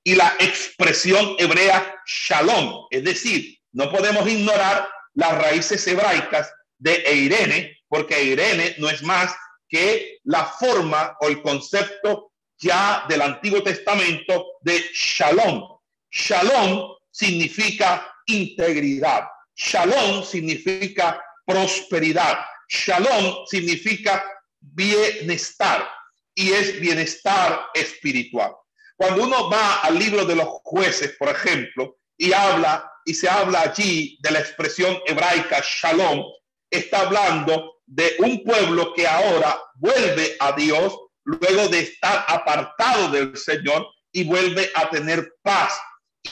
y 0.05 0.15
la 0.15 0.35
expresión 0.39 1.37
hebrea 1.39 2.03
shalom. 2.07 2.87
Es 2.91 3.05
decir, 3.05 3.59
no 3.73 3.91
podemos 3.91 4.29
ignorar 4.29 4.89
las 5.15 5.37
raíces 5.37 5.87
hebraicas 5.87 6.53
de 6.79 6.95
Eirene, 7.07 7.77
porque 7.89 8.17
Eirene 8.17 8.77
no 8.79 8.89
es 8.89 9.03
más 9.03 9.35
que 9.69 10.19
la 10.25 10.45
forma 10.47 11.17
o 11.21 11.29
el 11.29 11.43
concepto 11.43 12.33
ya 12.59 13.05
del 13.09 13.23
Antiguo 13.23 13.63
Testamento 13.63 14.47
de 14.63 14.83
shalom. 14.93 15.79
Shalom 16.11 16.97
significa 17.11 18.11
integridad. 18.27 19.25
Shalom 19.55 20.25
significa 20.25 21.23
prosperidad. 21.45 22.39
Shalom 22.69 23.47
significa 23.47 24.25
bienestar 24.61 25.98
y 26.39 26.53
es 26.53 26.79
bienestar 26.79 27.67
espiritual. 27.75 28.53
Cuando 28.97 29.25
uno 29.25 29.51
va 29.51 29.81
al 29.81 29.99
libro 29.99 30.25
de 30.25 30.37
los 30.37 30.47
jueces, 30.63 31.17
por 31.19 31.29
ejemplo, 31.29 31.99
y 32.17 32.33
habla 32.33 32.93
y 33.05 33.15
se 33.15 33.29
habla 33.29 33.63
allí 33.63 34.17
de 34.23 34.31
la 34.31 34.39
expresión 34.39 35.01
hebraica 35.07 35.61
shalom, 35.65 36.25
está 36.71 37.01
hablando 37.01 37.81
de 37.87 38.15
un 38.21 38.45
pueblo 38.45 38.95
que 38.95 39.05
ahora 39.05 39.61
vuelve 39.75 40.37
a 40.39 40.53
Dios 40.53 40.97
luego 41.25 41.69
de 41.69 41.81
estar 41.81 42.25
apartado 42.29 43.11
del 43.11 43.37
Señor 43.37 43.89
y 44.13 44.23
vuelve 44.23 44.71
a 44.77 44.89
tener 44.91 45.35
paz. 45.43 45.77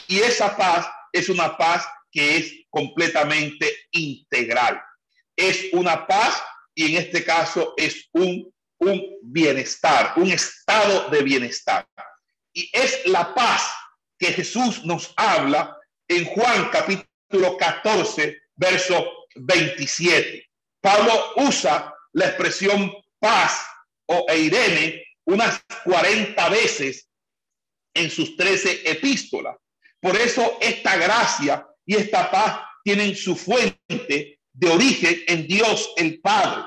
Y 0.06 0.20
esa 0.20 0.56
paz 0.56 0.88
es 1.12 1.28
una 1.28 1.56
paz 1.56 1.84
que 2.12 2.36
es 2.36 2.52
completamente 2.70 3.74
integral. 3.90 4.80
Es 5.34 5.66
una 5.72 6.06
paz 6.06 6.40
y 6.76 6.94
en 6.94 7.02
este 7.02 7.24
caso 7.24 7.74
es 7.76 8.08
un, 8.12 8.54
un 8.78 9.18
bienestar, 9.22 10.14
un 10.16 10.30
estado 10.30 11.08
de 11.10 11.22
bienestar. 11.22 11.86
Y 12.52 12.70
es 12.72 13.06
la 13.06 13.34
paz 13.34 13.70
que 14.18 14.32
Jesús 14.32 14.84
nos 14.84 15.12
habla 15.16 15.76
en 16.08 16.24
Juan 16.24 16.70
capítulo 16.70 17.56
14, 17.56 18.38
verso 18.54 19.12
27. 19.34 20.48
Pablo 20.80 21.32
usa 21.36 21.94
la 22.12 22.26
expresión 22.26 22.92
paz 23.18 23.66
o 24.06 24.24
eirene 24.28 25.02
unas 25.24 25.60
40 25.84 26.48
veces 26.48 27.08
en 27.94 28.10
sus 28.10 28.36
13 28.36 28.90
epístolas. 28.90 29.56
Por 30.00 30.16
eso 30.16 30.58
esta 30.60 30.96
gracia 30.96 31.66
y 31.84 31.96
esta 31.96 32.30
paz 32.30 32.60
tienen 32.84 33.16
su 33.16 33.34
fuente 33.34 34.40
de 34.52 34.70
origen 34.70 35.22
en 35.26 35.46
Dios 35.46 35.92
el 35.96 36.20
Padre 36.20 36.62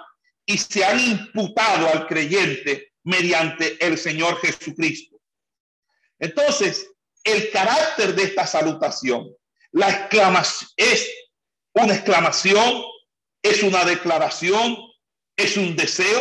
y 0.49 0.57
se 0.57 0.83
han 0.83 0.99
imputado 0.99 1.87
al 1.89 2.07
creyente 2.07 2.93
mediante 3.03 3.77
el 3.85 3.99
Señor 3.99 4.39
Jesucristo. 4.39 5.21
Entonces, 6.17 6.89
el 7.23 7.51
carácter 7.51 8.15
de 8.15 8.23
esta 8.23 8.47
salutación, 8.47 9.31
la 9.71 9.91
exclamación 9.91 10.71
es 10.75 11.07
una 11.73 11.93
exclamación, 11.93 12.83
es 13.43 13.61
una 13.61 13.85
declaración, 13.85 14.75
es 15.37 15.55
un 15.55 15.75
deseo. 15.75 16.19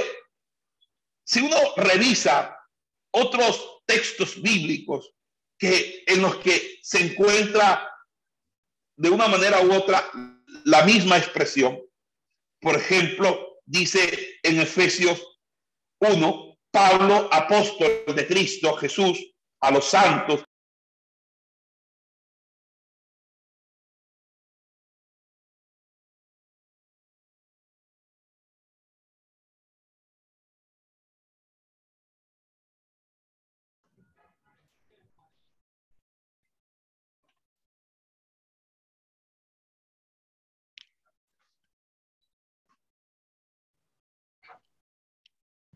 Si 1.24 1.40
uno 1.40 1.56
revisa 1.76 2.54
otros 3.10 3.80
textos 3.86 4.42
bíblicos 4.42 5.10
que 5.56 6.04
en 6.06 6.20
los 6.20 6.36
que 6.36 6.80
se 6.82 7.00
encuentra 7.00 7.90
de 8.94 9.08
una 9.08 9.26
manera 9.26 9.62
u 9.62 9.72
otra 9.72 10.10
la 10.66 10.82
misma 10.82 11.16
expresión, 11.16 11.80
por 12.60 12.76
ejemplo, 12.76 13.47
dice 13.68 14.38
en 14.42 14.60
Efesios 14.60 15.22
1, 16.00 16.58
Pablo, 16.70 17.28
apóstol 17.30 18.04
de 18.14 18.26
Cristo 18.26 18.74
Jesús, 18.74 19.18
a 19.60 19.70
los 19.70 19.84
santos 19.84 20.44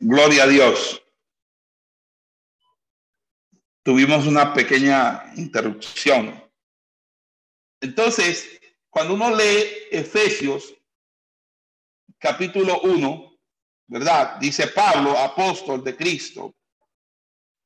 Gloria 0.00 0.44
a 0.44 0.46
Dios. 0.46 1.02
Tuvimos 3.82 4.26
una 4.26 4.54
pequeña 4.54 5.32
interrupción. 5.36 6.40
Entonces, 7.80 8.60
cuando 8.90 9.14
uno 9.14 9.34
lee 9.34 9.88
Efesios 9.90 10.74
capítulo 12.18 12.80
1, 12.82 13.38
¿verdad? 13.88 14.36
Dice 14.38 14.68
Pablo, 14.68 15.18
apóstol 15.18 15.82
de 15.82 15.96
Cristo, 15.96 16.54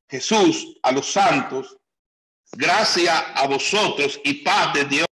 Jesús 0.09 0.77
a 0.81 0.91
los 0.91 1.11
santos, 1.11 1.77
gracia 2.51 3.33
a 3.33 3.47
vosotros 3.47 4.19
y 4.23 4.35
paz 4.43 4.73
de 4.73 4.85
Dios 4.85 5.07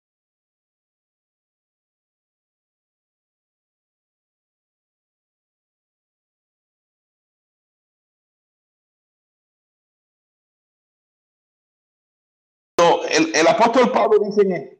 apóstol 13.57 13.90
Pablo 13.92 14.18
dice 14.18 14.42
en, 14.42 14.76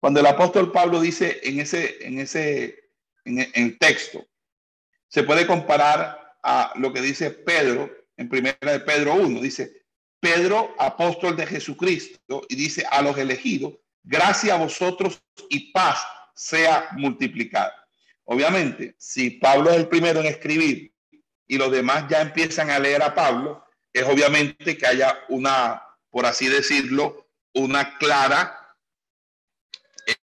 cuando 0.00 0.20
el 0.20 0.26
apóstol 0.26 0.70
Pablo 0.70 1.00
dice 1.00 1.40
en 1.44 1.60
ese, 1.60 2.06
en 2.06 2.18
ese, 2.18 2.90
en, 3.24 3.50
el 3.54 3.78
texto, 3.78 4.26
se 5.08 5.22
puede 5.22 5.46
comparar 5.46 6.36
a 6.42 6.72
lo 6.76 6.92
que 6.92 7.00
dice 7.00 7.30
Pedro 7.30 7.90
en 8.18 8.28
primera 8.28 8.58
de 8.60 8.80
Pedro 8.80 9.14
1. 9.14 9.40
Dice, 9.40 9.86
Pedro, 10.20 10.74
apóstol 10.78 11.36
de 11.36 11.46
Jesucristo, 11.46 12.44
y 12.50 12.54
dice 12.54 12.84
a 12.90 13.00
los 13.00 13.16
elegidos, 13.16 13.78
gracias 14.02 14.52
a 14.52 14.62
vosotros 14.62 15.22
y 15.48 15.72
paz 15.72 16.06
sea 16.34 16.90
multiplicada. 16.98 17.72
Obviamente, 18.24 18.94
si 18.98 19.30
Pablo 19.30 19.70
es 19.70 19.76
el 19.76 19.88
primero 19.88 20.20
en 20.20 20.26
escribir 20.26 20.92
y 21.46 21.56
los 21.56 21.70
demás 21.70 22.06
ya 22.10 22.20
empiezan 22.20 22.68
a 22.68 22.78
leer 22.78 23.02
a 23.02 23.14
Pablo, 23.14 23.64
es 23.90 24.02
obviamente 24.04 24.76
que 24.76 24.86
haya 24.86 25.18
una 25.30 25.82
por 26.14 26.26
así 26.26 26.46
decirlo, 26.46 27.26
una 27.54 27.98
clara, 27.98 28.76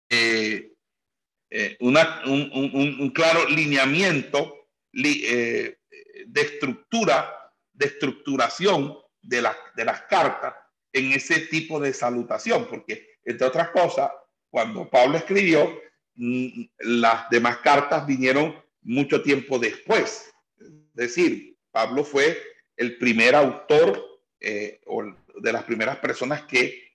eh, 0.10 0.72
eh, 1.50 1.78
una, 1.82 2.22
un, 2.28 3.12
claro 3.14 3.46
lineamiento 3.50 4.70
eh, 4.94 5.76
de 6.28 6.42
estructura, 6.42 7.52
de 7.74 7.88
estructuración 7.88 9.00
de, 9.22 9.46
de 9.76 9.84
las 9.84 10.02
cartas 10.04 10.56
en 10.94 11.12
ese 11.12 11.42
tipo 11.48 11.78
de 11.78 11.94
salutación, 11.94 12.70
porque 12.70 13.18
entre 13.26 13.48
otras 13.48 13.72
cosas, 13.72 14.12
cuando 14.50 14.90
Pablo 14.90 15.18
escribió, 15.18 15.78
mm, 16.16 16.68
las 17.02 17.30
demás 17.30 17.58
cartas 17.58 18.08
vinieron 18.08 18.56
mucho 18.82 19.22
tiempo 19.22 19.60
después. 19.60 20.32
Es 20.58 20.94
decir, 20.94 21.58
Pablo 21.70 22.06
fue 22.06 22.42
el 22.78 22.98
primer 22.98 23.36
autor 23.36 24.08
o 24.86 25.04
de 25.42 25.54
las 25.54 25.64
primeras 25.64 25.98
personas 25.98 26.44
que, 26.44 26.94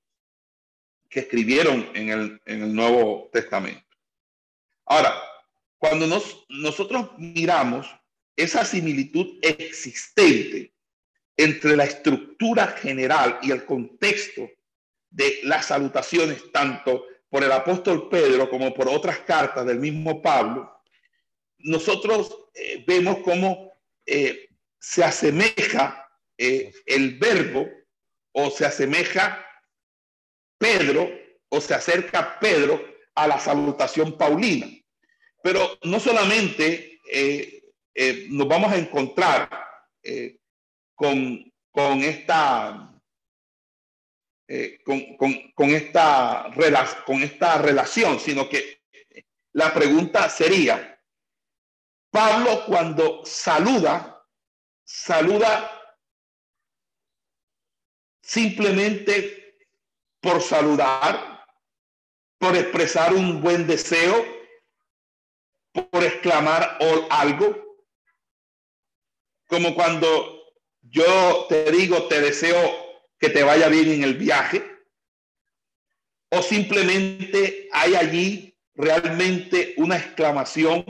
que 1.08 1.20
escribieron 1.20 1.90
en 1.94 2.08
el, 2.10 2.42
en 2.46 2.62
el 2.62 2.74
Nuevo 2.74 3.28
Testamento. 3.32 3.84
Ahora, 4.86 5.14
cuando 5.78 6.06
nos, 6.06 6.46
nosotros 6.48 7.10
miramos 7.18 7.86
esa 8.36 8.64
similitud 8.64 9.38
existente 9.42 10.72
entre 11.36 11.76
la 11.76 11.84
estructura 11.84 12.68
general 12.68 13.38
y 13.42 13.50
el 13.50 13.64
contexto 13.64 14.48
de 15.10 15.40
las 15.44 15.66
salutaciones, 15.66 16.50
tanto 16.52 17.04
por 17.28 17.42
el 17.42 17.52
apóstol 17.52 18.08
Pedro 18.08 18.48
como 18.48 18.72
por 18.72 18.88
otras 18.88 19.18
cartas 19.20 19.66
del 19.66 19.78
mismo 19.78 20.22
Pablo, 20.22 20.72
nosotros 21.58 22.46
eh, 22.54 22.84
vemos 22.86 23.18
cómo 23.18 23.72
eh, 24.04 24.48
se 24.78 25.04
asemeja 25.04 26.08
eh, 26.38 26.72
el 26.84 27.18
verbo 27.18 27.66
o 28.38 28.50
se 28.50 28.66
asemeja 28.66 29.44
Pedro 30.58 31.08
o 31.48 31.60
se 31.60 31.74
acerca 31.74 32.38
Pedro 32.38 32.82
a 33.14 33.26
la 33.26 33.40
salutación 33.40 34.18
paulina. 34.18 34.66
Pero 35.42 35.78
no 35.84 35.98
solamente 36.00 37.00
nos 38.28 38.46
vamos 38.46 38.72
a 38.72 38.76
encontrar 38.76 39.48
con, 40.94 41.52
con, 41.70 42.02
esta 42.02 42.92
con, 44.84 45.16
con, 45.16 45.52
con, 45.52 45.70
esta 45.70 46.50
con 47.06 47.22
esta 47.22 47.58
relación, 47.58 48.20
sino 48.20 48.48
que 48.48 48.82
la 49.52 49.72
pregunta 49.72 50.28
sería, 50.28 51.00
Pablo 52.10 52.66
cuando 52.66 53.24
saluda, 53.24 54.26
saluda 54.84 55.75
simplemente 58.26 59.56
por 60.20 60.42
saludar, 60.42 61.44
por 62.38 62.56
expresar 62.56 63.14
un 63.14 63.40
buen 63.40 63.66
deseo, 63.66 64.26
por 65.72 66.02
exclamar 66.02 66.76
algo, 67.10 67.78
como 69.46 69.74
cuando 69.74 70.42
yo 70.82 71.46
te 71.48 71.70
digo, 71.70 72.08
te 72.08 72.20
deseo 72.20 72.58
que 73.18 73.28
te 73.28 73.44
vaya 73.44 73.68
bien 73.68 73.90
en 73.92 74.02
el 74.02 74.14
viaje, 74.14 74.64
o 76.30 76.42
simplemente 76.42 77.68
hay 77.72 77.94
allí 77.94 78.58
realmente 78.74 79.74
una 79.76 79.96
exclamación. 79.96 80.84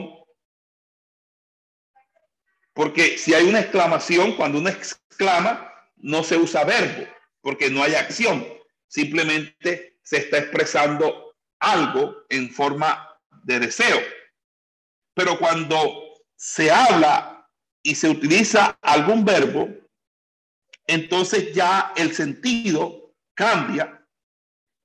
Porque 2.73 3.17
si 3.19 3.35
hay 3.35 3.45
una 3.45 3.59
exclamación, 3.59 4.35
cuando 4.35 4.57
uno 4.57 4.69
exclama, 4.69 5.71
no 5.97 6.23
se 6.23 6.37
usa 6.37 6.63
verbo, 6.63 7.07
porque 7.47 7.69
no 7.69 7.81
hay 7.81 7.95
acción. 7.95 8.45
Simplemente 8.89 9.99
se 10.03 10.17
está 10.17 10.39
expresando 10.39 11.33
algo 11.61 12.25
en 12.27 12.51
forma 12.51 13.17
de 13.45 13.61
deseo. 13.61 14.01
Pero 15.13 15.39
cuando 15.39 15.79
se 16.35 16.69
habla 16.69 17.49
y 17.81 17.95
se 17.95 18.09
utiliza 18.09 18.77
algún 18.81 19.23
verbo, 19.23 19.69
entonces 20.87 21.53
ya 21.53 21.93
el 21.95 22.13
sentido 22.13 23.13
cambia. 23.33 24.05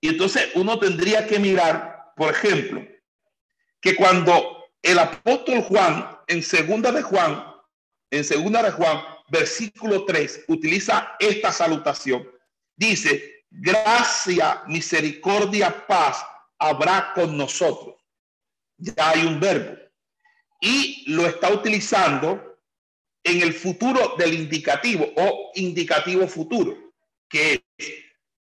Y 0.00 0.10
entonces 0.10 0.50
uno 0.54 0.78
tendría 0.78 1.26
que 1.26 1.40
mirar, 1.40 2.12
por 2.16 2.30
ejemplo, 2.30 2.86
que 3.80 3.96
cuando 3.96 4.68
el 4.82 5.00
apóstol 5.00 5.62
Juan, 5.62 6.16
en 6.28 6.44
segunda 6.44 6.92
de 6.92 7.02
Juan, 7.02 7.44
en 8.12 8.22
segunda 8.22 8.62
de 8.62 8.70
Juan, 8.70 9.02
versículo 9.32 10.04
3, 10.04 10.44
utiliza 10.46 11.16
esta 11.18 11.50
salutación. 11.50 12.30
Dice, 12.76 13.44
gracia, 13.50 14.62
misericordia, 14.66 15.86
paz 15.86 16.24
habrá 16.58 17.12
con 17.14 17.36
nosotros. 17.36 17.96
Ya 18.76 19.10
hay 19.10 19.24
un 19.24 19.38
verbo. 19.38 19.78
Y 20.60 21.04
lo 21.12 21.26
está 21.26 21.52
utilizando 21.52 22.60
en 23.24 23.42
el 23.42 23.52
futuro 23.52 24.14
del 24.16 24.34
indicativo 24.34 25.12
o 25.16 25.50
indicativo 25.54 26.26
futuro, 26.26 26.94
que 27.28 27.64
es 27.76 27.92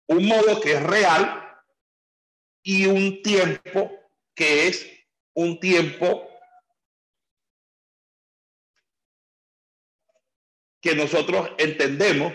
un 0.06 0.26
modo 0.26 0.60
que 0.60 0.72
es 0.72 0.82
real 0.82 1.46
y 2.62 2.86
un 2.86 3.22
tiempo 3.22 3.90
que 4.34 4.68
es 4.68 4.86
un 5.34 5.60
tiempo 5.60 6.28
que 10.80 10.94
nosotros 10.94 11.50
entendemos 11.58 12.32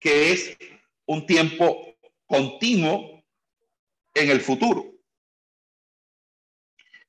que 0.00 0.32
es 0.32 0.56
un 1.06 1.26
tiempo 1.26 1.96
continuo 2.26 3.24
en 4.14 4.30
el 4.30 4.40
futuro. 4.40 4.84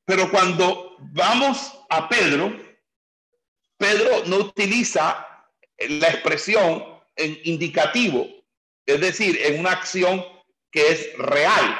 Pero 0.05 0.31
cuando 0.31 0.95
vamos 0.99 1.79
a 1.89 2.09
Pedro, 2.09 2.51
Pedro 3.77 4.25
no 4.25 4.37
utiliza 4.37 5.25
la 5.77 6.07
expresión 6.07 6.83
en 7.15 7.39
indicativo, 7.43 8.27
es 8.85 8.99
decir, 8.99 9.39
en 9.41 9.59
una 9.59 9.71
acción 9.71 10.25
que 10.71 10.87
es 10.89 11.17
real, 11.17 11.79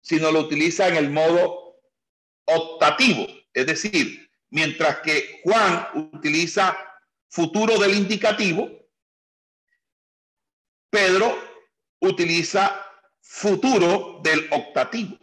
sino 0.00 0.30
lo 0.30 0.40
utiliza 0.40 0.88
en 0.88 0.96
el 0.96 1.10
modo 1.10 1.80
optativo, 2.44 3.26
es 3.52 3.66
decir, 3.66 4.30
mientras 4.50 5.00
que 5.00 5.40
Juan 5.42 5.88
utiliza 6.14 6.76
futuro 7.28 7.78
del 7.78 7.94
indicativo, 7.94 8.70
Pedro 10.90 11.36
utiliza 12.00 12.84
futuro 13.20 14.20
del 14.22 14.48
optativo. 14.50 15.18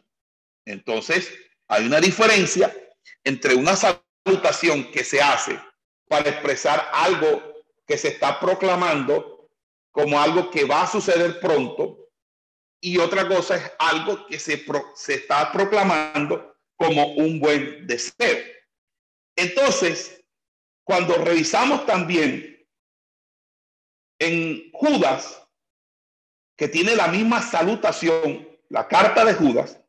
Entonces, 0.66 1.34
hay 1.68 1.86
una 1.86 2.00
diferencia 2.00 2.76
entre 3.24 3.56
una 3.56 3.76
salutación 3.76 4.92
que 4.92 5.04
se 5.04 5.22
hace 5.22 5.60
para 6.08 6.30
expresar 6.30 6.90
algo 6.94 7.64
que 7.86 7.98
se 7.98 8.10
está 8.10 8.40
proclamando 8.40 9.50
como 9.92 10.20
algo 10.20 10.50
que 10.52 10.66
va 10.66 10.84
a 10.84 10.88
suceder 10.88 11.40
pronto 11.40 12.10
y 12.82 12.98
otra 12.98 13.28
cosa 13.28 13.56
es 13.56 13.72
algo 13.80 14.28
que 14.28 14.38
se, 14.40 14.64
se 14.96 15.14
está 15.16 15.52
proclamando 15.52 16.56
como 16.76 17.14
un 17.14 17.40
buen 17.40 17.88
deseo. 17.88 18.44
Entonces, 19.36 20.24
cuando 20.84 21.16
revisamos 21.16 21.86
también 21.86 22.68
en 24.20 24.70
Judas, 24.72 25.45
que 26.58 26.68
tiene 26.68 26.96
la 26.96 27.08
misma 27.08 27.42
salutación, 27.42 28.48
la 28.70 28.88
carta 28.88 29.26
de 29.26 29.34
Judas, 29.34 29.80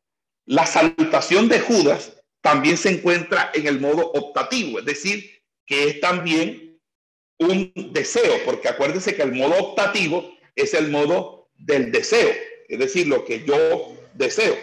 la 0.45 0.65
salutación 0.65 1.47
de 1.49 1.59
Judas 1.59 2.13
también 2.41 2.77
se 2.77 2.89
encuentra 2.89 3.51
en 3.53 3.67
el 3.67 3.79
modo 3.79 4.11
optativo, 4.11 4.79
es 4.79 4.85
decir, 4.85 5.43
que 5.65 5.89
es 5.89 5.99
también 5.99 6.79
un 7.39 7.71
deseo, 7.91 8.33
porque 8.45 8.69
acuérdense 8.69 9.15
que 9.15 9.23
el 9.23 9.33
modo 9.33 9.57
optativo 9.57 10.37
es 10.55 10.73
el 10.73 10.89
modo 10.89 11.49
del 11.55 11.91
deseo, 11.91 12.29
es 12.67 12.79
decir, 12.79 13.07
lo 13.07 13.25
que 13.25 13.43
yo 13.45 13.95
deseo. 14.13 14.55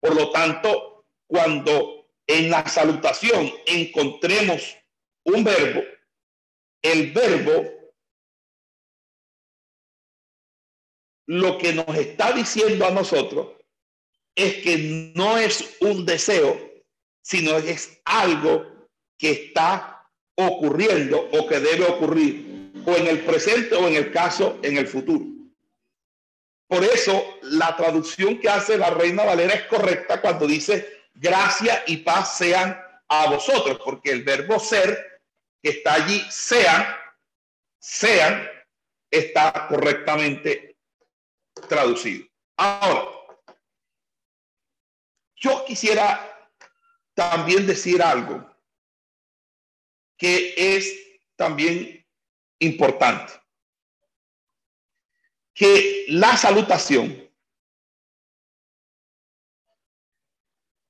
Por 0.00 0.16
lo 0.16 0.30
tanto, 0.30 1.04
cuando 1.26 2.08
en 2.26 2.50
la 2.50 2.66
salutación 2.68 3.52
encontremos 3.66 4.76
un 5.24 5.44
verbo, 5.44 5.82
el 6.82 7.12
verbo 7.12 7.81
lo 11.26 11.58
que 11.58 11.72
nos 11.72 11.96
está 11.96 12.32
diciendo 12.32 12.86
a 12.86 12.90
nosotros 12.90 13.48
es 14.34 14.56
que 14.56 15.12
no 15.14 15.38
es 15.38 15.76
un 15.80 16.04
deseo, 16.06 16.58
sino 17.22 17.56
es 17.58 18.00
algo 18.04 18.88
que 19.18 19.30
está 19.30 20.08
ocurriendo 20.34 21.28
o 21.32 21.46
que 21.46 21.60
debe 21.60 21.84
ocurrir, 21.84 22.72
o 22.86 22.96
en 22.96 23.06
el 23.06 23.20
presente 23.20 23.74
o 23.74 23.86
en 23.86 23.94
el 23.94 24.10
caso 24.10 24.58
en 24.62 24.78
el 24.78 24.86
futuro. 24.86 25.26
Por 26.66 26.82
eso 26.84 27.38
la 27.42 27.76
traducción 27.76 28.40
que 28.40 28.48
hace 28.48 28.78
la 28.78 28.90
Reina 28.90 29.24
Valera 29.24 29.54
es 29.54 29.66
correcta 29.66 30.20
cuando 30.20 30.46
dice 30.46 31.02
gracia 31.14 31.84
y 31.86 31.98
paz 31.98 32.38
sean 32.38 32.80
a 33.08 33.28
vosotros, 33.28 33.78
porque 33.84 34.10
el 34.10 34.22
verbo 34.22 34.58
ser 34.58 35.20
que 35.62 35.70
está 35.70 35.94
allí 35.94 36.24
sean, 36.30 36.86
sean, 37.78 38.48
está 39.10 39.66
correctamente 39.68 40.71
traducido. 41.68 42.26
Ahora, 42.56 43.10
yo 45.36 45.64
quisiera 45.64 46.50
también 47.14 47.66
decir 47.66 48.02
algo 48.02 48.48
que 50.16 50.54
es 50.56 50.96
también 51.36 52.06
importante. 52.60 53.32
Que 55.54 56.06
la 56.08 56.36
salutación 56.36 57.28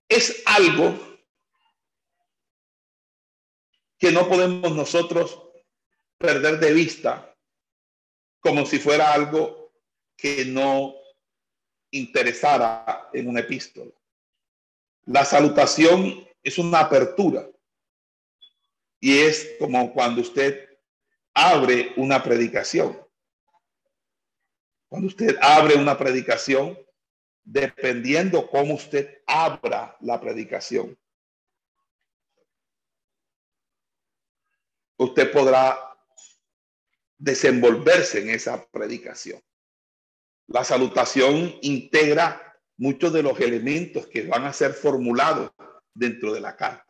es 0.09 0.43
algo 0.45 0.95
que 3.99 4.13
no 4.13 4.29
podemos 4.29 4.73
nosotros 4.73 5.43
perder 6.19 6.61
de 6.61 6.75
vista 6.75 7.35
como 8.41 8.67
si 8.67 8.79
fuera 8.79 9.13
algo 9.13 9.62
que 10.17 10.45
no 10.45 10.95
interesara 11.91 13.09
en 13.13 13.29
una 13.29 13.41
epístola. 13.41 13.93
La 15.05 15.25
salutación 15.25 16.27
es 16.43 16.59
una 16.59 16.81
apertura 16.81 17.49
y 19.01 19.19
es 19.19 19.57
como 19.59 19.93
cuando 19.93 20.21
usted 20.21 20.69
abre 21.35 21.93
una 21.97 22.23
predicación. 22.23 22.99
Cuando 24.89 25.09
usted 25.09 25.37
abre 25.41 25.75
una 25.77 25.97
predicación, 25.99 26.79
dependiendo 27.43 28.49
cómo 28.49 28.75
usted 28.75 29.23
abra 29.27 29.97
la 30.01 30.21
predicación, 30.21 30.97
usted 34.99 35.33
podrá 35.33 35.79
desenvolverse 37.19 38.21
en 38.21 38.31
esa 38.31 38.65
predicación. 38.67 39.43
La 40.53 40.65
salutación 40.65 41.55
integra 41.63 42.61
muchos 42.77 43.11
de 43.15 43.23
los 43.23 43.41
elementos 43.41 44.07
que 44.07 44.27
van 44.27 44.45
a 44.45 44.53
ser 44.53 44.75
formulados 44.75 45.51
dentro 45.95 46.31
de 46.31 46.43
la 46.43 46.55
carta. 46.55 46.87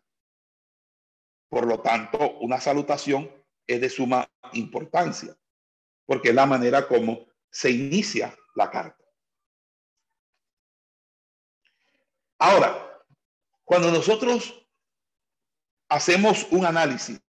Por 1.48 1.68
lo 1.68 1.80
tanto, 1.80 2.38
una 2.40 2.60
salutación 2.60 3.30
es 3.64 3.80
de 3.80 3.88
suma 3.88 4.28
importancia, 4.52 5.36
porque 6.06 6.30
es 6.30 6.34
la 6.34 6.46
manera 6.46 6.88
como 6.88 7.26
se 7.50 7.70
inicia 7.70 8.36
la 8.56 8.68
carta. 8.68 9.04
Ahora, 12.38 13.00
cuando 13.62 13.92
nosotros 13.92 14.66
hacemos 15.88 16.48
un 16.50 16.66
análisis 16.66 17.20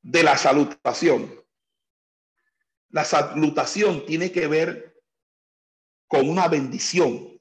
de 0.00 0.22
la 0.22 0.38
salutación, 0.38 1.39
la 2.90 3.04
salutación 3.04 4.04
tiene 4.04 4.32
que 4.32 4.46
ver 4.46 5.02
con 6.08 6.28
una 6.28 6.48
bendición 6.48 7.40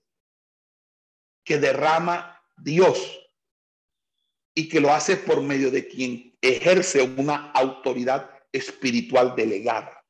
que 1.44 1.58
derrama 1.58 2.40
Dios 2.58 3.20
y 4.54 4.70
que 4.70 4.80
lo 4.80 4.94
hace 4.94 5.18
por 5.18 5.42
medio 5.42 5.72
de 5.72 5.88
quien 5.88 6.38
ejerce 6.42 7.02
una 7.02 7.52
autoridad 7.52 8.30
espiritual 8.52 9.36
delegada. 9.36 10.06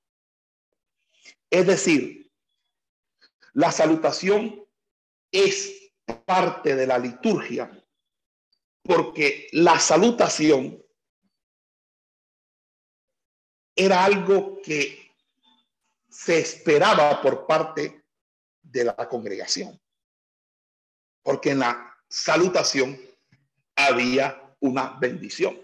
Es 1.50 1.66
decir, 1.66 2.32
la 3.54 3.72
salutación 3.72 4.66
es 5.32 5.92
parte 6.26 6.76
de 6.76 6.88
la 6.88 6.98
liturgia 6.98 7.72
porque 8.84 9.48
la 9.52 9.80
salutación 9.80 10.84
era 13.76 14.04
algo 14.04 14.62
que 14.62 14.99
se 16.10 16.39
esperaba 16.39 17.22
por 17.22 17.45
parte 17.45 18.03
de 18.62 18.84
la 18.84 18.95
congregación. 18.95 19.80
Porque 21.24 21.51
en 21.51 21.60
la 21.60 21.95
salutación 22.07 22.99
había 23.76 24.55
una 24.60 24.97
bendición. 24.99 25.60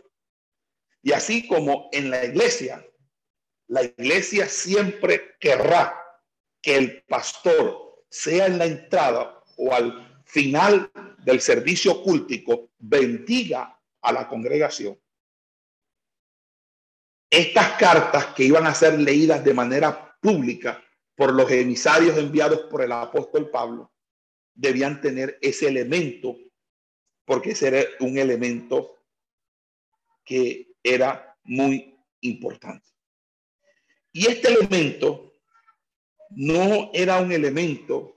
Y 1.01 1.11
así 1.11 1.47
como 1.47 1.89
en 1.91 2.09
la 2.09 2.23
iglesia, 2.25 2.85
la 3.67 3.83
iglesia 3.83 4.47
siempre 4.47 5.35
querrá 5.39 6.01
que 6.61 6.75
el 6.75 7.03
pastor 7.03 8.03
sea 8.09 8.47
en 8.47 8.57
la 8.57 8.65
entrada 8.65 9.43
o 9.57 9.73
al 9.73 10.23
final 10.25 10.91
del 11.19 11.41
servicio 11.41 12.01
cultico 12.01 12.71
bendiga 12.77 13.79
a 14.01 14.11
la 14.11 14.27
congregación. 14.27 14.99
Estas 17.29 17.73
cartas 17.73 18.27
que 18.27 18.43
iban 18.43 18.65
a 18.65 18.73
ser 18.73 18.99
leídas 18.99 19.43
de 19.43 19.53
manera 19.53 20.04
pública 20.25 20.83
por 21.15 21.31
los 21.33 21.49
emisarios 21.51 22.17
enviados 22.17 22.61
por 22.61 22.81
el 22.81 22.91
apóstol 22.91 23.51
Pablo, 23.51 23.93
debían 24.55 24.99
tener 24.99 25.37
ese 25.39 25.67
elemento, 25.67 26.35
porque 27.25 27.51
ese 27.51 27.67
era 27.67 27.83
un 27.99 28.17
elemento 28.17 28.97
que 30.23 30.73
era 30.81 31.37
muy 31.43 31.95
importante. 32.21 32.87
Y 34.11 34.25
este 34.27 34.51
elemento 34.51 35.33
no 36.31 36.89
era 36.91 37.19
un 37.19 37.31
elemento 37.31 38.15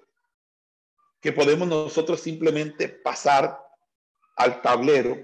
que 1.20 1.32
podemos 1.32 1.68
nosotros 1.68 2.20
simplemente 2.22 2.88
pasar 2.88 3.60
al 4.36 4.62
tablero 4.62 5.18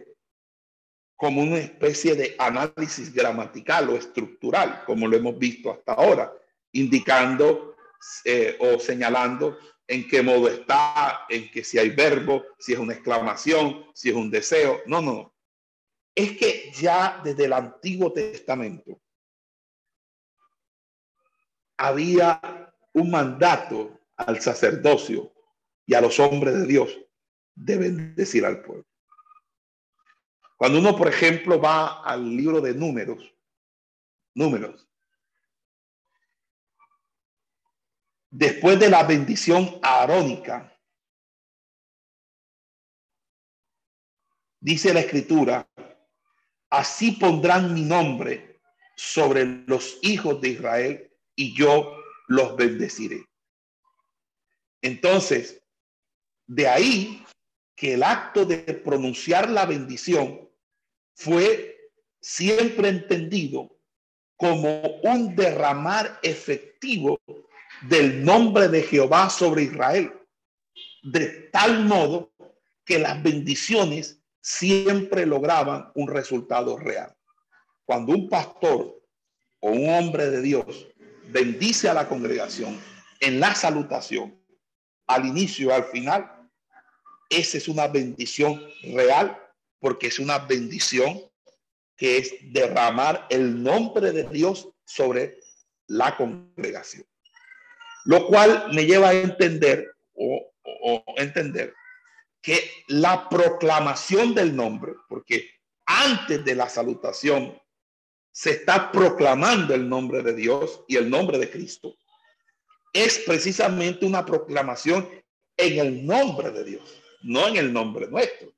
como 1.16 1.40
una 1.40 1.58
especie 1.58 2.14
de 2.14 2.34
análisis 2.38 3.14
gramatical 3.14 3.88
o 3.88 3.96
estructural, 3.96 4.84
como 4.84 5.08
lo 5.08 5.16
hemos 5.16 5.38
visto 5.38 5.70
hasta 5.70 5.94
ahora, 5.94 6.30
indicando 6.74 7.76
eh, 8.24 8.56
o 8.60 8.78
señalando 8.78 9.58
en 9.86 10.08
qué 10.08 10.22
modo 10.22 10.48
está, 10.48 11.26
en 11.28 11.50
que 11.50 11.64
si 11.64 11.78
hay 11.78 11.90
verbo, 11.90 12.44
si 12.58 12.72
es 12.72 12.78
una 12.78 12.94
exclamación, 12.94 13.86
si 13.94 14.10
es 14.10 14.14
un 14.14 14.30
deseo. 14.30 14.80
No, 14.86 15.02
no. 15.02 15.34
Es 16.14 16.36
que 16.36 16.70
ya 16.72 17.20
desde 17.24 17.46
el 17.46 17.52
Antiguo 17.52 18.12
Testamento 18.12 19.00
había 21.76 22.40
un 22.92 23.10
mandato 23.10 24.00
al 24.16 24.40
sacerdocio 24.40 25.32
y 25.86 25.94
a 25.94 26.00
los 26.00 26.18
hombres 26.20 26.54
de 26.54 26.66
Dios 26.66 26.98
deben 27.54 28.14
decir 28.14 28.44
al 28.44 28.62
pueblo. 28.62 28.86
Cuando 30.56 30.78
uno, 30.78 30.96
por 30.96 31.08
ejemplo, 31.08 31.60
va 31.60 32.02
al 32.04 32.36
libro 32.36 32.60
de 32.60 32.74
números, 32.74 33.34
números, 34.34 34.88
después 38.34 38.80
de 38.80 38.90
la 38.90 39.04
bendición 39.04 39.78
arónica, 39.80 40.76
dice 44.58 44.92
la 44.92 45.00
escritura, 45.00 45.68
así 46.68 47.12
pondrán 47.12 47.72
mi 47.72 47.82
nombre 47.82 48.60
sobre 48.96 49.44
los 49.44 49.98
hijos 50.02 50.40
de 50.40 50.48
Israel 50.48 51.12
y 51.36 51.56
yo 51.56 51.96
los 52.26 52.56
bendeciré. 52.56 53.24
Entonces, 54.82 55.62
de 56.48 56.66
ahí 56.66 57.24
que 57.76 57.94
el 57.94 58.02
acto 58.02 58.44
de 58.44 58.58
pronunciar 58.58 59.48
la 59.48 59.64
bendición 59.64 60.50
fue 61.14 61.92
siempre 62.20 62.88
entendido 62.88 63.78
como 64.36 64.80
un 65.04 65.36
derramar 65.36 66.18
efectivo 66.24 67.20
del 67.82 68.24
nombre 68.24 68.68
de 68.68 68.82
Jehová 68.82 69.30
sobre 69.30 69.64
Israel, 69.64 70.12
de 71.02 71.48
tal 71.52 71.84
modo 71.84 72.32
que 72.84 72.98
las 72.98 73.22
bendiciones 73.22 74.20
siempre 74.40 75.26
lograban 75.26 75.90
un 75.94 76.08
resultado 76.08 76.78
real. 76.78 77.14
Cuando 77.84 78.12
un 78.12 78.28
pastor 78.28 79.02
o 79.60 79.70
un 79.70 79.88
hombre 79.88 80.30
de 80.30 80.42
Dios 80.42 80.88
bendice 81.28 81.88
a 81.88 81.94
la 81.94 82.08
congregación 82.08 82.78
en 83.20 83.40
la 83.40 83.54
salutación, 83.54 84.38
al 85.06 85.26
inicio 85.26 85.74
al 85.74 85.84
final, 85.84 86.30
esa 87.30 87.58
es 87.58 87.68
una 87.68 87.88
bendición 87.88 88.62
real 88.82 89.38
porque 89.80 90.06
es 90.06 90.18
una 90.18 90.38
bendición 90.38 91.20
que 91.96 92.18
es 92.18 92.34
derramar 92.52 93.26
el 93.30 93.62
nombre 93.62 94.12
de 94.12 94.24
Dios 94.24 94.68
sobre 94.84 95.38
la 95.86 96.16
congregación. 96.16 97.04
Lo 98.04 98.26
cual 98.26 98.68
me 98.72 98.84
lleva 98.84 99.10
a 99.10 99.14
entender 99.14 99.94
o, 100.14 100.50
entender 101.16 101.74
que 102.42 102.70
la 102.88 103.28
proclamación 103.28 104.34
del 104.34 104.54
nombre, 104.54 104.92
porque 105.08 105.50
antes 105.86 106.44
de 106.44 106.54
la 106.54 106.68
salutación 106.68 107.58
se 108.30 108.50
está 108.50 108.92
proclamando 108.92 109.74
el 109.74 109.88
nombre 109.88 110.22
de 110.22 110.34
Dios 110.34 110.84
y 110.88 110.96
el 110.96 111.08
nombre 111.08 111.38
de 111.38 111.50
Cristo, 111.50 111.96
es 112.92 113.20
precisamente 113.20 114.04
una 114.04 114.24
proclamación 114.24 115.08
en 115.56 115.78
el 115.78 116.06
nombre 116.06 116.50
de 116.50 116.64
Dios, 116.64 117.02
no 117.22 117.48
en 117.48 117.56
el 117.56 117.72
nombre 117.72 118.08
nuestro. 118.08 118.52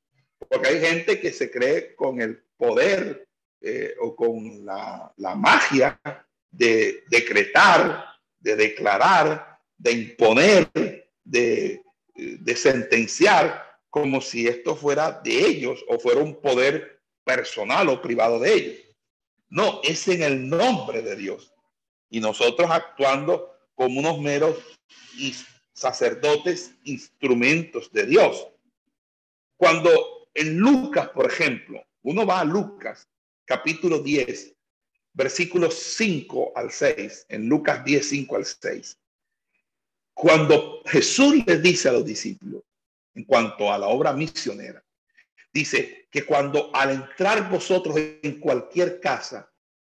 Porque 0.48 0.68
hay 0.68 0.80
gente 0.80 1.20
que 1.20 1.32
se 1.32 1.50
cree 1.50 1.94
con 1.94 2.20
el 2.20 2.42
poder 2.56 3.28
eh, 3.60 3.94
o 4.00 4.14
con 4.14 4.64
la, 4.64 5.12
la 5.16 5.34
magia 5.34 6.00
de 6.50 7.04
decretar 7.08 8.15
de 8.46 8.54
declarar, 8.54 9.58
de 9.76 9.92
imponer, 9.92 10.70
de, 11.24 11.82
de 12.14 12.56
sentenciar, 12.56 13.80
como 13.90 14.20
si 14.20 14.46
esto 14.46 14.76
fuera 14.76 15.10
de 15.10 15.36
ellos 15.46 15.84
o 15.88 15.98
fuera 15.98 16.20
un 16.20 16.40
poder 16.40 17.02
personal 17.24 17.88
o 17.88 18.00
privado 18.00 18.38
de 18.38 18.54
ellos. 18.54 18.76
No, 19.48 19.80
es 19.82 20.06
en 20.06 20.22
el 20.22 20.48
nombre 20.48 21.02
de 21.02 21.16
Dios. 21.16 21.52
Y 22.08 22.20
nosotros 22.20 22.70
actuando 22.70 23.50
como 23.74 23.98
unos 23.98 24.20
meros 24.20 24.56
sacerdotes, 25.72 26.72
instrumentos 26.84 27.90
de 27.90 28.06
Dios. 28.06 28.46
Cuando 29.56 29.90
en 30.34 30.56
Lucas, 30.58 31.08
por 31.08 31.26
ejemplo, 31.26 31.84
uno 32.02 32.24
va 32.24 32.40
a 32.40 32.44
Lucas, 32.44 33.08
capítulo 33.44 33.98
10, 33.98 34.55
versículos 35.16 35.74
5 35.74 36.52
al 36.54 36.70
6, 36.70 37.26
en 37.30 37.48
Lucas 37.48 37.82
10, 37.84 38.06
5 38.06 38.36
al 38.36 38.44
6. 38.44 38.98
Cuando 40.12 40.82
Jesús 40.84 41.44
le 41.46 41.58
dice 41.58 41.88
a 41.88 41.92
los 41.92 42.04
discípulos, 42.04 42.62
en 43.14 43.24
cuanto 43.24 43.72
a 43.72 43.78
la 43.78 43.86
obra 43.88 44.12
misionera, 44.12 44.84
dice 45.52 46.06
que 46.10 46.26
cuando 46.26 46.70
al 46.74 46.90
entrar 46.90 47.50
vosotros 47.50 47.96
en 47.96 48.40
cualquier 48.40 49.00
casa, 49.00 49.50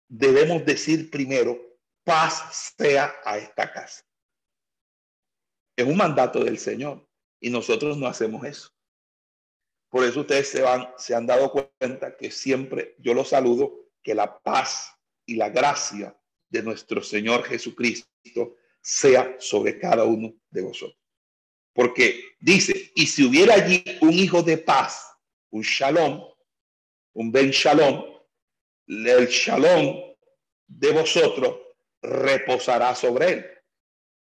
debemos 0.08 0.66
decir 0.66 1.12
primero, 1.12 1.60
paz 2.06 2.74
sea 2.78 3.14
a 3.26 3.38
esta 3.38 3.72
casa. 3.74 4.06
Es 5.76 5.86
un 5.86 5.98
mandato 5.98 6.44
del 6.46 6.58
Señor 6.58 7.06
y 7.42 7.50
nosotros 7.50 7.98
no 7.98 8.08
hacemos 8.08 8.46
eso. 8.46 8.70
Por 9.90 10.06
eso 10.06 10.22
ustedes 10.22 10.48
se, 10.48 10.62
van, 10.62 10.88
se 10.98 11.14
han 11.14 11.26
dado 11.26 11.52
cuenta 11.52 12.16
que 12.16 12.32
siempre 12.32 12.96
yo 13.00 13.14
los 13.14 13.30
saludo, 13.30 13.90
que 14.02 14.16
la 14.16 14.40
paz 14.40 14.99
y 15.30 15.36
la 15.36 15.50
gracia 15.50 16.16
de 16.50 16.64
nuestro 16.64 17.04
Señor 17.04 17.44
Jesucristo 17.44 18.56
sea 18.82 19.36
sobre 19.40 19.80
cada 19.80 20.04
uno 20.04 20.34
de 20.50 20.62
vosotros. 20.64 20.98
Porque 21.74 22.36
dice, 22.40 22.92
y 22.96 23.06
si 23.06 23.24
hubiera 23.24 23.54
allí 23.54 23.84
un 24.02 24.12
hijo 24.12 24.42
de 24.42 24.58
paz, 24.58 25.14
un 25.52 25.62
shalom, 25.62 26.24
un 27.14 27.32
ben 27.32 27.52
shalom, 27.52 28.06
el 28.88 29.28
shalom 29.28 30.16
de 30.68 30.92
vosotros 30.92 31.60
reposará 32.02 32.96
sobre 32.96 33.32
él. 33.32 33.46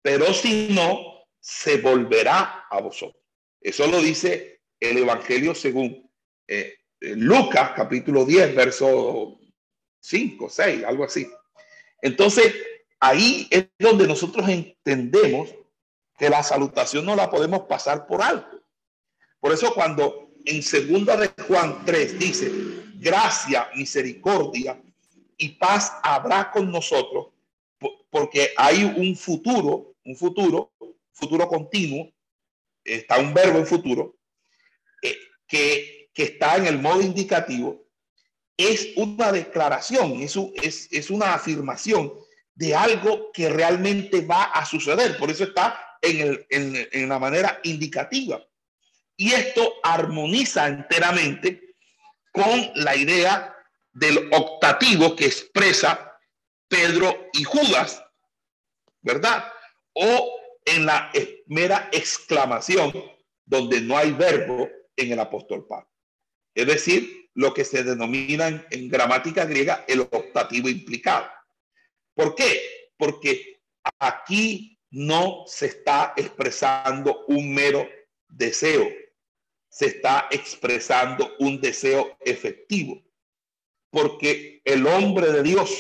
Pero 0.02 0.34
si 0.34 0.70
no, 0.72 1.28
se 1.40 1.78
volverá 1.78 2.66
a 2.68 2.82
vosotros. 2.82 3.24
Eso 3.62 3.86
lo 3.86 4.02
dice 4.02 4.62
el 4.80 4.98
Evangelio 4.98 5.54
según 5.54 6.12
eh, 6.48 6.78
Lucas 7.00 7.74
capítulo 7.76 8.26
10, 8.26 8.56
verso 8.56 9.38
5, 10.06 10.50
6, 10.50 10.84
algo 10.84 11.04
así. 11.04 11.28
Entonces, 12.02 12.54
ahí 13.00 13.48
es 13.50 13.68
donde 13.80 14.08
nosotros 14.08 14.48
entendemos 14.48 15.54
que 16.18 16.30
la 16.30 16.44
salutación 16.44 17.06
no 17.06 17.16
la 17.16 17.30
podemos 17.30 17.62
pasar 17.62 18.06
por 18.06 18.22
alto. 18.22 18.62
Por 19.40 19.52
eso 19.52 19.74
cuando 19.74 20.30
en 20.46 20.62
segunda 20.62 21.18
de 21.18 21.30
Juan 21.48 21.84
3 21.86 22.20
dice, 22.20 22.52
gracia, 22.96 23.70
misericordia 23.76 24.80
y 25.38 25.50
paz 25.50 25.94
habrá 26.04 26.52
con 26.52 26.72
nosotros, 26.72 27.28
porque 28.10 28.52
hay 28.56 28.84
un 28.84 29.16
futuro, 29.16 29.96
un 30.06 30.16
futuro, 30.16 30.72
futuro 31.12 31.48
continuo, 31.48 32.12
está 32.84 33.18
un 33.18 33.34
verbo 33.34 33.58
en 33.58 33.66
futuro, 33.66 34.16
eh, 35.02 35.18
que, 35.48 36.10
que 36.14 36.24
está 36.24 36.58
en 36.58 36.68
el 36.68 36.80
modo 36.80 37.02
indicativo, 37.02 37.85
es 38.58 38.90
una 38.96 39.32
declaración, 39.32 40.22
es, 40.22 40.38
es, 40.62 40.88
es 40.92 41.10
una 41.10 41.34
afirmación 41.34 42.14
de 42.54 42.76
algo 42.76 43.32
que 43.34 43.50
realmente 43.50 44.22
va 44.22 44.44
a 44.46 44.66
suceder. 44.66 45.18
Por 45.18 45.30
eso 45.30 45.44
está 45.44 45.98
en, 46.02 46.22
el, 46.22 46.48
en, 46.50 46.88
en 46.92 47.10
la 47.10 47.20
manera 47.20 47.60
indicativa. 47.64 48.42
Y 49.18 49.34
esto 49.34 49.76
armoniza 49.84 50.68
enteramente 50.68 51.76
con 52.32 52.72
la 52.76 52.96
idea 52.96 53.56
del 53.94 54.30
optativo 54.32 55.16
que 55.16 55.26
expresa 55.26 56.20
Pedro 56.68 57.30
y 57.34 57.44
Judas, 57.44 58.04
¿verdad? 59.02 59.46
O 59.94 60.38
en 60.66 60.86
la 60.86 61.12
mera 61.48 61.90
exclamación 61.92 62.94
donde 63.46 63.80
no 63.82 63.98
hay 63.98 64.12
verbo 64.12 64.70
en 64.96 65.12
el 65.12 65.20
apóstol 65.20 65.66
Pablo. 65.68 65.90
Es 66.54 66.68
decir, 66.68 67.25
lo 67.36 67.54
que 67.54 67.64
se 67.64 67.84
denomina 67.84 68.66
en, 68.72 68.90
gramática 68.90 69.46
griega 69.46 69.86
el 69.88 70.02
optativo 70.02 70.68
implicado. 70.70 71.28
¿Por 72.16 72.36
qué? 72.36 72.62
Porque 72.98 73.62
aquí 74.00 74.80
no 74.90 75.44
se 75.46 75.68
está 75.68 76.14
expresando 76.18 77.26
un 77.28 77.54
mero 77.54 77.88
deseo, 78.28 78.88
se 79.70 79.88
está 79.88 80.28
expresando 80.32 81.36
un 81.40 81.60
deseo 81.62 82.18
efectivo 82.22 83.06
porque 83.96 84.62
el 84.66 84.86
hombre 84.88 85.32
de 85.32 85.42
Dios 85.42 85.72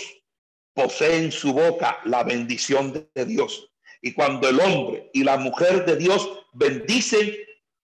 posee 0.74 1.18
en 1.18 1.34
su 1.34 1.52
boca 1.52 2.00
la 2.06 2.24
bendición 2.24 3.10
de 3.14 3.26
Dios. 3.26 3.74
Y 4.02 4.14
cuando 4.14 4.48
el 4.48 4.62
hombre 4.62 5.10
y 5.12 5.26
la 5.26 5.36
mujer 5.36 5.84
de 5.84 5.98
Dios 5.98 6.30
bendicen, 6.54 7.36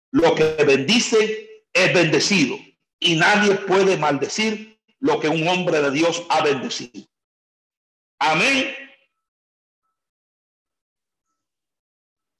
lo 0.09 0.33
que 0.33 0.63
bendice 0.63 1.63
es 1.71 1.93
bendecido. 1.93 2.57
Y 2.99 3.15
nadie 3.15 3.55
puede 3.55 3.97
maldecir 3.97 4.79
lo 4.99 5.19
que 5.19 5.27
un 5.27 5.47
hombre 5.47 5.81
de 5.81 5.91
Dios 5.91 6.23
ha 6.29 6.41
bendecido. 6.41 7.07
Amén. 8.19 8.75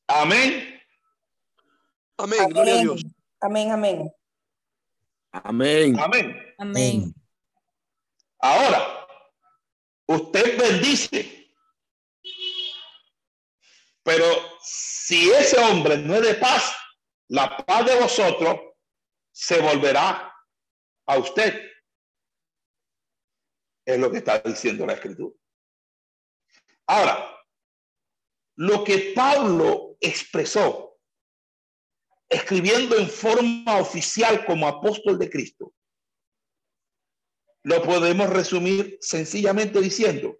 Amén. 0.07 0.81
Amén. 2.17 2.49
Gloria 2.49 2.75
a 2.75 2.81
Dios. 2.81 3.03
Amén, 3.41 3.71
amén. 3.71 4.11
Amén. 5.31 5.99
Amén. 5.99 6.55
Amén. 6.57 7.13
Ahora, 8.39 9.07
usted 10.07 10.57
bendice, 10.57 11.51
pero 14.03 14.25
si 14.61 15.31
ese 15.31 15.59
hombre 15.59 15.97
no 15.97 16.15
es 16.15 16.21
de 16.21 16.35
paz, 16.35 16.75
la 17.27 17.57
paz 17.57 17.85
de 17.85 17.99
vosotros 17.99 18.59
se 19.31 19.59
volverá 19.59 20.34
a 21.05 21.17
usted. 21.17 21.61
Es 23.85 23.99
lo 23.99 24.11
que 24.11 24.17
está 24.17 24.39
diciendo 24.39 24.85
la 24.85 24.93
escritura. 24.93 25.35
Ahora, 26.87 27.35
lo 28.57 28.83
que 28.83 29.13
Pablo 29.15 29.97
expresó, 29.99 30.97
escribiendo 32.29 32.97
en 32.97 33.09
forma 33.09 33.77
oficial 33.77 34.45
como 34.45 34.67
apóstol 34.67 35.19
de 35.19 35.29
Cristo, 35.29 35.73
lo 37.63 37.81
podemos 37.81 38.29
resumir 38.29 38.97
sencillamente 39.01 39.81
diciendo 39.81 40.37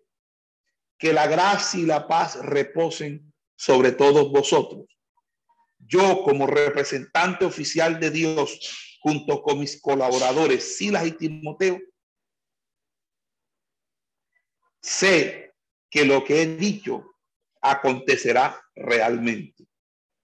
que 0.98 1.12
la 1.12 1.28
gracia 1.28 1.80
y 1.80 1.86
la 1.86 2.08
paz 2.08 2.38
reposen 2.42 3.34
sobre 3.56 3.92
todos 3.92 4.32
vosotros. 4.32 4.86
Yo 5.80 6.24
como 6.24 6.48
representante 6.48 7.46
oficial 7.46 8.00
de 8.00 8.12
Dios, 8.12 8.95
junto 9.06 9.44
con 9.44 9.60
mis 9.60 9.80
colaboradores 9.80 10.78
Silas 10.78 11.06
y 11.06 11.12
Timoteo, 11.12 11.80
sé 14.82 15.54
que 15.92 16.06
lo 16.06 16.24
que 16.24 16.42
he 16.42 16.58
dicho 16.58 17.06
acontecerá 17.62 18.60
realmente. 18.76 19.68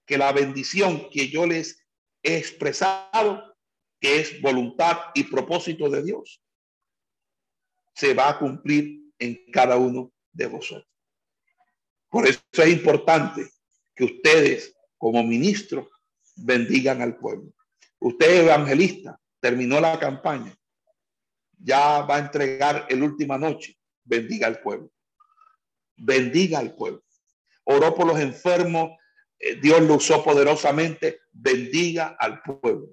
Que 0.04 0.18
la 0.18 0.32
bendición 0.32 1.08
que 1.12 1.28
yo 1.28 1.46
les 1.46 1.80
he 2.24 2.36
expresado, 2.36 3.56
que 4.00 4.18
es 4.18 4.42
voluntad 4.42 4.98
y 5.14 5.22
propósito 5.30 5.88
de 5.88 6.02
Dios, 6.02 6.42
se 7.94 8.14
va 8.14 8.30
a 8.30 8.38
cumplir 8.40 9.12
en 9.20 9.44
cada 9.52 9.76
uno 9.76 10.12
de 10.32 10.46
vosotros. 10.46 10.90
Por 12.08 12.26
eso 12.26 12.40
es 12.50 12.68
importante 12.68 13.48
que 13.94 14.02
ustedes 14.02 14.74
como 14.98 15.22
ministros 15.22 15.86
bendigan 16.34 17.00
al 17.00 17.16
pueblo. 17.16 17.54
Usted 18.04 18.46
evangelista, 18.46 19.16
terminó 19.38 19.80
la 19.80 19.96
campaña, 19.96 20.52
ya 21.56 22.02
va 22.02 22.16
a 22.16 22.18
entregar 22.18 22.86
el 22.88 23.00
última 23.00 23.38
noche, 23.38 23.78
bendiga 24.02 24.48
al 24.48 24.60
pueblo. 24.60 24.90
Bendiga 25.96 26.58
al 26.58 26.74
pueblo. 26.74 27.04
Oró 27.62 27.94
por 27.94 28.08
los 28.08 28.18
enfermos, 28.18 28.98
eh, 29.38 29.54
Dios 29.54 29.82
lo 29.82 29.94
usó 29.94 30.24
poderosamente, 30.24 31.20
bendiga 31.30 32.16
al 32.18 32.42
pueblo. 32.42 32.88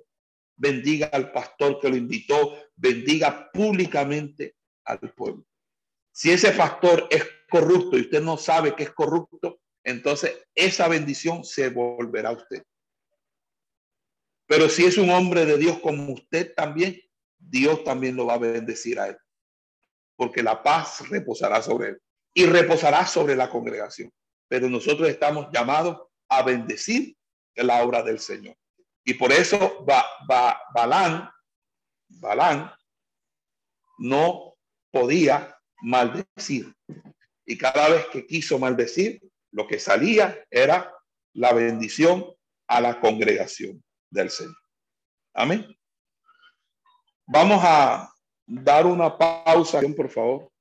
Bendiga 0.55 1.07
al 1.07 1.31
pastor 1.31 1.79
que 1.79 1.89
lo 1.89 1.95
invitó, 1.95 2.55
bendiga 2.75 3.49
públicamente 3.51 4.57
al 4.83 4.99
pueblo. 4.99 5.43
Si 6.11 6.29
ese 6.29 6.51
pastor 6.51 7.07
es 7.09 7.25
corrupto 7.49 7.97
y 7.97 8.01
usted 8.01 8.21
no 8.21 8.37
sabe 8.37 8.75
que 8.75 8.83
es 8.83 8.91
corrupto, 8.91 9.59
entonces 9.83 10.37
esa 10.53 10.87
bendición 10.87 11.43
se 11.43 11.69
volverá 11.69 12.29
a 12.29 12.33
usted. 12.33 12.63
Pero 14.49 14.67
si 14.67 14.83
es 14.83 14.97
un 14.97 15.11
hombre 15.11 15.45
de 15.45 15.59
Dios 15.59 15.77
como 15.77 16.11
usted 16.11 16.55
también, 16.55 16.99
Dios 17.37 17.83
también 17.83 18.15
lo 18.15 18.25
va 18.25 18.33
a 18.33 18.39
bendecir 18.39 18.99
a 18.99 19.09
él. 19.09 19.17
Porque 20.15 20.41
la 20.41 20.63
paz 20.63 21.07
reposará 21.07 21.61
sobre 21.61 21.89
él 21.89 22.01
y 22.33 22.47
reposará 22.47 23.05
sobre 23.05 23.35
la 23.35 23.47
congregación. 23.47 24.11
Pero 24.47 24.67
nosotros 24.67 25.07
estamos 25.07 25.49
llamados 25.53 26.01
a 26.29 26.41
bendecir 26.41 27.15
la 27.53 27.83
obra 27.83 28.01
del 28.01 28.19
Señor. 28.19 28.55
Y 29.03 29.13
por 29.13 29.31
eso 29.31 29.85
va, 29.87 30.03
va, 30.29 30.59
Balán, 30.73 31.29
Balán 32.07 32.71
no 33.99 34.55
podía 34.89 35.55
maldecir. 35.83 36.73
Y 37.45 37.55
cada 37.55 37.87
vez 37.89 38.07
que 38.07 38.25
quiso 38.25 38.57
maldecir, 38.57 39.21
lo 39.51 39.67
que 39.67 39.77
salía 39.77 40.43
era 40.49 40.91
la 41.33 41.53
bendición 41.53 42.25
a 42.67 42.81
la 42.81 42.99
congregación 42.99 43.83
del 44.09 44.29
Señor. 44.29 44.55
Amén. 45.33 45.65
Vamos 47.25 47.61
a 47.63 48.11
dar 48.45 48.85
una 48.85 49.17
pausa, 49.17 49.81
por 49.95 50.09
favor. 50.09 50.51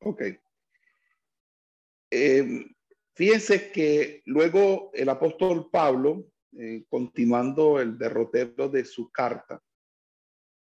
Ok. 0.00 0.22
Eh, 2.10 2.66
fíjense 3.14 3.70
que 3.70 4.22
luego 4.24 4.90
el 4.94 5.08
apóstol 5.08 5.68
Pablo 5.70 6.24
eh, 6.56 6.84
continuando 6.88 7.80
el 7.80 7.98
derrotero 7.98 8.68
de 8.68 8.84
su 8.84 9.10
carta, 9.10 9.60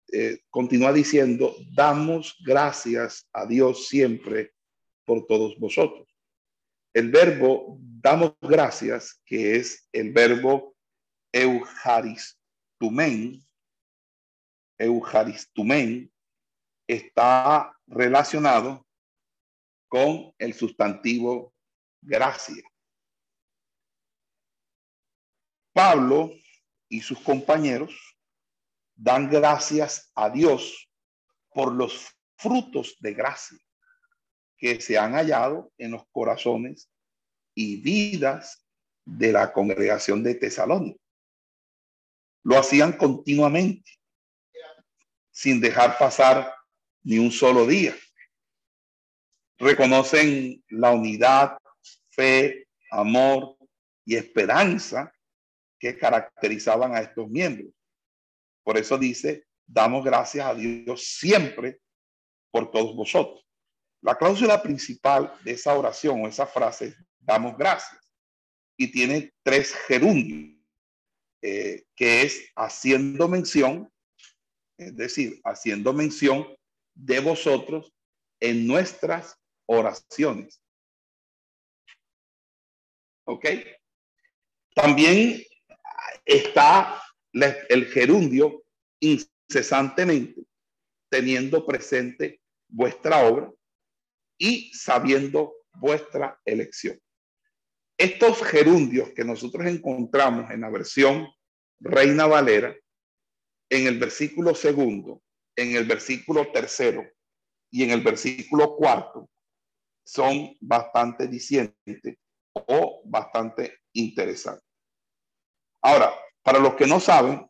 eh, 0.09 0.39
continúa 0.49 0.93
diciendo, 0.93 1.53
damos 1.75 2.37
gracias 2.45 3.27
a 3.33 3.45
Dios 3.45 3.87
siempre 3.87 4.53
por 5.03 5.25
todos 5.25 5.59
vosotros. 5.59 6.07
El 6.95 7.11
verbo 7.11 7.77
damos 7.79 8.33
gracias, 8.39 9.21
que 9.25 9.57
es 9.57 9.89
el 9.91 10.13
verbo 10.13 10.77
eucharistumen, 11.33 13.45
eucharistumen, 14.77 16.09
está 16.87 17.77
relacionado 17.85 18.87
con 19.89 20.33
el 20.37 20.53
sustantivo 20.53 21.53
gracia. 22.01 22.63
Pablo 25.73 26.31
y 26.87 27.01
sus 27.01 27.19
compañeros 27.19 28.17
dan 28.95 29.29
gracias 29.29 30.13
a 30.15 30.29
Dios 30.29 30.89
por 31.49 31.73
los 31.73 32.15
frutos 32.37 32.95
de 33.01 33.13
gracia 33.13 33.64
que 34.57 34.81
se 34.81 34.97
han 34.97 35.13
hallado 35.13 35.71
en 35.77 35.91
los 35.91 36.03
corazones 36.11 36.89
y 37.53 37.81
vidas 37.81 38.65
de 39.05 39.31
la 39.31 39.53
congregación 39.53 40.23
de 40.23 40.35
Tesalónica. 40.35 40.99
Lo 42.43 42.57
hacían 42.57 42.93
continuamente, 42.93 43.91
sin 45.31 45.59
dejar 45.59 45.97
pasar 45.97 46.53
ni 47.03 47.17
un 47.17 47.31
solo 47.31 47.65
día. 47.65 47.95
Reconocen 49.57 50.63
la 50.69 50.91
unidad, 50.91 51.57
fe, 52.09 52.67
amor 52.91 53.57
y 54.05 54.15
esperanza 54.15 55.11
que 55.79 55.97
caracterizaban 55.97 56.95
a 56.95 56.99
estos 56.99 57.29
miembros. 57.29 57.71
Por 58.63 58.77
eso 58.77 58.97
dice, 58.97 59.45
damos 59.65 60.03
gracias 60.03 60.45
a 60.45 60.55
Dios 60.55 61.03
siempre 61.03 61.79
por 62.51 62.71
todos 62.71 62.95
vosotros. 62.95 63.44
La 64.05 64.15
cláusula 64.15 64.61
principal 64.61 65.33
de 65.43 65.53
esa 65.53 65.73
oración 65.73 66.23
o 66.23 66.27
esa 66.27 66.45
frase, 66.45 66.95
damos 67.17 67.57
gracias, 67.57 67.99
y 68.77 68.91
tiene 68.91 69.33
tres 69.41 69.73
gerundios, 69.73 70.63
eh, 71.41 71.85
que 71.95 72.21
es 72.21 72.51
haciendo 72.55 73.27
mención, 73.27 73.91
es 74.77 74.95
decir, 74.95 75.41
haciendo 75.43 75.91
mención 75.91 76.45
de 76.93 77.19
vosotros 77.19 77.91
en 78.39 78.67
nuestras 78.67 79.39
oraciones. 79.65 80.61
¿Ok? 83.25 83.43
También 84.75 85.41
está 86.23 87.01
el 87.69 87.87
gerundio 87.87 88.63
incesantemente 88.99 90.43
teniendo 91.09 91.65
presente 91.65 92.39
vuestra 92.67 93.25
obra 93.25 93.51
y 94.37 94.71
sabiendo 94.73 95.53
vuestra 95.73 96.39
elección. 96.45 96.99
Estos 97.97 98.43
gerundios 98.43 99.09
que 99.11 99.23
nosotros 99.23 99.65
encontramos 99.67 100.51
en 100.51 100.61
la 100.61 100.69
versión 100.69 101.27
Reina 101.79 102.27
Valera, 102.27 102.75
en 103.69 103.87
el 103.87 103.99
versículo 103.99 104.53
segundo, 104.53 105.21
en 105.55 105.75
el 105.75 105.85
versículo 105.85 106.51
tercero 106.51 107.03
y 107.71 107.83
en 107.83 107.91
el 107.91 108.01
versículo 108.01 108.75
cuarto, 108.75 109.29
son 110.05 110.55
bastante 110.59 111.27
dicientes 111.27 112.17
o 112.53 113.01
bastante 113.05 113.79
interesantes. 113.93 114.63
Ahora, 115.81 116.13
para 116.43 116.59
los 116.59 116.75
que 116.75 116.85
no 116.85 116.99
saben, 116.99 117.49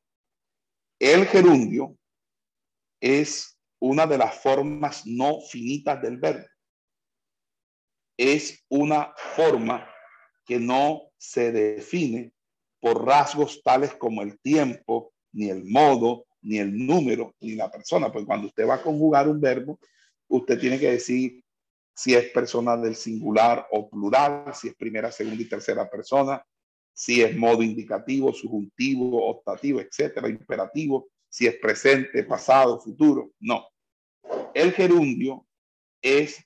el 1.00 1.26
gerundio 1.26 1.98
es 3.02 3.58
una 3.80 4.08
de 4.08 4.18
las 4.18 4.42
formas 4.42 5.06
no 5.06 5.42
finitas 5.42 6.02
del 6.02 6.18
verbo 6.18 6.46
es 8.18 8.64
una 8.70 9.14
forma 9.36 9.88
que 10.46 10.60
no 10.60 11.04
se 11.18 11.52
define 11.52 12.32
por 12.80 13.06
rasgos 13.06 13.62
tales 13.64 13.94
como 13.96 14.22
el 14.22 14.40
tiempo, 14.40 15.12
ni 15.34 15.50
el 15.50 15.66
modo, 15.66 16.26
ni 16.42 16.60
el 16.60 16.86
número, 16.86 17.34
ni 17.40 17.56
la 17.56 17.72
persona. 17.72 18.12
Pues 18.12 18.26
cuando 18.26 18.48
usted 18.48 18.68
va 18.68 18.76
a 18.76 18.82
conjugar 18.82 19.28
un 19.28 19.42
verbo, 19.42 19.80
usted 20.28 20.60
tiene 20.60 20.80
que 20.80 20.92
decir 20.92 21.44
si 21.96 22.14
es 22.14 22.30
persona 22.30 22.78
del 22.78 22.96
singular 22.96 23.68
o 23.72 23.90
plural, 23.90 24.54
si 24.54 24.68
es 24.68 24.76
primera, 24.76 25.12
segunda 25.12 25.42
y 25.42 25.50
tercera 25.50 25.90
persona, 25.90 26.46
si 26.94 27.22
es 27.22 27.36
modo 27.36 27.64
indicativo, 27.64 28.34
subjuntivo, 28.34 29.28
optativo, 29.28 29.82
etcétera, 29.82 30.30
imperativo, 30.30 31.08
si 31.28 31.48
es 31.48 31.56
presente, 31.58 32.24
pasado, 32.24 32.80
futuro. 32.80 33.32
No. 33.40 33.68
El 34.54 34.72
gerundio 34.72 35.46
es 36.02 36.46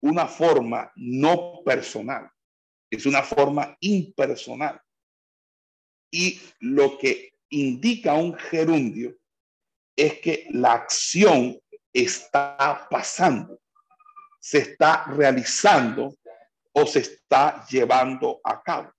una 0.00 0.26
forma 0.26 0.92
no 0.96 1.62
personal, 1.64 2.30
es 2.90 3.06
una 3.06 3.22
forma 3.22 3.76
impersonal. 3.80 4.80
Y 6.10 6.40
lo 6.60 6.98
que 6.98 7.32
indica 7.50 8.14
un 8.14 8.34
gerundio 8.34 9.16
es 9.96 10.20
que 10.20 10.46
la 10.50 10.74
acción 10.74 11.58
está 11.92 12.86
pasando, 12.90 13.60
se 14.38 14.58
está 14.58 15.04
realizando 15.06 16.14
o 16.72 16.86
se 16.86 17.00
está 17.00 17.64
llevando 17.66 18.40
a 18.44 18.62
cabo. 18.62 18.92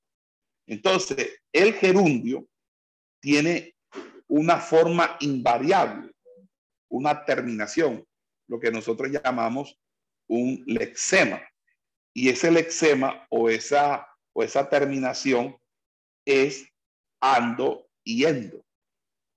Entonces, 0.66 1.40
el 1.54 1.74
gerundio 1.74 2.48
tiene 3.22 3.76
una 4.28 4.58
forma 4.60 5.16
invariable, 5.22 6.12
una 6.90 7.24
terminación, 7.24 8.06
lo 8.48 8.60
que 8.60 8.72
nosotros 8.72 9.10
llamamos 9.10 9.80
un 10.28 10.64
lexema. 10.66 11.42
Y 12.14 12.30
ese 12.30 12.52
lexema 12.52 13.26
o 13.30 13.50
esa, 13.50 14.08
o 14.34 14.44
esa 14.44 14.70
terminación 14.70 15.58
es 16.26 16.68
ando 17.22 17.90
yendo. 18.04 18.66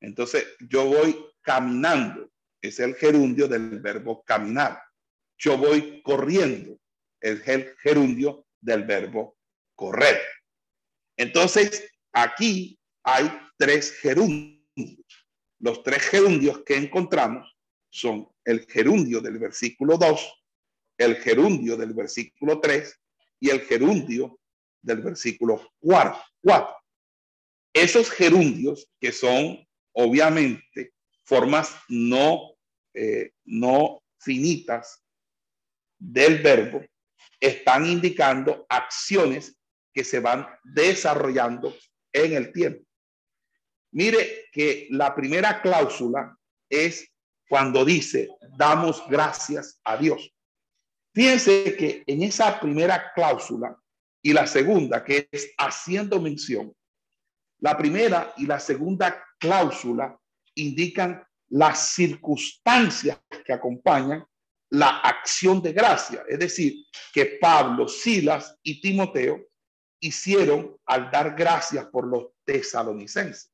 Entonces, 0.01 0.47
yo 0.69 0.87
voy 0.87 1.17
caminando. 1.43 2.31
Es 2.63 2.79
el 2.81 2.95
gerundio 2.95 3.49
del 3.49 3.81
verbo 3.81 4.23
caminar. 4.25 4.83
Yo 5.39 5.57
voy 5.57 6.03
corriendo. 6.03 6.79
Es 7.21 7.47
el 7.49 7.75
gerundio 7.83 8.47
del 8.61 8.85
verbo 8.85 9.37
correr. 9.75 10.21
Entonces, 11.17 11.91
aquí 12.13 12.79
hay 13.05 13.31
tres 13.57 13.93
gerundios. 14.01 15.27
Los 15.59 15.83
tres 15.83 16.03
gerundios 16.03 16.63
que 16.65 16.77
encontramos 16.77 17.55
son 17.91 18.29
el 18.45 18.67
gerundio 18.67 19.21
del 19.21 19.39
versículo 19.39 19.99
2, 19.99 20.40
el 21.01 21.17
gerundio 21.17 21.79
del 21.79 21.95
versículo 21.95 22.61
3 22.61 23.01
y 23.41 23.49
el 23.49 23.63
gerundio 23.63 24.39
del 24.83 25.01
versículo 25.01 25.73
4. 25.81 26.23
Esos 27.73 28.11
gerundios 28.11 28.87
que 29.01 29.11
son 29.11 29.67
obviamente 29.93 30.93
formas 31.25 31.75
no, 31.89 32.53
eh, 32.93 33.33
no 33.47 34.03
finitas 34.19 35.03
del 35.99 36.43
verbo, 36.43 36.85
están 37.41 37.87
indicando 37.87 38.67
acciones 38.69 39.57
que 39.95 40.05
se 40.05 40.21
van 40.21 40.47
desarrollando 40.63 41.75
en 42.13 42.35
el 42.35 42.53
tiempo. 42.53 42.85
Mire 43.93 44.49
que 44.53 44.87
la 44.91 45.15
primera 45.15 45.63
cláusula 45.63 46.37
es 46.69 47.11
cuando 47.49 47.87
dice, 47.87 48.29
damos 48.59 49.03
gracias 49.09 49.81
a 49.83 49.97
Dios. 49.97 50.31
Fíjense 51.13 51.77
que 51.77 52.05
en 52.07 52.23
esa 52.23 52.61
primera 52.61 53.13
cláusula 53.15 53.77
y 54.23 54.33
la 54.33 54.47
segunda, 54.47 55.05
que 55.05 55.29
es 55.31 55.53
haciendo 55.59 56.21
mención, 56.21 56.75
la 57.61 57.77
primera 57.77 58.33
y 58.37 58.47
la 58.47 58.61
segunda 58.61 59.23
cláusula 59.39 60.19
indican 60.55 61.23
las 61.49 61.91
circunstancias 61.91 63.19
que 63.45 63.53
acompañan 63.53 64.25
la 64.71 65.01
acción 65.01 65.61
de 65.61 65.73
gracia, 65.73 66.25
es 66.29 66.39
decir, 66.39 66.85
que 67.13 67.39
Pablo, 67.41 67.89
Silas 67.89 68.57
y 68.63 68.81
Timoteo 68.81 69.49
hicieron 70.01 70.77
al 70.87 71.11
dar 71.11 71.35
gracias 71.35 71.87
por 71.87 72.07
los 72.07 72.29
tesalonicenses. 72.45 73.53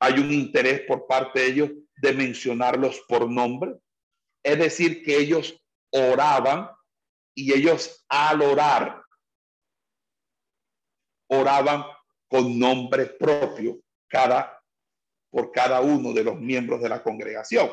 Hay 0.00 0.14
un 0.14 0.32
interés 0.32 0.80
por 0.80 1.06
parte 1.06 1.40
de 1.40 1.46
ellos 1.46 1.70
de 1.96 2.12
mencionarlos 2.12 3.00
por 3.08 3.30
nombre, 3.30 3.76
es 4.42 4.58
decir, 4.58 5.04
que 5.04 5.16
ellos 5.16 5.61
oraban 5.92 6.70
y 7.34 7.52
ellos 7.52 8.04
al 8.08 8.42
orar, 8.42 9.02
oraban 11.28 11.84
con 12.28 12.58
nombre 12.58 13.06
propio 13.06 13.80
cada, 14.08 14.62
por 15.30 15.50
cada 15.52 15.80
uno 15.80 16.12
de 16.12 16.24
los 16.24 16.38
miembros 16.38 16.82
de 16.82 16.88
la 16.88 17.02
congregación. 17.02 17.70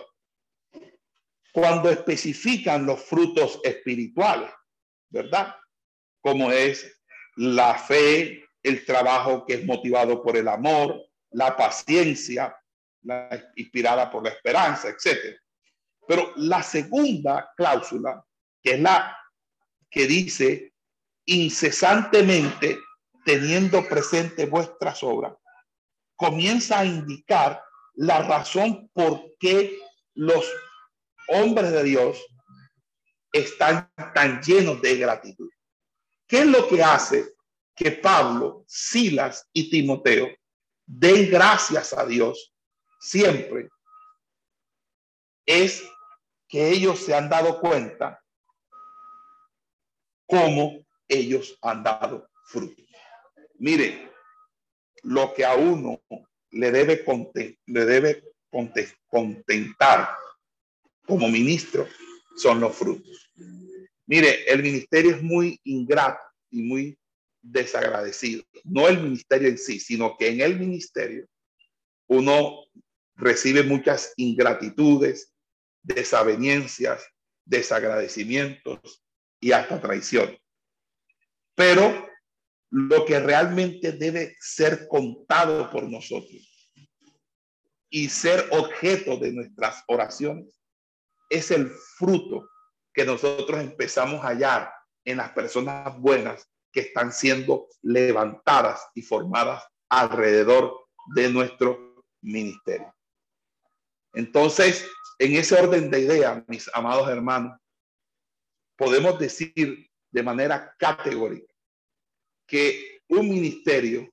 Cuando 1.51 1.89
especifican 1.89 2.85
los 2.85 3.03
frutos 3.03 3.59
espirituales, 3.63 4.51
¿verdad? 5.09 5.55
Como 6.21 6.51
es 6.51 7.01
la 7.35 7.75
fe, 7.75 8.45
el 8.63 8.85
trabajo 8.85 9.45
que 9.45 9.55
es 9.55 9.65
motivado 9.65 10.21
por 10.21 10.37
el 10.37 10.47
amor, 10.47 11.01
la 11.31 11.55
paciencia, 11.55 12.55
la 13.03 13.51
inspirada 13.55 14.09
por 14.09 14.23
la 14.23 14.29
esperanza, 14.29 14.89
etc. 14.89 15.39
Pero 16.09 16.33
la 16.37 16.63
segunda 16.63 17.53
cláusula, 17.55 18.25
que 18.63 18.73
es 18.73 18.79
la 18.79 19.15
que 19.91 20.07
dice 20.07 20.73
incesantemente 21.27 22.79
teniendo 23.23 23.87
presente 23.87 24.47
vuestras 24.47 25.03
obras, 25.03 25.35
comienza 26.15 26.79
a 26.79 26.85
indicar 26.85 27.63
la 27.93 28.23
razón 28.23 28.89
por 28.91 29.35
qué 29.39 29.77
los 30.15 30.51
hombres 31.27 31.71
de 31.73 31.83
Dios 31.83 32.25
están 33.31 33.93
tan 34.15 34.41
llenos 34.41 34.81
de 34.81 34.97
gratitud. 34.97 35.51
¿Qué 36.27 36.39
es 36.39 36.47
lo 36.47 36.67
que 36.67 36.81
hace 36.81 37.35
que 37.75 37.91
Pablo, 37.91 38.63
Silas 38.67 39.47
y 39.53 39.69
Timoteo 39.69 40.27
den 40.87 41.29
gracias 41.29 41.93
a 41.93 42.03
Dios 42.03 42.51
siempre? 42.99 43.69
Es 45.45 45.83
que 46.49 46.69
ellos 46.69 46.99
se 46.99 47.13
han 47.13 47.29
dado 47.29 47.61
cuenta 47.61 48.21
cómo 50.25 50.85
ellos 51.07 51.57
han 51.61 51.83
dado 51.83 52.27
fruto. 52.45 52.83
Mire, 53.59 54.11
lo 55.03 55.33
que 55.33 55.45
a 55.45 55.55
uno 55.55 56.01
le 56.51 56.71
debe, 56.71 57.05
le 57.67 57.85
debe 57.85 58.23
contentar 59.07 60.09
como 61.05 61.29
ministro 61.29 61.87
son 62.35 62.59
los 62.59 62.75
frutos. 62.75 63.31
Mire, 64.07 64.51
el 64.51 64.63
ministerio 64.63 65.15
es 65.15 65.21
muy 65.21 65.59
ingrato 65.63 66.23
y 66.49 66.63
muy 66.63 66.97
desagradecido. 67.41 68.43
No 68.63 68.87
el 68.87 69.01
ministerio 69.01 69.49
en 69.49 69.57
sí, 69.57 69.79
sino 69.79 70.17
que 70.17 70.29
en 70.29 70.41
el 70.41 70.59
ministerio 70.59 71.27
uno 72.07 72.65
recibe 73.15 73.63
muchas 73.63 74.13
ingratitudes, 74.17 75.33
desavenencias, 75.81 77.05
desagradecimientos 77.45 79.03
y 79.39 79.51
hasta 79.51 79.81
traición. 79.81 80.37
Pero 81.55 82.07
lo 82.71 83.05
que 83.05 83.19
realmente 83.19 83.91
debe 83.93 84.35
ser 84.39 84.87
contado 84.87 85.69
por 85.71 85.83
nosotros 85.83 86.45
y 87.89 88.09
ser 88.09 88.47
objeto 88.51 89.17
de 89.17 89.31
nuestras 89.31 89.83
oraciones 89.87 90.61
es 91.29 91.51
el 91.51 91.69
fruto 91.97 92.49
que 92.93 93.05
nosotros 93.05 93.59
empezamos 93.59 94.23
a 94.23 94.29
hallar 94.29 94.71
en 95.05 95.17
las 95.17 95.31
personas 95.31 95.97
buenas 95.99 96.47
que 96.71 96.81
están 96.81 97.11
siendo 97.11 97.67
levantadas 97.81 98.87
y 98.93 99.01
formadas 99.01 99.63
alrededor 99.89 100.85
de 101.15 101.29
nuestro 101.29 102.03
ministerio. 102.21 102.93
Entonces, 104.13 104.87
en 105.19 105.35
ese 105.35 105.55
orden 105.55 105.91
de 105.91 105.99
ideas, 105.99 106.43
mis 106.47 106.69
amados 106.73 107.09
hermanos, 107.09 107.59
podemos 108.77 109.19
decir 109.19 109.91
de 110.09 110.23
manera 110.23 110.73
categórica 110.79 111.53
que 112.47 113.01
un 113.09 113.29
ministerio, 113.29 114.11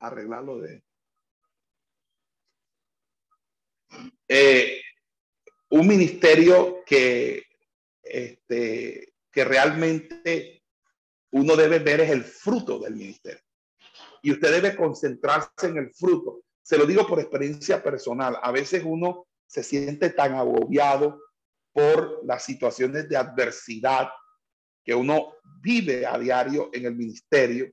arreglarlo 0.00 0.58
de... 0.58 0.82
Eh, 4.28 4.82
un 5.70 5.86
ministerio 5.86 6.82
que, 6.84 7.46
este, 8.02 9.14
que 9.30 9.44
realmente 9.44 10.64
uno 11.30 11.54
debe 11.54 11.78
ver 11.78 12.00
es 12.00 12.10
el 12.10 12.24
fruto 12.24 12.78
del 12.80 12.96
ministerio. 12.96 13.42
Y 14.22 14.32
usted 14.32 14.50
debe 14.50 14.76
concentrarse 14.76 15.68
en 15.68 15.78
el 15.78 15.94
fruto. 15.94 16.45
Se 16.66 16.76
lo 16.76 16.84
digo 16.84 17.06
por 17.06 17.20
experiencia 17.20 17.80
personal. 17.80 18.40
A 18.42 18.50
veces 18.50 18.82
uno 18.84 19.28
se 19.46 19.62
siente 19.62 20.10
tan 20.10 20.34
agobiado 20.34 21.22
por 21.72 22.24
las 22.24 22.44
situaciones 22.44 23.08
de 23.08 23.16
adversidad 23.16 24.08
que 24.84 24.92
uno 24.92 25.34
vive 25.62 26.04
a 26.04 26.18
diario 26.18 26.70
en 26.72 26.86
el 26.86 26.96
ministerio 26.96 27.70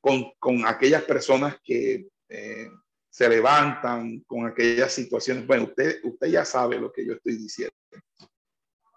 con, 0.00 0.32
con 0.40 0.66
aquellas 0.66 1.04
personas 1.04 1.58
que 1.62 2.08
eh, 2.28 2.68
se 3.08 3.28
levantan, 3.28 4.24
con 4.26 4.44
aquellas 4.44 4.92
situaciones. 4.92 5.46
Bueno, 5.46 5.66
usted, 5.66 6.00
usted 6.02 6.26
ya 6.26 6.44
sabe 6.44 6.80
lo 6.80 6.90
que 6.90 7.06
yo 7.06 7.12
estoy 7.12 7.36
diciendo. 7.36 7.76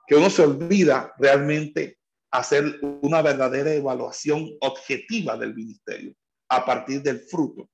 Que 0.07 0.16
uno 0.16 0.32
se 0.32 0.41
olvida 0.41 1.14
realmente 1.20 1.99
hacer 2.32 2.80
una 2.82 3.22
verdadera 3.22 3.72
evaluación 3.76 4.57
objetiva 4.61 5.38
del 5.38 5.53
ministerio 5.53 6.16
a 6.49 6.66
partir 6.66 7.03
del 7.03 7.20
fruto. 7.20 7.70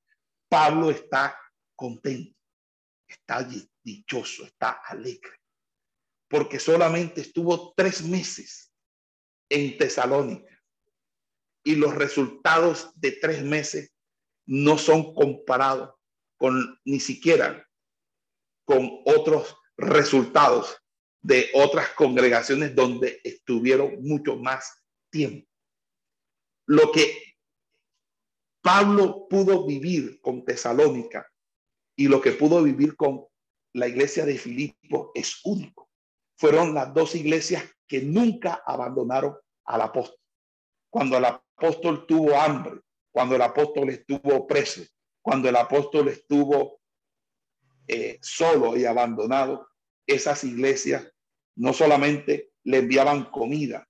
Pablo 0.50 0.90
está 0.90 1.40
contento, 1.76 2.36
está 3.08 3.48
dichoso, 3.84 4.44
está 4.44 4.72
alegre, 4.86 5.40
porque 6.28 6.60
solamente 6.60 7.22
estuvo 7.22 7.74
tres 7.76 8.02
meses 8.04 8.74
en 9.50 9.78
Tesalónica. 9.78 10.60
Y 11.64 11.76
los 11.76 11.94
resultados 11.94 12.92
de 12.96 13.12
tres 13.14 13.44
meses 13.44 13.94
no 14.46 14.78
son 14.78 15.14
comparados 15.14 15.94
con 16.38 16.80
ni 16.86 17.00
siquiera 17.00 17.66
con 18.66 19.02
otros 19.06 19.58
resultados 19.78 20.78
de 21.22 21.50
otras 21.54 21.90
congregaciones 21.90 22.76
donde 22.76 23.20
estuvieron 23.24 24.02
mucho 24.02 24.36
más 24.36 24.84
tiempo. 25.12 25.50
Lo 26.68 26.92
que 26.92 27.29
Pablo 28.62 29.28
pudo 29.30 29.66
vivir 29.66 30.20
con 30.22 30.44
Tesalónica 30.44 31.28
y 31.96 32.08
lo 32.08 32.22
que 32.22 32.32
pudo 32.32 32.64
vivir 32.64 32.96
con 32.96 33.26
la 33.74 33.88
iglesia 33.88 34.26
de 34.26 34.38
Filipo 34.38 35.12
es 35.14 35.40
único. 35.44 35.90
Fueron 36.38 36.74
las 36.74 36.94
dos 36.94 37.16
iglesias 37.16 37.64
que 37.88 38.02
nunca 38.02 38.64
abandonaron 38.66 39.36
al 39.66 39.82
apóstol. 39.82 40.20
Cuando 40.90 41.18
el 41.18 41.26
apóstol 41.26 42.06
tuvo 42.08 42.36
hambre, 42.36 42.82
cuando 43.12 43.36
el 43.36 43.42
apóstol 43.42 43.90
estuvo 43.90 44.48
preso, 44.48 44.82
cuando 45.22 45.50
el 45.50 45.56
apóstol 45.56 46.08
estuvo 46.10 46.80
eh, 47.88 48.18
solo 48.22 48.78
y 48.78 48.86
abandonado, 48.86 49.68
esas 50.06 50.44
iglesias 50.44 51.12
no 51.56 51.74
solamente 51.74 52.52
le 52.64 52.78
enviaban 52.78 53.26
comida, 53.26 53.88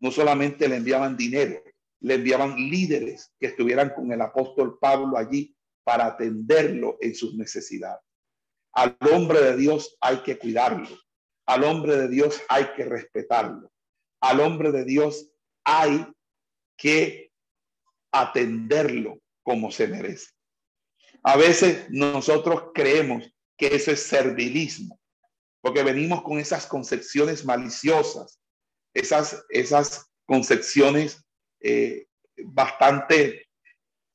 no 0.00 0.10
solamente 0.10 0.68
le 0.68 0.76
enviaban 0.76 1.16
dinero, 1.16 1.62
le 2.02 2.14
enviaban 2.14 2.56
líderes 2.56 3.32
que 3.38 3.46
estuvieran 3.46 3.90
con 3.94 4.12
el 4.12 4.20
apóstol 4.20 4.78
Pablo 4.80 5.16
allí 5.16 5.56
para 5.84 6.06
atenderlo 6.06 6.98
en 7.00 7.14
sus 7.14 7.34
necesidades. 7.34 8.02
Al 8.72 8.96
hombre 9.12 9.40
de 9.40 9.56
Dios 9.56 9.96
hay 10.00 10.18
que 10.22 10.36
cuidarlo. 10.36 10.88
Al 11.46 11.64
hombre 11.64 11.96
de 11.96 12.08
Dios 12.08 12.40
hay 12.48 12.66
que 12.76 12.84
respetarlo. 12.84 13.72
Al 14.20 14.40
hombre 14.40 14.72
de 14.72 14.84
Dios 14.84 15.30
hay 15.64 16.06
que 16.76 17.32
atenderlo 18.12 19.20
como 19.44 19.70
se 19.70 19.86
merece. 19.86 20.30
A 21.22 21.36
veces 21.36 21.86
nosotros 21.90 22.70
creemos 22.74 23.32
que 23.56 23.68
eso 23.76 23.92
es 23.92 24.02
servilismo, 24.02 24.98
porque 25.60 25.84
venimos 25.84 26.22
con 26.22 26.40
esas 26.40 26.66
concepciones 26.66 27.44
maliciosas, 27.44 28.40
esas, 28.92 29.44
esas 29.50 30.10
concepciones 30.26 31.24
eh, 31.62 32.06
bastante 32.44 33.46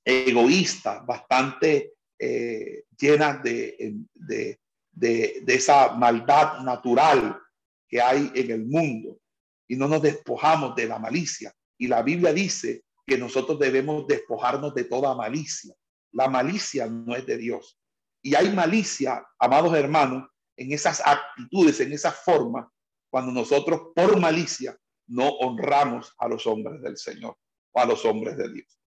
egoístas, 0.04 1.06
bastante 1.06 1.93
eh, 2.20 2.84
llenas 2.98 3.43
de, 3.43 3.95
de, 4.14 4.60
de, 4.91 5.43
esa 5.48 5.93
maldad 5.93 6.62
natural 6.62 7.39
que 7.88 8.02
hay 8.02 8.32
en 8.34 8.52
el 8.52 8.66
mundo 8.66 9.20
y 9.68 9.76
no 9.76 9.88
nos 9.88 10.02
despojamos 10.02 10.76
de 10.76 10.88
la 10.88 11.00
malicia. 11.00 11.54
Y 11.78 11.88
la 11.88 12.02
Biblia 12.02 12.34
dice 12.34 12.84
que 13.06 13.18
nosotros 13.18 13.60
debemos 13.60 14.08
despojarnos 14.08 14.74
de 14.74 14.86
toda 14.86 15.16
malicia. 15.16 15.74
La 16.12 16.28
malicia 16.28 16.88
no 16.88 17.16
es 17.16 17.26
de 17.26 17.38
Dios. 17.38 17.80
Y 18.22 18.36
hay 18.36 18.52
malicia, 18.52 19.26
amados 19.39 19.76
hermanos, 19.76 20.28
en 20.58 20.72
esas 20.72 21.02
actitudes, 21.06 21.80
en 21.80 21.93
esa 21.93 22.12
forma, 22.12 22.70
cuando 23.10 23.32
nosotros 23.32 23.91
por 23.95 24.20
malicia 24.20 24.78
no 25.08 25.30
honramos 25.30 26.14
a 26.18 26.28
los 26.28 26.45
hombres 26.47 26.82
del 26.82 26.97
Señor 26.97 27.38
o 27.72 27.80
a 27.80 27.86
los 27.86 28.05
hombres 28.05 28.38
de 28.38 28.51
Dios. 28.51 28.80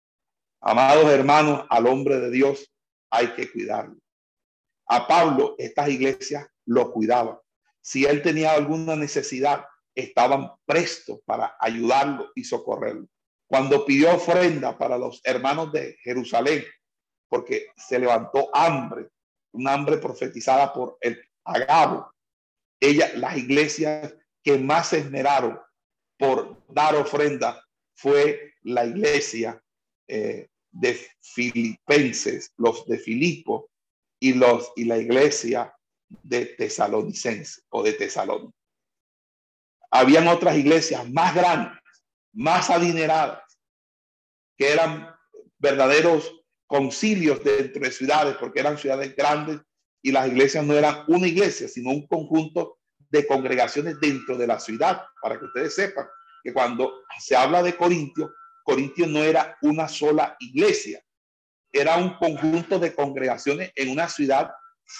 Amados 0.61 1.09
hermanos, 1.11 1.65
al 1.69 1.87
hombre 1.87 2.19
de 2.19 2.31
Dios 2.31 2.71
hay 3.09 3.33
que 3.33 3.51
cuidarlo. 3.51 3.97
A 4.87 5.07
Pablo 5.07 5.55
estas 5.57 5.89
iglesias 5.89 6.47
lo 6.65 6.91
cuidaban. 6.91 7.37
Si 7.81 8.05
él 8.05 8.21
tenía 8.21 8.51
alguna 8.51 8.95
necesidad, 8.95 9.65
estaban 9.95 10.51
prestos 10.65 11.19
para 11.25 11.55
ayudarlo 11.59 12.31
y 12.35 12.43
socorrerlo. 12.43 13.07
Cuando 13.47 13.85
pidió 13.85 14.15
ofrenda 14.15 14.77
para 14.77 14.97
los 14.97 15.21
hermanos 15.23 15.71
de 15.71 15.97
Jerusalén, 16.03 16.63
porque 17.27 17.71
se 17.75 17.99
levantó 17.99 18.49
hambre, 18.53 19.07
un 19.53 19.67
hambre 19.67 19.97
profetizada 19.97 20.73
por 20.73 20.97
el 21.01 21.19
Agabo, 21.43 22.11
ella, 22.79 23.11
las 23.15 23.37
iglesias 23.37 24.13
que 24.43 24.57
más 24.57 24.89
se 24.89 24.99
esmeraron 24.99 25.59
por 26.19 26.61
dar 26.67 26.95
ofrenda 26.95 27.65
fue 27.95 28.53
la 28.63 28.85
iglesia 28.85 29.63
eh, 30.07 30.49
de 30.69 30.99
Filipenses, 31.21 32.51
los 32.57 32.85
de 32.85 32.99
Filipo 32.99 33.69
y, 34.19 34.33
los, 34.33 34.71
y 34.75 34.83
la 34.83 34.97
iglesia 34.97 35.73
de 36.09 36.45
Tesalonicense 36.45 37.61
o 37.69 37.81
de 37.81 37.93
Tesalónica. 37.93 38.53
Habían 39.91 40.27
otras 40.27 40.57
iglesias 40.57 41.09
más 41.09 41.33
grandes, 41.33 41.81
más 42.33 42.69
adineradas, 42.69 43.41
que 44.57 44.71
eran 44.73 45.15
verdaderos 45.57 46.35
concilios 46.67 47.43
dentro 47.43 47.81
de 47.81 47.91
ciudades, 47.91 48.35
porque 48.37 48.59
eran 48.59 48.77
ciudades 48.77 49.15
grandes 49.15 49.61
y 50.01 50.11
las 50.11 50.27
iglesias 50.27 50.65
no 50.65 50.73
eran 50.73 51.05
una 51.07 51.27
iglesia, 51.27 51.67
sino 51.67 51.91
un 51.91 52.05
conjunto 52.07 52.78
de 53.09 53.27
congregaciones 53.27 53.99
dentro 53.99 54.37
de 54.37 54.47
la 54.47 54.59
ciudad, 54.59 55.03
para 55.21 55.39
que 55.39 55.45
ustedes 55.45 55.75
sepan 55.75 56.07
que 56.43 56.53
cuando 56.53 57.03
se 57.19 57.35
habla 57.35 57.63
de 57.63 57.75
Corintio, 57.75 58.33
Corintio 58.63 59.07
no 59.07 59.23
era 59.23 59.57
una 59.61 59.87
sola 59.87 60.35
iglesia, 60.39 61.03
era 61.71 61.97
un 61.97 62.15
conjunto 62.17 62.79
de 62.79 62.93
congregaciones 62.93 63.71
en 63.75 63.89
una 63.89 64.07
ciudad 64.09 64.51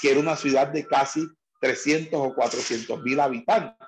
que 0.02 0.12
era 0.12 0.20
una 0.20 0.36
ciudad 0.36 0.68
de 0.68 0.86
casi 0.86 1.28
300 1.62 2.20
o 2.20 2.34
400 2.34 3.02
mil 3.02 3.20
habitantes. 3.20 3.88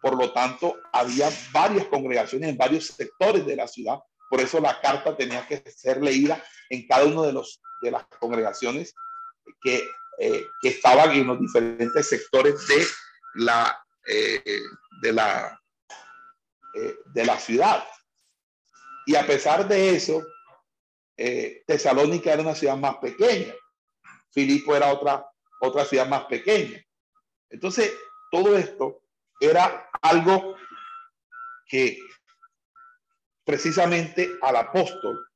Por 0.00 0.16
lo 0.16 0.32
tanto, 0.32 0.80
había 0.92 1.30
varias 1.52 1.86
congregaciones 1.86 2.48
en 2.48 2.56
varios 2.56 2.86
sectores 2.86 3.46
de 3.46 3.56
la 3.56 3.68
ciudad. 3.68 3.98
Por 4.28 4.40
eso 4.40 4.60
la 4.60 4.80
carta 4.80 5.16
tenía 5.16 5.46
que 5.46 5.62
ser 5.70 6.02
leída 6.02 6.42
en 6.70 6.86
cada 6.86 7.04
uno 7.04 7.22
de, 7.22 7.32
los, 7.32 7.60
de 7.82 7.90
las 7.90 8.06
congregaciones 8.18 8.94
que, 9.60 9.82
eh, 10.18 10.44
que 10.60 10.68
estaban 10.68 11.10
en 11.12 11.26
los 11.26 11.38
diferentes 11.38 12.08
sectores 12.08 12.66
de 12.66 12.84
la, 13.34 13.84
eh, 14.06 14.62
de, 15.00 15.12
la, 15.12 15.60
eh, 16.74 16.96
de 17.06 17.24
la 17.24 17.38
ciudad. 17.38 17.84
Y 19.06 19.16
a 19.16 19.26
pesar 19.26 19.66
de 19.66 19.96
eso, 19.96 20.22
Tesalónica 21.66 22.32
era 22.32 22.42
una 22.42 22.54
ciudad 22.54 22.76
más 22.76 22.96
pequeña. 22.96 23.54
Filipo 24.32 24.74
era 24.74 24.92
otra, 24.92 25.24
otra 25.60 25.84
ciudad 25.84 26.08
más 26.08 26.24
pequeña. 26.24 26.84
Entonces, 27.50 27.92
todo 28.30 28.56
esto 28.56 29.02
era 29.40 29.88
algo 30.00 30.56
que 31.66 31.98
precisamente 33.44 34.30
al 34.40 34.56
apóstol 34.56 35.28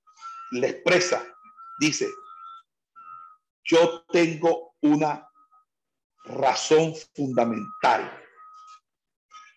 le 0.52 0.68
expresa, 0.68 1.24
dice, 1.78 2.08
yo 3.64 4.04
tengo 4.12 4.74
una 4.80 5.25
razón 6.26 6.94
fundamental. 7.14 8.22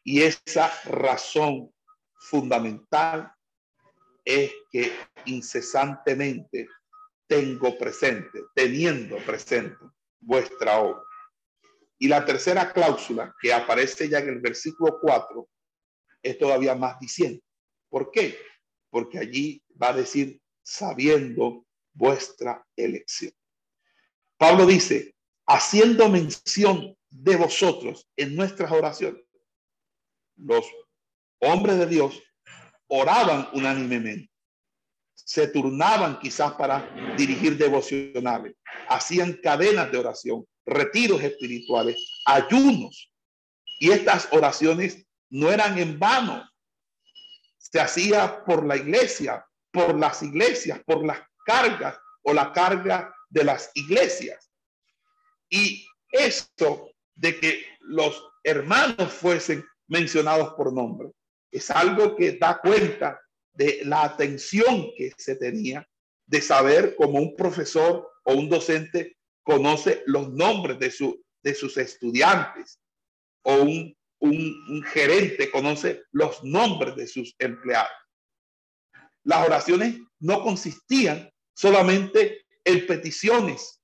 Y 0.03 0.21
esa 0.21 0.71
razón 0.85 1.73
fundamental 2.15 3.31
es 4.23 4.51
que 4.71 4.91
incesantemente 5.25 6.67
tengo 7.27 7.77
presente, 7.77 8.43
teniendo 8.53 9.17
presente 9.17 9.77
vuestra 10.19 10.79
obra. 10.79 11.03
Y 11.97 12.07
la 12.07 12.25
tercera 12.25 12.71
cláusula 12.71 13.35
que 13.41 13.53
aparece 13.53 14.07
ya 14.07 14.19
en 14.19 14.29
el 14.29 14.39
versículo 14.39 14.99
4 15.01 15.47
es 16.23 16.37
todavía 16.37 16.75
más 16.75 16.99
diciendo. 16.99 17.41
¿Por 17.89 18.11
qué? 18.11 18.37
Porque 18.89 19.19
allí 19.19 19.63
va 19.81 19.89
a 19.89 19.93
decir 19.93 20.39
sabiendo 20.63 21.65
vuestra 21.93 22.65
elección. 22.75 23.33
Pablo 24.37 24.65
dice, 24.65 25.15
haciendo 25.49 26.07
mención 26.09 26.95
de 27.09 27.35
vosotros 27.35 28.07
en 28.15 28.35
nuestras 28.35 28.71
oraciones, 28.71 29.23
los 30.37 30.63
hombres 31.39 31.79
de 31.79 31.87
Dios 31.87 32.21
oraban 32.87 33.49
unánimemente, 33.53 34.31
se 35.15 35.47
turnaban 35.47 36.19
quizás 36.19 36.53
para 36.53 36.87
dirigir 37.17 37.57
devocionales, 37.57 38.55
hacían 38.87 39.33
cadenas 39.43 39.91
de 39.91 39.97
oración, 39.97 40.45
retiros 40.67 41.21
espirituales, 41.23 41.97
ayunos. 42.25 43.11
Y 43.79 43.89
estas 43.89 44.27
oraciones 44.31 45.03
no 45.31 45.51
eran 45.51 45.79
en 45.79 45.97
vano. 45.97 46.47
Se 47.57 47.79
hacía 47.79 48.43
por 48.45 48.65
la 48.65 48.77
iglesia, 48.77 49.45
por 49.71 49.97
las 49.97 50.21
iglesias, 50.21 50.79
por 50.85 51.03
las 51.03 51.19
cargas 51.43 51.97
o 52.23 52.33
la 52.33 52.51
carga 52.51 53.13
de 53.29 53.43
las 53.43 53.71
iglesias. 53.73 54.48
Y 55.49 55.85
esto 56.11 56.91
de 57.15 57.39
que 57.39 57.65
los 57.81 58.23
hermanos 58.43 59.11
fuesen 59.13 59.65
mencionados 59.87 60.53
por 60.53 60.71
nombre 60.73 61.11
es 61.51 61.69
algo 61.71 62.15
que 62.15 62.33
da 62.33 62.59
cuenta 62.59 63.19
de 63.53 63.81
la 63.83 64.03
atención 64.03 64.91
que 64.95 65.11
se 65.17 65.35
tenía 65.35 65.87
de 66.27 66.41
saber 66.41 66.95
como 66.95 67.19
un 67.19 67.35
profesor 67.35 68.07
o 68.23 68.33
un 68.33 68.47
docente 68.47 69.17
conoce 69.43 70.03
los 70.05 70.31
nombres 70.31 70.77
de, 70.77 70.91
su, 70.91 71.19
de 71.43 71.55
sus 71.55 71.75
estudiantes 71.77 72.79
o 73.41 73.55
un, 73.55 73.97
un 74.19 74.83
gerente 74.83 75.49
conoce 75.49 76.03
los 76.11 76.43
nombres 76.43 76.95
de 76.95 77.07
sus 77.07 77.35
empleados. 77.39 77.91
Las 79.23 79.45
oraciones 79.45 79.99
no 80.19 80.43
consistían 80.43 81.31
solamente 81.53 82.45
en 82.63 82.85
peticiones, 82.85 83.78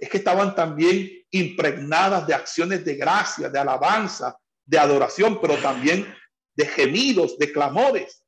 es 0.00 0.08
que 0.08 0.16
estaban 0.16 0.54
también 0.54 1.10
impregnadas 1.30 2.26
de 2.26 2.34
acciones 2.34 2.84
de 2.84 2.94
gracia, 2.94 3.50
de 3.50 3.58
alabanza, 3.58 4.36
de 4.64 4.78
adoración, 4.78 5.38
pero 5.40 5.56
también 5.58 6.06
de 6.54 6.66
gemidos, 6.66 7.38
de 7.38 7.52
clamores, 7.52 8.24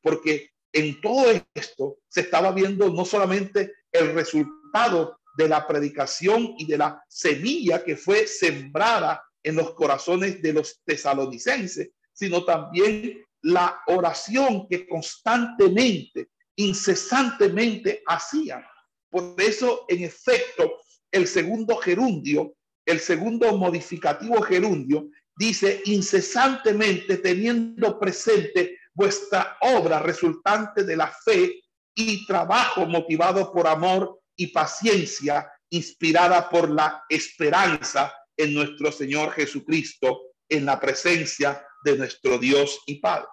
porque 0.00 0.50
en 0.72 1.00
todo 1.00 1.26
esto 1.54 1.98
se 2.08 2.20
estaba 2.20 2.52
viendo 2.52 2.88
no 2.90 3.04
solamente 3.04 3.72
el 3.90 4.14
resultado 4.14 5.18
de 5.36 5.48
la 5.48 5.66
predicación 5.66 6.54
y 6.56 6.66
de 6.66 6.78
la 6.78 7.02
semilla 7.08 7.84
que 7.84 7.96
fue 7.96 8.26
sembrada 8.26 9.24
en 9.42 9.56
los 9.56 9.72
corazones 9.74 10.40
de 10.40 10.52
los 10.52 10.80
tesalonicenses, 10.84 11.90
sino 12.12 12.44
también 12.44 13.24
la 13.42 13.80
oración 13.86 14.68
que 14.68 14.86
constantemente, 14.86 16.28
incesantemente 16.56 18.02
hacían. 18.06 18.64
Por 19.10 19.34
eso, 19.38 19.84
en 19.88 20.04
efecto, 20.04 20.78
el 21.12 21.26
segundo 21.26 21.76
gerundio, 21.76 22.54
el 22.86 23.00
segundo 23.00 23.56
modificativo 23.56 24.40
gerundio, 24.42 25.10
dice 25.36 25.82
incesantemente 25.84 27.18
teniendo 27.18 27.98
presente 27.98 28.78
vuestra 28.92 29.56
obra 29.60 30.00
resultante 30.00 30.84
de 30.84 30.96
la 30.96 31.12
fe 31.24 31.60
y 31.94 32.26
trabajo 32.26 32.86
motivado 32.86 33.52
por 33.52 33.66
amor 33.66 34.20
y 34.36 34.48
paciencia, 34.48 35.50
inspirada 35.70 36.48
por 36.48 36.70
la 36.70 37.04
esperanza 37.08 38.12
en 38.36 38.54
nuestro 38.54 38.90
Señor 38.90 39.32
Jesucristo, 39.32 40.22
en 40.48 40.64
la 40.64 40.80
presencia 40.80 41.64
de 41.84 41.96
nuestro 41.96 42.38
Dios 42.38 42.80
y 42.86 42.96
Padre. 42.96 43.26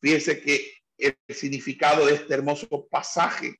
Fíjese 0.00 0.40
que 0.40 0.72
el 0.98 1.16
significado 1.28 2.06
de 2.06 2.14
este 2.14 2.34
hermoso 2.34 2.88
pasaje 2.90 3.56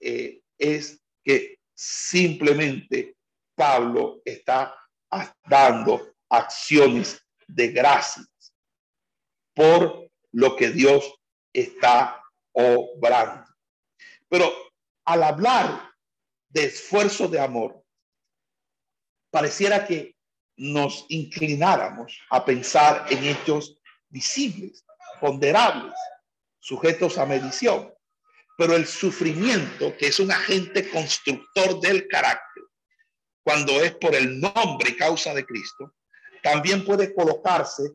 eh, 0.00 0.40
es 0.58 1.00
que 1.24 1.58
simplemente 1.74 3.16
Pablo 3.54 4.20
está 4.24 4.74
dando 5.46 6.14
acciones 6.28 7.20
de 7.46 7.68
gracias 7.68 8.26
por 9.54 10.10
lo 10.32 10.56
que 10.56 10.70
Dios 10.70 11.14
está 11.52 12.20
obrando. 12.52 13.46
Pero 14.28 14.50
al 15.04 15.22
hablar 15.22 15.92
de 16.48 16.64
esfuerzo 16.64 17.28
de 17.28 17.40
amor, 17.40 17.84
pareciera 19.30 19.86
que 19.86 20.16
nos 20.56 21.06
inclináramos 21.08 22.18
a 22.30 22.44
pensar 22.44 23.06
en 23.10 23.24
hechos 23.24 23.78
visibles, 24.08 24.84
ponderables, 25.20 25.94
sujetos 26.58 27.18
a 27.18 27.26
medición. 27.26 27.93
Pero 28.56 28.76
el 28.76 28.86
sufrimiento, 28.86 29.96
que 29.96 30.08
es 30.08 30.20
un 30.20 30.30
agente 30.30 30.88
constructor 30.90 31.80
del 31.80 32.06
carácter, 32.08 32.64
cuando 33.42 33.82
es 33.82 33.94
por 33.96 34.14
el 34.14 34.40
nombre 34.40 34.90
y 34.90 34.96
causa 34.96 35.34
de 35.34 35.44
Cristo, 35.44 35.94
también 36.42 36.84
puede 36.84 37.14
colocarse 37.14 37.90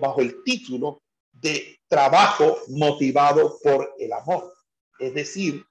bajo 0.00 0.20
el 0.20 0.42
título 0.44 1.02
de 1.32 1.80
trabajo 1.88 2.58
motivado 2.68 3.58
por 3.62 3.94
el 3.98 4.12
amor. 4.12 4.54
Es 4.98 5.14
decir, 5.14 5.64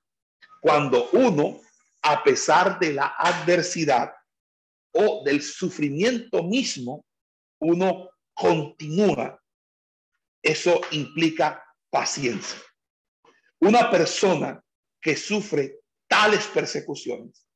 cuando 0.59 1.09
uno, 1.11 1.61
a 2.01 2.23
pesar 2.23 2.79
de 2.79 2.93
la 2.93 3.15
adversidad, 3.17 4.13
o 4.93 5.23
del 5.23 5.41
sufrimiento 5.41 6.43
mismo, 6.43 7.05
uno 7.59 8.09
continúa. 8.33 9.39
Eso 10.41 10.81
implica 10.91 11.63
paciencia. 11.89 12.59
Una 13.63 13.89
persona 13.89 14.61
que 15.01 15.15
sufre 15.15 15.79
tales 16.05 16.47
persecuciones 16.47 17.47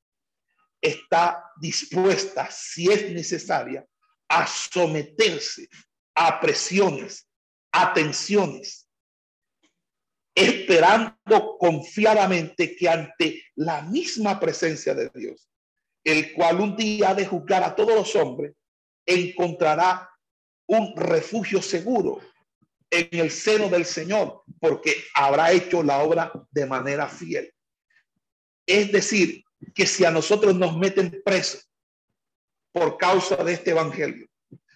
está 0.82 1.52
dispuesta, 1.60 2.50
si 2.50 2.90
es 2.90 3.12
necesaria, 3.12 3.86
a 4.30 4.48
someterse 4.48 5.68
a 6.16 6.40
presiones, 6.40 7.28
a 7.74 7.94
tensiones, 7.94 8.88
esperando 10.34 11.58
confiadamente 11.60 12.74
que 12.78 12.88
ante 12.88 13.44
la 13.56 13.82
misma 13.82 14.40
presencia 14.40 14.94
de 14.94 15.10
Dios, 15.14 15.50
el 16.06 16.34
cual 16.34 16.62
un 16.62 16.78
día 16.78 17.10
ha 17.10 17.16
de 17.16 17.26
juzgar 17.26 17.66
a 17.66 17.76
todos 17.76 17.96
los 17.96 18.16
hombres, 18.16 18.54
encontrará 19.06 20.10
un 20.68 20.96
refugio 20.96 21.62
seguro 21.62 22.22
en 22.90 23.20
el 23.20 23.32
seno 23.32 23.70
del 23.70 23.86
Señor, 23.86 24.44
porque 24.60 24.96
habrá 25.14 25.52
hecho 25.52 25.84
la 25.84 26.00
obra 26.00 26.32
de 26.52 26.66
manera 26.66 27.08
fiel. 27.08 27.54
Es 28.66 28.92
decir, 28.92 29.44
que 29.74 29.86
si 29.86 30.06
a 30.06 30.12
nosotros 30.12 30.56
nos 30.56 30.78
meten 30.78 31.22
presos 31.24 31.68
por 32.72 32.98
causa 32.98 33.36
de 33.38 33.54
este 33.54 33.72
evangelio, 33.72 34.28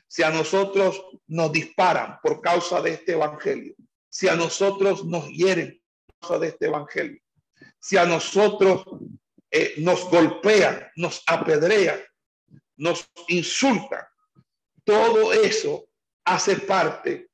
si 0.08 0.24
a 0.24 0.30
nosotros 0.30 1.02
nos 1.28 1.52
disparan 1.52 2.20
por 2.22 2.42
causa 2.42 2.82
de 2.82 2.92
este 2.92 3.14
evangelio, 3.14 3.76
si 4.10 4.28
a 4.28 4.36
nosotros 4.36 5.06
nos 5.06 5.28
hieren 5.30 5.82
por 6.06 6.16
causa 6.20 6.40
de 6.40 6.48
este 6.50 6.66
evangelio, 6.66 7.22
si 7.80 7.98
a 7.98 8.06
nosotros 8.06 8.84
eh, 9.50 9.76
nos 9.78 10.10
golpean, 10.10 10.88
nos 10.96 11.24
apedrean, 11.26 12.00
nos 12.76 13.10
insultan, 13.28 14.04
todo 14.84 15.32
eso 15.32 15.88
hace 16.26 16.58
parte 16.58 17.31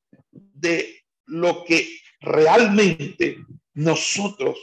de 0.60 1.04
lo 1.26 1.64
que 1.64 2.00
realmente 2.20 3.38
nosotros 3.74 4.58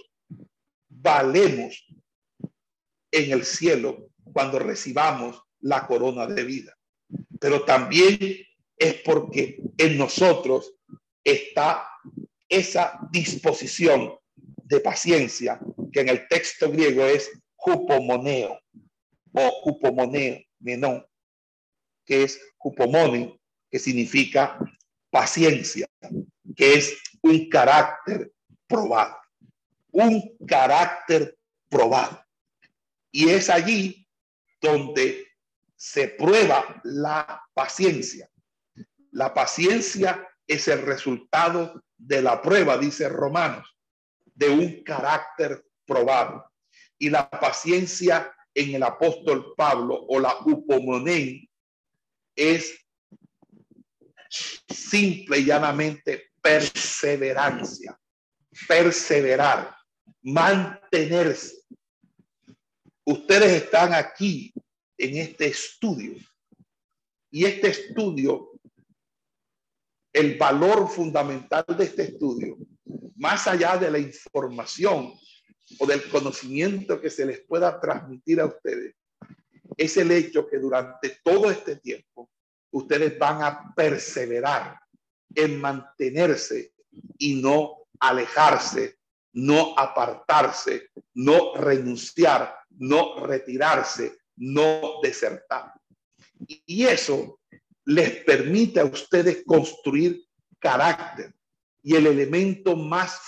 valemos 0.90 1.86
en 3.12 3.32
el 3.32 3.46
cielo 3.46 4.10
cuando 4.34 4.60
recibamos 4.60 5.42
la 5.60 5.88
corona 5.88 6.28
de 6.28 6.44
vida. 6.44 6.78
Pero 7.40 7.64
también 7.64 8.20
es 8.78 8.94
porque 9.06 9.60
en 9.78 9.98
nosotros 9.98 10.74
está 11.24 11.88
esa 12.50 13.00
disposición 13.12 14.16
de 14.36 14.80
paciencia 14.80 15.60
que 15.92 16.02
en 16.02 16.10
el 16.10 16.28
texto 16.28 16.72
griego 16.72 17.06
es 17.06 17.32
hupomoneo 17.58 18.60
o 19.32 19.62
hupomoneo, 19.66 20.40
menón, 20.60 21.06
que 22.06 22.24
es 22.24 22.40
hupomone, 22.60 23.40
que 23.70 23.80
significa 23.80 24.60
paciencia, 25.16 25.88
que 26.58 26.74
es 26.74 27.02
un 27.22 27.48
carácter 27.48 28.34
probado, 28.68 29.16
un 29.92 30.36
carácter 30.46 31.38
probado. 31.70 32.22
Y 33.14 33.30
es 33.30 33.50
allí 33.50 34.06
donde 34.60 35.26
se 35.78 36.10
prueba 36.10 36.82
la 36.84 37.42
paciencia. 37.54 38.30
La 39.12 39.34
paciencia 39.34 40.28
es 40.46 40.68
el 40.68 40.82
resultado 40.82 41.82
de 41.98 42.22
la 42.22 42.42
prueba, 42.42 42.78
dice 42.78 43.08
Romanos, 43.08 43.74
de 44.26 44.50
un 44.50 44.84
carácter 44.84 45.66
probado. 45.86 46.52
Y 46.98 47.10
la 47.10 47.30
paciencia 47.30 48.36
en 48.54 48.76
el 48.76 48.84
apóstol 48.84 49.54
Pablo 49.56 49.96
o 50.10 50.20
la 50.20 50.36
upomonén 50.44 51.48
es 52.36 52.85
simple 54.68 55.40
y 55.40 55.46
llanamente 55.46 56.32
perseverancia, 56.42 58.00
perseverar, 58.68 59.76
mantenerse. 60.22 61.64
Ustedes 63.06 63.64
están 63.64 63.94
aquí 63.94 64.54
en 64.98 65.18
este 65.18 65.48
estudio 65.48 66.16
y 67.32 67.46
este 67.46 67.70
estudio, 67.70 68.52
el 70.14 70.38
valor 70.38 70.88
fundamental 70.88 71.66
de 71.78 71.84
este 71.84 72.04
estudio, 72.04 72.58
más 73.16 73.48
allá 73.48 73.78
de 73.78 73.92
la 73.92 74.00
información 74.00 75.14
o 75.80 75.86
del 75.86 76.10
conocimiento 76.10 77.02
que 77.02 77.10
se 77.10 77.26
les 77.26 77.42
pueda 77.46 77.80
transmitir 77.80 78.40
a 78.40 78.46
ustedes, 78.46 78.96
es 79.78 79.98
el 79.98 80.12
hecho 80.12 80.48
que 80.48 80.58
durante 80.58 81.20
todo 81.24 81.52
este 81.52 81.76
tiempo 81.78 82.30
ustedes 82.76 83.18
van 83.18 83.42
a 83.42 83.74
perseverar 83.74 84.78
en 85.34 85.62
mantenerse 85.62 86.74
y 87.18 87.36
no 87.36 87.88
alejarse, 88.02 88.98
no 89.32 89.74
apartarse, 89.78 90.90
no 91.14 91.56
renunciar, 91.56 92.54
no 92.72 93.26
retirarse, 93.26 94.18
no 94.36 95.00
desertar. 95.02 95.74
Y 96.66 96.86
eso 96.86 97.40
les 97.86 98.24
permite 98.26 98.82
a 98.82 98.86
ustedes 98.86 99.44
construir 99.46 100.22
carácter. 100.60 101.34
Y 101.82 101.96
el 101.96 102.08
elemento 102.08 102.76
más, 102.76 103.22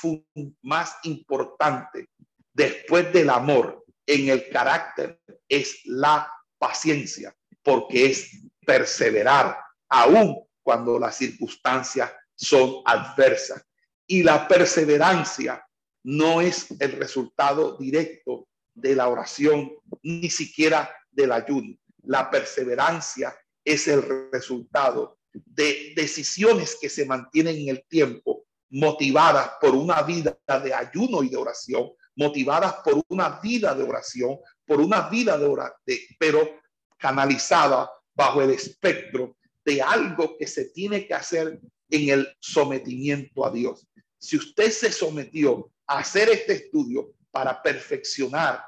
más 0.61 0.97
importante 1.03 2.09
después 2.53 3.13
del 3.13 3.29
amor 3.29 3.85
en 4.05 4.27
el 4.27 4.49
carácter 4.49 5.21
es 5.47 5.79
la 5.85 6.29
paciencia, 6.57 7.33
porque 7.63 8.07
es 8.07 8.41
perseverar, 8.67 9.57
aun 9.87 10.43
cuando 10.61 10.99
las 10.99 11.15
circunstancias 11.15 12.11
son 12.35 12.81
adversas. 12.85 13.63
Y 14.05 14.23
la 14.23 14.45
perseverancia 14.45 15.65
no 16.03 16.41
es 16.41 16.67
el 16.79 16.91
resultado 16.93 17.77
directo 17.77 18.49
de 18.73 18.93
la 18.93 19.07
oración, 19.07 19.71
ni 20.03 20.29
siquiera 20.29 20.93
del 21.09 21.31
ayuno. 21.31 21.77
La 22.03 22.29
perseverancia 22.29 23.33
es 23.63 23.87
el 23.87 24.29
resultado 24.31 25.17
de 25.31 25.93
decisiones 25.95 26.77
que 26.79 26.89
se 26.89 27.05
mantienen 27.05 27.55
en 27.57 27.69
el 27.69 27.85
tiempo, 27.87 28.43
motivadas 28.69 29.51
por 29.61 29.73
una 29.75 30.01
vida 30.01 30.37
de 30.61 30.73
ayuno 30.73 31.23
y 31.23 31.29
de 31.29 31.37
oración, 31.37 31.91
motivadas 32.15 32.75
por 32.83 33.01
una 33.07 33.39
vida 33.39 33.73
de 33.73 33.83
oración, 33.83 34.37
por 34.65 34.81
una 34.81 35.07
vida 35.09 35.37
de 35.37 35.45
oración, 35.45 35.99
pero 36.19 36.59
canalizada 36.97 37.89
bajo 38.17 38.41
el 38.41 38.49
espectro 38.49 39.37
de 39.63 39.81
algo 39.81 40.35
que 40.37 40.47
se 40.47 40.65
tiene 40.65 41.05
que 41.05 41.13
hacer 41.13 41.59
en 41.89 42.09
el 42.09 42.27
sometimiento 42.39 43.45
a 43.45 43.51
Dios. 43.51 43.87
Si 44.17 44.35
usted 44.35 44.71
se 44.71 44.91
sometió 44.91 45.71
a 45.85 45.99
hacer 45.99 46.29
este 46.29 46.53
estudio 46.53 47.13
para 47.29 47.61
perfeccionar, 47.61 48.63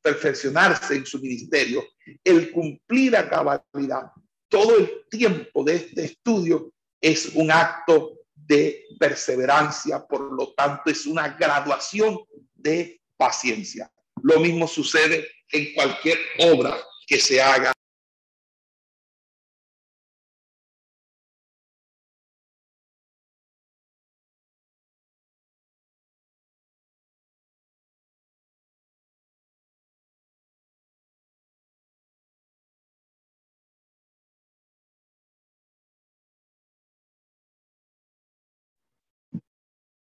perfeccionarse 0.00 0.96
en 0.96 1.04
su 1.06 1.20
ministerio, 1.20 1.84
el 2.24 2.50
cumplir 2.50 3.14
a 3.14 3.28
cabalidad 3.28 4.10
todo 4.48 4.78
el 4.78 5.04
tiempo 5.10 5.62
de 5.62 5.76
este 5.76 6.04
estudio 6.06 6.72
es 7.00 7.32
un 7.34 7.50
acto 7.50 8.20
de 8.34 8.86
perseverancia, 8.98 10.06
por 10.06 10.32
lo 10.32 10.54
tanto 10.54 10.90
es 10.90 11.04
una 11.04 11.28
graduación 11.28 12.18
de 12.54 12.98
paciencia. 13.18 13.92
Lo 14.22 14.40
mismo 14.40 14.66
sucede 14.66 15.28
en 15.52 15.74
cualquier 15.74 16.18
obra 16.38 16.74
que 17.08 17.18
se 17.18 17.40
haga. 17.40 17.72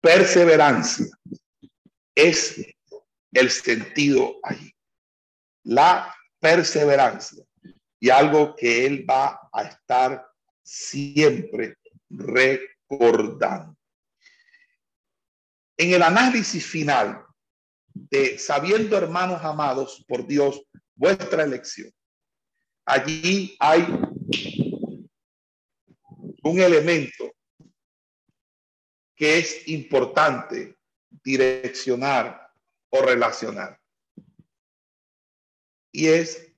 Perseverancia 0.01 1.07
es 2.15 2.57
el 3.33 3.51
sentido 3.51 4.37
ahí. 4.43 4.73
La 5.65 6.18
perseverancia 6.41 7.45
y 8.01 8.11
algo 8.11 8.55
que 8.55 8.87
él 8.87 9.05
va 9.09 9.49
a 9.53 9.63
estar 9.63 10.27
siempre 10.63 11.77
recordando. 12.09 13.77
En 15.77 15.93
el 15.93 16.03
análisis 16.03 16.65
final 16.67 17.25
de 17.93 18.39
sabiendo, 18.39 18.97
hermanos 18.97 19.43
amados, 19.43 20.05
por 20.07 20.27
Dios, 20.27 20.63
vuestra 20.95 21.45
elección, 21.45 21.93
allí 22.85 23.57
hay 23.61 23.87
un 26.43 26.61
elemento 26.61 27.33
que 29.15 29.39
es 29.39 29.67
importante 29.69 30.77
direccionar 31.23 32.51
o 32.91 33.03
relacionar 33.03 33.79
y 35.93 36.09
es 36.09 36.53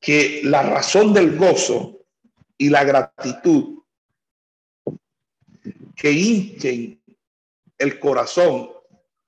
que 0.00 0.42
la 0.44 0.62
razón 0.62 1.12
del 1.12 1.36
gozo 1.36 2.04
y 2.58 2.68
la 2.68 2.84
gratitud 2.84 3.82
que 5.96 6.12
hinchen 6.12 7.02
el 7.78 7.98
corazón 7.98 8.70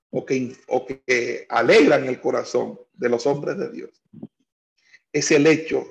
o 0.09 0.25
que, 0.25 0.55
o 0.67 0.85
que 0.85 1.45
alegran 1.49 2.05
el 2.05 2.19
corazón 2.19 2.79
de 2.93 3.09
los 3.09 3.25
hombres 3.25 3.57
de 3.57 3.71
Dios 3.71 3.91
es 5.11 5.31
el 5.31 5.47
hecho 5.47 5.85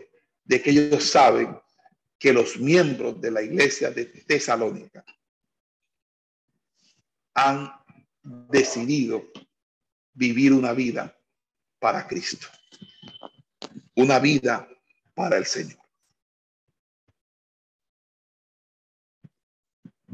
de 0.44 0.62
que 0.62 0.70
ellos 0.70 1.04
saben 1.04 1.58
que 2.18 2.32
los 2.32 2.58
miembros 2.58 3.20
de 3.20 3.30
la 3.30 3.42
iglesia 3.42 3.90
de 3.90 4.06
Tesalónica 4.06 5.04
han 7.34 7.72
decidido 8.22 9.30
vivir 10.12 10.52
una 10.52 10.72
vida 10.72 11.18
para 11.78 12.06
Cristo, 12.06 12.46
una 13.96 14.18
vida 14.18 14.68
para 15.14 15.36
el 15.36 15.46
Señor. 15.46 15.78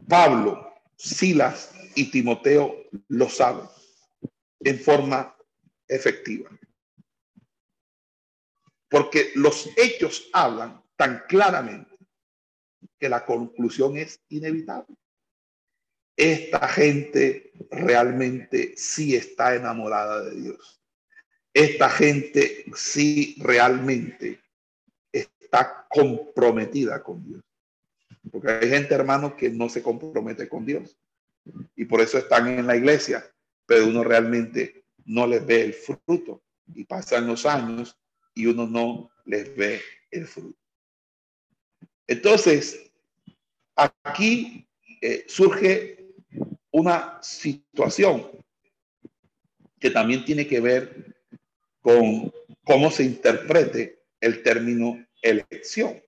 Pablo, 0.08 0.74
Silas 0.96 1.72
y 1.94 2.10
Timoteo 2.10 2.88
lo 3.08 3.28
saben 3.28 3.66
en 4.60 4.78
forma 4.78 5.36
efectiva. 5.88 6.50
Porque 8.88 9.30
los 9.36 9.68
hechos 9.76 10.28
hablan 10.32 10.82
tan 10.96 11.22
claramente 11.28 11.96
que 12.98 13.08
la 13.08 13.24
conclusión 13.24 13.96
es 13.96 14.20
inevitable. 14.28 14.96
Esta 16.16 16.68
gente 16.68 17.52
realmente 17.70 18.74
sí 18.76 19.14
está 19.14 19.54
enamorada 19.54 20.24
de 20.24 20.40
Dios. 20.40 20.79
Esta 21.52 21.88
gente 21.88 22.64
sí 22.74 23.36
realmente 23.40 24.40
está 25.12 25.86
comprometida 25.88 27.02
con 27.02 27.24
Dios. 27.24 27.42
Porque 28.30 28.50
hay 28.50 28.68
gente, 28.68 28.94
hermano, 28.94 29.36
que 29.36 29.50
no 29.50 29.68
se 29.68 29.82
compromete 29.82 30.48
con 30.48 30.64
Dios. 30.64 30.96
Y 31.74 31.84
por 31.86 32.00
eso 32.00 32.18
están 32.18 32.46
en 32.48 32.66
la 32.66 32.76
iglesia, 32.76 33.24
pero 33.66 33.86
uno 33.86 34.04
realmente 34.04 34.84
no 35.04 35.26
les 35.26 35.44
ve 35.44 35.62
el 35.62 35.74
fruto. 35.74 36.42
Y 36.74 36.84
pasan 36.84 37.26
los 37.26 37.46
años 37.46 37.98
y 38.34 38.46
uno 38.46 38.66
no 38.66 39.10
les 39.24 39.54
ve 39.56 39.80
el 40.10 40.26
fruto. 40.26 40.56
Entonces, 42.06 42.92
aquí 44.02 44.68
eh, 45.00 45.24
surge 45.26 46.12
una 46.70 47.18
situación 47.22 48.30
que 49.78 49.90
también 49.90 50.24
tiene 50.24 50.46
que 50.46 50.60
ver 50.60 51.16
con 51.80 52.32
cómo 52.64 52.90
se 52.90 53.04
interprete 53.04 54.02
el 54.20 54.42
término 54.42 55.04
elección. 55.22 56.02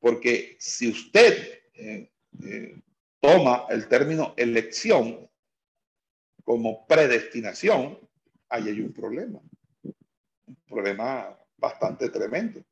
Porque 0.00 0.56
si 0.58 0.88
usted 0.88 1.60
eh, 1.74 2.10
eh, 2.42 2.80
toma 3.20 3.66
el 3.70 3.88
término 3.88 4.34
elección 4.36 5.28
como 6.44 6.86
predestinación, 6.86 7.98
ahí 8.48 8.68
hay 8.68 8.80
un 8.80 8.92
problema. 8.92 9.40
Un 9.82 10.56
problema 10.66 11.38
bastante 11.56 12.08
tremendo. 12.08 12.62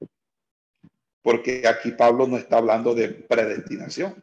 Porque 1.23 1.67
aquí 1.67 1.93
Pablo 1.93 2.27
no 2.27 2.37
está 2.37 2.59
hablando 2.59 2.95
de 2.95 3.09
predestinación. 3.09 4.23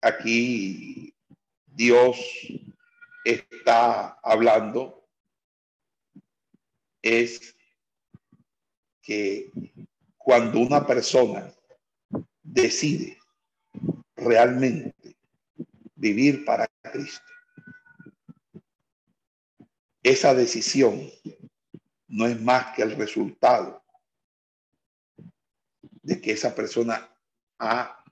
Aquí 0.00 1.12
Dios 1.66 2.18
está 3.24 4.18
hablando 4.22 5.08
es 7.02 7.54
que 9.02 9.50
cuando 10.16 10.60
una 10.60 10.86
persona 10.86 11.52
decide 12.42 13.18
realmente 14.16 15.16
vivir 15.94 16.44
para 16.44 16.66
Cristo, 16.82 17.24
esa 20.02 20.34
decisión 20.34 21.10
no 22.06 22.26
es 22.26 22.40
más 22.40 22.74
que 22.74 22.82
el 22.82 22.96
resultado 22.96 23.82
de 26.02 26.20
que 26.20 26.32
esa 26.32 26.54
persona 26.54 27.14
ha, 27.58 28.02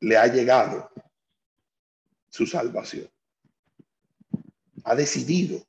le 0.00 0.16
ha 0.16 0.26
llegado 0.28 0.90
su 2.36 2.46
salvación. 2.46 3.08
Ha 4.84 4.94
decidido 4.94 5.66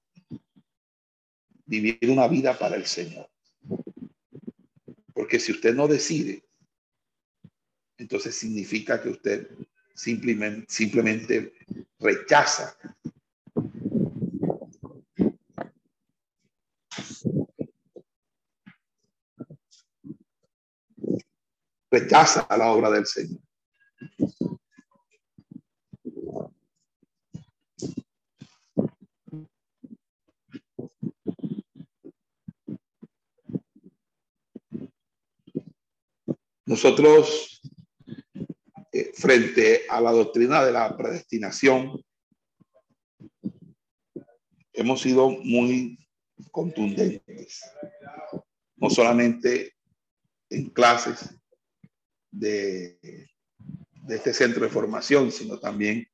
vivir 1.65 1.97
una 2.09 2.27
vida 2.27 2.59
para 2.59 2.75
el 2.75 2.85
Señor. 2.85 3.29
Porque 5.13 5.39
si 5.39 5.53
usted 5.53 5.73
no 5.73 5.87
decide, 5.87 6.43
entonces 7.97 8.35
significa 8.35 9.01
que 9.01 9.09
usted 9.09 9.49
simplemente, 9.95 10.65
simplemente 10.67 11.53
rechaza 11.99 12.77
rechaza 21.89 22.45
la 22.57 22.67
obra 22.67 22.91
del 22.91 23.05
Señor. 23.05 23.39
Nosotros, 36.67 37.61
eh, 38.91 39.11
frente 39.15 39.83
a 39.87 40.01
la 40.01 40.11
doctrina 40.11 40.65
de 40.65 40.73
la 40.73 40.97
predestinación, 40.97 42.03
hemos 44.73 45.01
sido 45.01 45.29
muy 45.29 45.97
contundentes, 46.51 47.61
no 48.75 48.89
solamente 48.89 49.75
en 50.49 50.69
clases 50.71 51.33
de, 52.31 52.99
este 54.09 54.33
centro 54.33 54.65
de 54.65 54.69
formación, 54.69 55.31
sino 55.31 55.57
también 55.59 56.05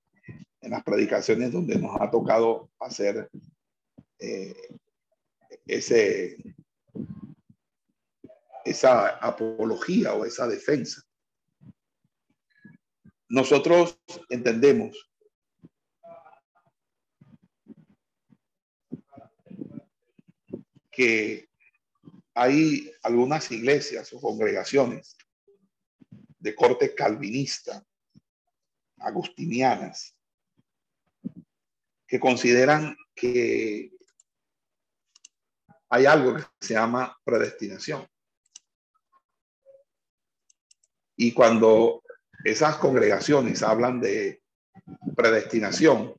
en 0.62 0.70
las 0.70 0.84
predicaciones 0.84 1.52
donde 1.52 1.80
nos 1.80 2.00
ha 2.00 2.12
tocado 2.12 2.70
hacer 2.80 3.28
eh, 4.20 4.56
ese, 5.66 6.38
esa 8.66 9.18
apología 9.18 10.14
o 10.14 10.26
esa 10.26 10.48
defensa. 10.48 11.02
Nosotros 13.30 14.00
entendemos 14.30 15.10
que 20.92 21.50
hay 22.36 22.92
algunas 23.02 23.52
iglesias 23.52 24.14
o 24.14 24.22
congregaciones 24.22 25.18
de 26.40 26.56
corte 26.56 26.94
calvinista, 26.94 27.84
agustinianas, 28.98 30.16
que 32.06 32.20
consideran 32.20 32.96
que 33.16 33.92
hay 35.90 36.06
algo 36.06 36.36
que 36.36 36.44
se 36.62 36.74
llama 36.74 37.18
predestinación. 37.24 38.08
Y 41.24 41.32
cuando 41.32 42.04
esas 42.44 42.76
congregaciones 42.76 43.64
hablan 43.64 44.02
de 44.02 44.44
predestinación, 45.16 46.14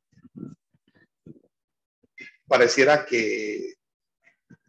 pareciera 2.48 3.04
que 3.04 3.74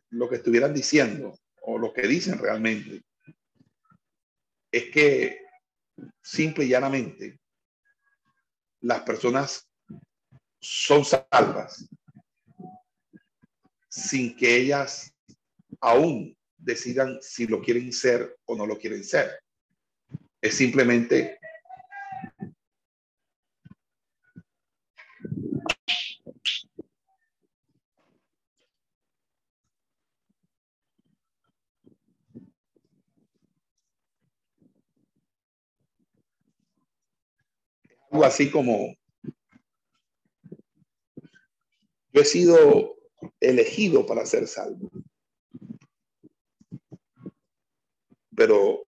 lo 0.10 0.28
que 0.28 0.36
estuvieran 0.36 0.74
diciendo 0.74 1.40
o 1.62 1.78
lo 1.78 1.94
que 1.94 2.06
dicen 2.06 2.38
realmente 2.38 3.06
es 4.74 4.92
que 4.92 5.40
simple 6.22 6.66
y 6.66 6.68
llanamente 6.68 7.40
las 8.82 9.04
personas 9.04 9.70
son 10.60 11.06
salvas 11.06 11.88
sin 13.88 14.36
que 14.36 14.54
ellas 14.58 15.14
aún 15.80 16.38
decidan 16.58 17.20
si 17.22 17.48
lo 17.48 17.62
quieren 17.62 17.94
ser 17.94 18.38
o 18.44 18.58
no 18.58 18.66
lo 18.66 18.78
quieren 18.78 19.06
ser. 19.06 19.45
Es 20.46 20.58
simplemente 20.58 21.40
algo 38.12 38.24
así 38.24 38.52
como 38.52 38.96
yo 42.14 42.22
he 42.22 42.24
sido 42.24 42.96
elegido 43.40 44.06
para 44.06 44.28
ser 44.28 44.48
salvo. 44.48 44.92
Pero 48.36 48.85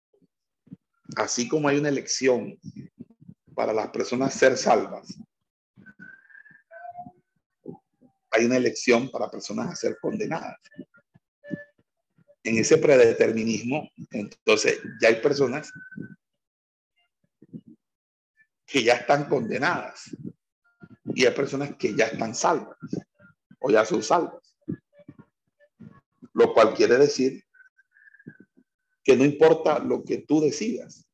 así 1.16 1.48
como 1.48 1.68
hay 1.68 1.78
una 1.78 1.90
elección 1.90 2.60
para 3.54 3.74
las 3.74 3.90
personas 3.90 4.34
ser 4.34 4.58
salvas, 4.58 5.18
hay 8.32 8.46
una 8.46 8.58
elección 8.58 9.10
para 9.10 9.32
personas 9.32 9.72
a 9.72 9.76
ser 9.76 9.98
condenadas. 10.02 10.58
En 12.44 12.58
ese 12.58 12.78
predeterminismo, 12.78 13.90
entonces 14.12 14.80
ya 15.02 15.08
hay 15.08 15.22
personas 15.22 15.72
que 18.66 18.84
ya 18.84 18.96
están 18.96 19.30
condenadas 19.30 20.16
y 21.06 21.26
hay 21.26 21.34
personas 21.34 21.76
que 21.78 21.96
ya 21.96 22.08
están 22.08 22.36
salvas 22.36 22.78
o 23.60 23.72
ya 23.72 23.86
son 23.86 24.04
salvas. 24.04 24.58
Lo 26.34 26.54
cual 26.54 26.74
quiere 26.74 26.98
decir 26.98 27.46
que 29.02 29.16
no 29.16 29.24
importa 29.24 29.80
lo 29.80 30.04
que 30.04 30.18
tú 30.18 30.42
decidas, 30.42 31.05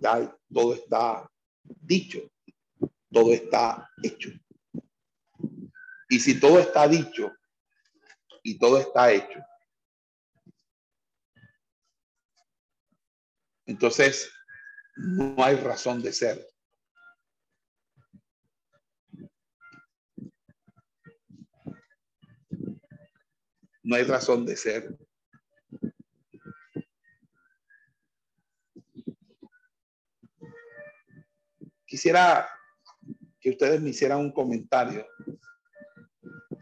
ya 0.00 0.36
todo 0.52 0.74
está 0.74 1.30
dicho, 1.64 2.30
todo 3.10 3.32
está 3.32 3.88
hecho. 4.02 4.30
Y 6.08 6.18
si 6.18 6.38
todo 6.38 6.58
está 6.58 6.86
dicho 6.88 7.32
y 8.42 8.58
todo 8.58 8.78
está 8.78 9.12
hecho, 9.12 9.40
entonces 13.66 14.30
no 14.96 15.42
hay 15.42 15.56
razón 15.56 16.02
de 16.02 16.12
ser. 16.12 16.46
No 23.82 23.96
hay 23.96 24.04
razón 24.04 24.44
de 24.44 24.56
ser. 24.56 24.96
Quisiera 31.90 32.48
que 33.40 33.50
ustedes 33.50 33.80
me 33.80 33.90
hicieran 33.90 34.20
un 34.20 34.30
comentario 34.30 35.04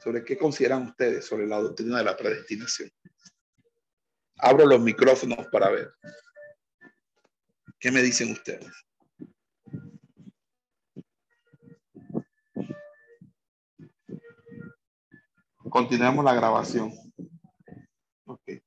sobre 0.02 0.24
qué 0.24 0.38
consideran 0.38 0.86
ustedes 0.86 1.26
sobre 1.26 1.46
la 1.46 1.60
doctrina 1.60 1.98
de 1.98 2.04
la 2.04 2.16
predestinación. 2.16 2.90
Abro 4.38 4.64
los 4.64 4.80
micrófonos 4.80 5.46
para 5.48 5.68
ver. 5.68 5.92
¿Qué 7.78 7.92
me 7.92 8.00
dicen 8.00 8.32
ustedes? 8.32 8.72
Continuemos 15.68 16.24
la 16.24 16.34
grabación. 16.34 16.90
Okay. 18.24 18.62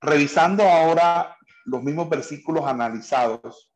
Revisando 0.00 0.62
ahora 0.62 1.36
los 1.64 1.82
mismos 1.82 2.08
versículos 2.08 2.66
analizados, 2.66 3.72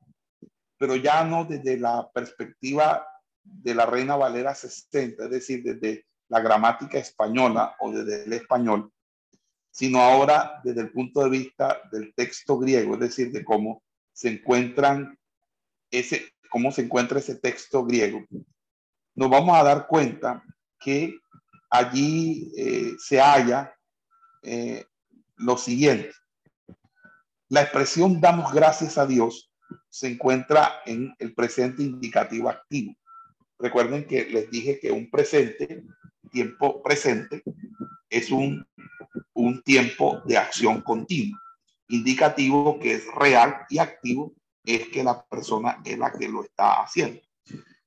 pero 0.77 0.97
ya 0.97 1.24
no 1.24 1.44
desde 1.44 1.78
la 1.78 2.10
perspectiva 2.12 3.06
de 3.43 3.74
la 3.74 3.86
Reina 3.86 4.16
Valera 4.16 4.55
60, 4.55 5.24
es 5.24 5.31
decir, 5.31 5.62
desde 5.62 6.06
la 6.28 6.40
gramática 6.40 6.98
española 6.98 7.74
o 7.81 7.90
desde 7.90 8.24
el 8.24 8.32
español, 8.32 8.93
sino 9.70 10.01
ahora 10.01 10.60
desde 10.62 10.82
el 10.82 10.93
punto 10.93 11.23
de 11.23 11.31
vista 11.31 11.81
del 11.90 12.15
texto 12.15 12.59
griego, 12.59 12.94
es 12.94 13.01
decir, 13.01 13.32
de 13.32 13.44
cómo 13.44 13.82
se 14.12 14.28
encuentran 14.28 15.19
ese, 15.90 16.32
cómo 16.51 16.70
se 16.73 16.82
encuentra 16.82 17.19
ese 17.19 17.36
texto 17.36 17.85
griego, 17.85 18.24
nos 19.15 19.31
vamos 19.31 19.56
a 19.56 19.65
dar 19.65 19.86
cuenta 19.86 20.43
que 20.78 21.19
allí 21.70 22.52
eh, 22.56 22.93
se 22.98 23.20
halla 23.20 23.74
eh, 24.43 24.85
lo 25.36 25.56
siguiente. 25.56 26.12
La 27.48 27.62
expresión 27.62 28.20
damos 28.20 28.52
gracias 28.52 28.98
a 28.98 29.06
Dios 29.06 29.50
se 29.88 30.08
encuentra 30.08 30.80
en 30.84 31.14
el 31.18 31.34
presente 31.34 31.82
indicativo 31.82 32.48
activo. 32.48 32.94
Recuerden 33.58 34.06
que 34.06 34.26
les 34.26 34.50
dije 34.50 34.78
que 34.78 34.92
un 34.92 35.10
presente, 35.10 35.84
tiempo 36.30 36.82
presente, 36.82 37.42
es 38.10 38.30
un, 38.30 38.66
un 39.32 39.62
tiempo 39.62 40.20
de 40.26 40.36
acción 40.36 40.82
continua. 40.82 41.40
Indicativo 41.88 42.78
que 42.78 42.94
es 42.94 43.06
real 43.14 43.66
y 43.70 43.78
activo 43.78 44.34
es 44.64 44.88
que 44.88 45.02
la 45.02 45.24
persona 45.24 45.80
es 45.84 45.98
la 45.98 46.12
que 46.12 46.28
lo 46.28 46.44
está 46.44 46.82
haciendo. 46.82 47.20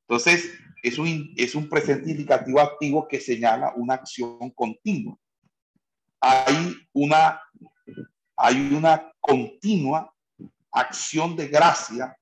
Entonces, 0.02 0.52
es 0.82 0.98
un, 0.98 1.34
es 1.38 1.54
un 1.54 1.70
presente 1.70 2.10
indicativo 2.10 2.60
activo 2.60 3.08
que 3.08 3.20
señala 3.20 3.74
una 3.76 3.94
acción 3.94 4.50
continua. 4.52 5.16
Hay 6.20 6.76
una 6.94 7.40
hay 8.42 8.74
una 8.74 9.14
continua 9.20 10.12
acción 10.72 11.36
de 11.36 11.48
gracia 11.48 12.18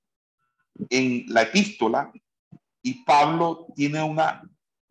en 0.89 1.23
la 1.27 1.43
epístola 1.43 2.11
y 2.81 3.05
Pablo 3.05 3.67
tiene 3.73 4.03
una, 4.03 4.43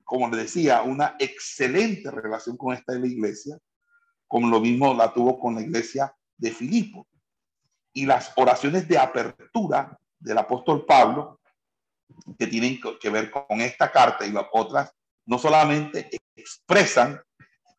como 0.05 0.29
le 0.29 0.39
decía, 0.39 0.81
una 0.81 1.17
excelente 1.19 2.11
relación 2.11 2.57
con 2.57 2.75
esta 2.75 2.95
iglesia, 2.95 3.59
como 4.27 4.49
lo 4.49 4.59
mismo 4.59 4.95
la 4.95 5.13
tuvo 5.13 5.39
con 5.39 5.55
la 5.55 5.61
iglesia 5.61 6.15
de 6.39 6.51
Filipo. 6.51 7.07
Y 7.93 8.07
las 8.07 8.33
oraciones 8.37 8.89
de 8.89 8.97
apertura 8.97 9.99
del 10.19 10.39
apóstol 10.39 10.87
Pablo, 10.87 11.41
que 12.39 12.47
tienen 12.47 12.81
que 12.99 13.11
ver 13.11 13.31
con 13.31 13.61
esta 13.61 13.93
carta 13.93 14.27
y 14.27 14.33
las 14.33 14.47
otras, 14.53 14.91
no 15.27 15.39
solamente 15.39 16.09
expresan 16.35 17.21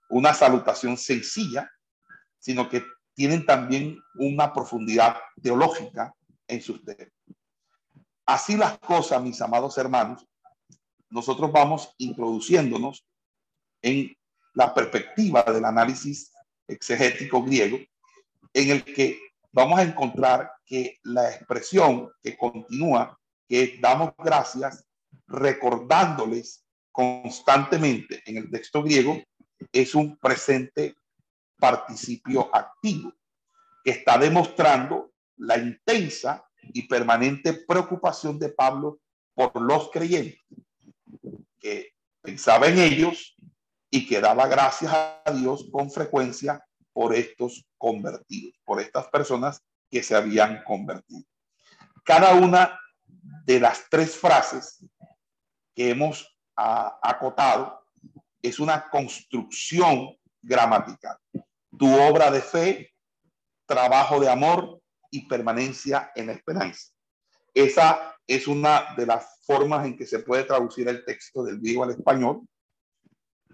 una 0.10 0.36
salutación 0.36 0.98
sencilla, 0.98 1.70
sino 2.38 2.70
que 2.70 2.84
tienen 3.20 3.46
también 3.46 4.02
una 4.16 4.54
profundidad 4.54 5.18
teológica 5.44 6.16
en 6.48 6.62
sus 6.62 6.86
textos. 6.86 7.36
Así 8.26 8.56
las 8.56 8.80
cosas, 8.80 9.22
mis 9.22 9.42
amados 9.42 9.78
hermanos, 9.78 10.26
nosotros 11.10 11.52
vamos 11.52 11.94
introduciéndonos 11.98 13.06
en 13.82 14.16
la 14.54 14.74
perspectiva 14.74 15.44
del 15.44 15.66
análisis 15.66 16.32
exegético 16.66 17.44
griego, 17.44 17.78
en 18.54 18.70
el 18.70 18.86
que 18.86 19.20
vamos 19.52 19.80
a 19.80 19.84
encontrar 19.84 20.54
que 20.66 20.98
la 21.04 21.30
expresión 21.30 22.10
que 22.22 22.38
continúa, 22.38 23.20
que 23.50 23.80
damos 23.82 24.14
gracias, 24.18 24.86
recordándoles 25.28 26.64
constantemente 26.90 28.24
en 28.26 28.38
el 28.38 28.50
texto 28.50 28.82
griego, 28.82 29.22
es 29.74 29.94
un 29.94 30.16
presente 30.16 30.96
participio 31.60 32.50
activo, 32.56 33.14
que 33.84 33.92
está 33.92 34.18
demostrando 34.18 35.12
la 35.38 35.58
intensa 35.58 36.46
y 36.74 36.88
permanente 36.88 37.54
preocupación 37.54 38.40
de 38.40 38.50
Pablo 38.50 39.00
por 39.34 39.62
los 39.62 39.90
creyentes, 39.92 40.42
que 41.60 41.94
pensaba 42.22 42.68
en 42.68 42.80
ellos 42.80 43.36
y 43.90 44.08
que 44.08 44.20
daba 44.20 44.48
gracias 44.48 44.92
a 44.94 45.32
Dios 45.34 45.68
con 45.72 45.90
frecuencia 45.90 46.64
por 46.94 47.14
estos 47.16 47.66
convertidos, 47.78 48.60
por 48.66 48.82
estas 48.82 49.08
personas 49.08 49.62
que 49.90 50.04
se 50.04 50.16
habían 50.16 50.64
convertido. 50.64 51.24
Cada 52.04 52.34
una 52.36 52.80
de 53.46 53.60
las 53.60 53.90
tres 53.90 54.16
frases 54.16 54.86
que 55.74 55.92
hemos 55.92 56.38
acotado 56.56 57.86
es 58.42 58.60
una 58.60 58.90
construcción 58.90 60.18
gramatical 60.42 61.18
tu 61.80 61.88
obra 61.88 62.30
de 62.30 62.42
fe, 62.42 62.94
trabajo 63.66 64.20
de 64.20 64.30
amor 64.30 64.82
y 65.10 65.28
permanencia 65.28 66.12
en 66.14 66.28
la 66.28 66.34
esperanza. 66.34 66.92
Esa 67.54 68.18
es 68.28 68.48
una 68.48 68.94
de 68.98 69.06
las 69.06 69.40
formas 69.46 69.86
en 69.86 69.98
que 69.98 70.06
se 70.06 70.20
puede 70.20 70.44
traducir 70.44 70.90
el 70.90 71.06
texto 71.06 71.42
del 71.42 71.60
griego 71.60 71.86
al 71.86 71.92
español. 71.92 72.42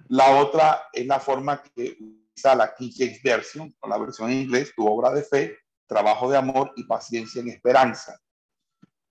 La 0.07 0.37
otra 0.37 0.87
es 0.91 1.05
la 1.05 1.19
forma 1.19 1.61
que 1.61 1.97
usa 2.35 2.55
la 2.55 2.73
King 2.73 2.91
James 2.97 3.21
Version, 3.21 3.75
o 3.79 3.87
la 3.87 3.99
versión 3.99 4.31
en 4.31 4.41
inglés, 4.41 4.73
tu 4.75 4.87
obra 4.87 5.11
de 5.11 5.21
fe, 5.21 5.59
trabajo 5.87 6.29
de 6.29 6.37
amor 6.37 6.73
y 6.75 6.83
paciencia 6.83 7.41
en 7.41 7.49
esperanza. 7.49 8.19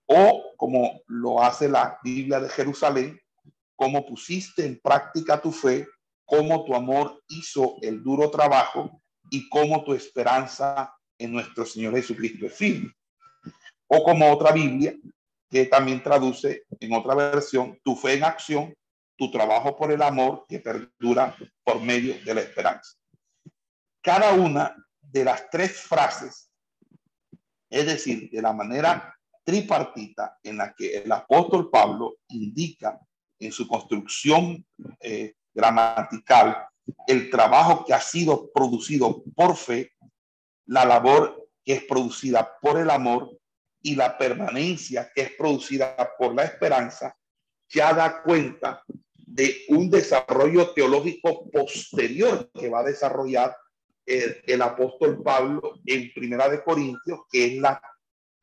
O 0.07 0.51
como 0.57 1.01
lo 1.07 1.41
hace 1.41 1.69
la 1.69 1.97
Biblia 2.03 2.41
de 2.41 2.49
Jerusalén, 2.49 3.17
como 3.77 4.05
pusiste 4.05 4.65
en 4.65 4.77
práctica 4.81 5.41
tu 5.41 5.53
fe, 5.53 5.87
cómo 6.25 6.65
tu 6.65 6.75
amor 6.75 7.23
hizo 7.29 7.77
el 7.81 8.03
duro 8.03 8.29
trabajo 8.29 9.01
y 9.29 9.49
cómo 9.49 9.83
tu 9.83 9.93
esperanza 9.93 10.93
en 11.17 11.31
nuestro 11.31 11.65
Señor 11.65 11.95
Jesucristo 11.95 12.45
es 12.45 12.53
firme. 12.53 12.93
O 13.87 14.03
como 14.03 14.31
otra 14.31 14.51
Biblia 14.51 14.95
que 15.49 15.65
también 15.65 16.01
traduce 16.01 16.63
en 16.79 16.93
otra 16.93 17.15
versión, 17.15 17.79
tu 17.83 17.95
fe 17.95 18.13
en 18.13 18.23
acción, 18.23 18.73
tu 19.17 19.31
trabajo 19.31 19.75
por 19.75 19.91
el 19.91 20.01
amor 20.01 20.45
que 20.47 20.59
perdura 20.59 21.35
por 21.63 21.81
medio 21.81 22.15
de 22.23 22.33
la 22.33 22.41
esperanza. 22.41 22.93
Cada 24.01 24.33
una 24.33 24.75
de 25.01 25.23
las 25.23 25.49
tres 25.49 25.81
frases, 25.81 26.51
es 27.69 27.85
decir, 27.85 28.29
de 28.29 28.41
la 28.41 28.53
manera 28.53 29.15
tripartita 29.43 30.37
en 30.43 30.57
la 30.57 30.73
que 30.73 30.97
el 30.97 31.11
apóstol 31.11 31.69
Pablo 31.69 32.17
indica 32.29 32.99
en 33.39 33.51
su 33.51 33.67
construcción 33.67 34.65
eh, 34.99 35.35
gramatical, 35.53 36.67
el 37.07 37.29
trabajo 37.29 37.85
que 37.85 37.93
ha 37.93 38.01
sido 38.01 38.51
producido 38.51 39.23
por 39.35 39.55
fe, 39.55 39.91
la 40.65 40.85
labor 40.85 41.49
que 41.63 41.73
es 41.73 41.83
producida 41.83 42.57
por 42.61 42.79
el 42.79 42.89
amor 42.89 43.37
y 43.81 43.95
la 43.95 44.17
permanencia 44.17 45.11
que 45.13 45.21
es 45.21 45.31
producida 45.31 45.95
por 46.17 46.33
la 46.33 46.43
esperanza, 46.43 47.15
ya 47.69 47.93
da 47.93 48.21
cuenta 48.23 48.83
de 49.15 49.65
un 49.69 49.89
desarrollo 49.89 50.71
teológico 50.71 51.49
posterior 51.51 52.49
que 52.53 52.69
va 52.69 52.79
a 52.79 52.85
desarrollar 52.85 53.55
el, 54.05 54.61
apóstol 54.61 55.21
Pablo 55.23 55.79
en 55.85 56.11
Primera 56.13 56.47
de 56.47 56.63
Corintios, 56.63 57.21
que 57.31 57.45
es 57.45 57.59
la, 57.59 57.81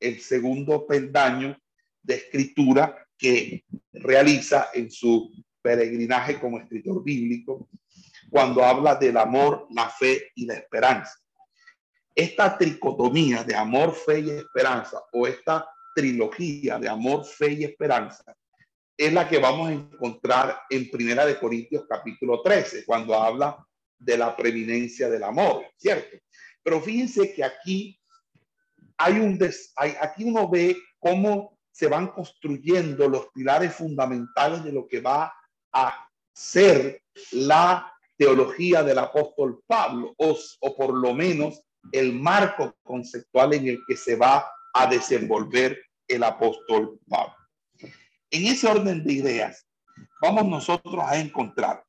el 0.01 0.21
segundo 0.21 0.87
peldaño 0.87 1.57
de 2.03 2.15
escritura 2.15 3.07
que 3.17 3.65
realiza 3.93 4.71
en 4.75 4.91
su 4.91 5.31
peregrinaje 5.63 6.41
como 6.41 6.59
escritor 6.59 7.03
bíblico 7.05 7.69
cuando 8.33 8.65
habla 8.65 8.95
del 8.95 9.19
amor, 9.19 9.67
la 9.73 9.91
fe 9.91 10.33
y 10.35 10.47
la 10.47 10.55
esperanza. 10.55 11.13
Esta 12.15 12.57
tricotomía 12.57 13.45
de 13.45 13.55
amor, 13.55 13.95
fe 13.95 14.21
y 14.21 14.31
esperanza 14.31 15.03
o 15.13 15.27
esta 15.27 15.69
trilogía 15.95 16.79
de 16.79 16.89
amor, 16.89 17.27
fe 17.27 17.53
y 17.53 17.65
esperanza 17.65 18.35
es 18.97 19.13
la 19.13 19.29
que 19.29 19.37
vamos 19.37 19.69
a 19.69 19.73
encontrar 19.73 20.63
en 20.71 20.91
Primera 20.91 21.27
de 21.27 21.39
Corintios 21.39 21.85
capítulo 21.87 22.41
13, 22.41 22.87
cuando 22.87 23.15
habla 23.15 23.67
de 23.99 24.17
la 24.17 24.35
preeminencia 24.35 25.11
del 25.11 25.25
amor, 25.25 25.67
¿cierto? 25.77 26.17
Pero 26.63 26.81
fíjense 26.81 27.35
que 27.35 27.45
aquí 27.45 28.01
hay 28.97 29.21
un 29.21 29.37
des, 29.37 29.75
hay, 29.77 29.95
aquí 30.01 30.25
uno 30.25 30.49
ve 30.49 30.77
cómo 30.99 31.59
se 31.71 31.87
van 31.87 32.09
construyendo 32.09 33.09
los 33.09 33.27
pilares 33.35 33.75
fundamentales 33.75 34.65
de 34.65 34.73
lo 34.73 34.87
que 34.87 35.01
va 35.01 35.35
a 35.73 36.09
ser 36.33 37.03
la 37.33 37.92
teología 38.17 38.83
del 38.83 38.99
apóstol 38.99 39.63
Pablo, 39.67 40.15
o, 40.17 40.39
o 40.61 40.77
por 40.77 40.95
lo 40.95 41.15
menos 41.15 41.63
el 41.91 42.13
marco 42.13 42.75
conceptual 42.83 43.55
en 43.55 43.69
el 43.69 43.81
que 43.87 43.97
se 43.97 44.17
va 44.17 44.49
a 44.75 44.87
desenvolver 44.87 45.79
el 46.07 46.23
apóstol 46.23 46.99
Pablo. 47.09 47.35
En 48.31 48.47
ese 48.47 48.69
orden 48.69 49.05
de 49.05 49.13
ideas, 49.13 49.67
vamos 50.21 50.47
nosotros 50.47 51.03
a 51.07 51.19
encontrar 51.19 51.85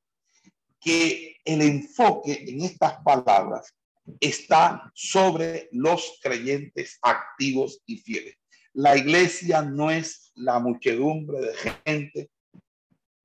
que 0.80 1.38
el 1.46 1.62
enfoque 1.62 2.44
en 2.48 2.62
estas 2.62 3.02
palabras 3.04 3.74
está 4.20 4.92
sobre 4.94 5.70
los 5.72 6.20
creyentes 6.22 7.00
activos 7.02 7.82
y 7.86 7.98
fieles. 7.98 8.36
La 8.74 8.98
iglesia 8.98 9.62
no 9.62 9.92
es 9.92 10.32
la 10.36 10.60
muchedumbre 10.60 11.40
de 11.40 11.54
gente, 11.86 12.30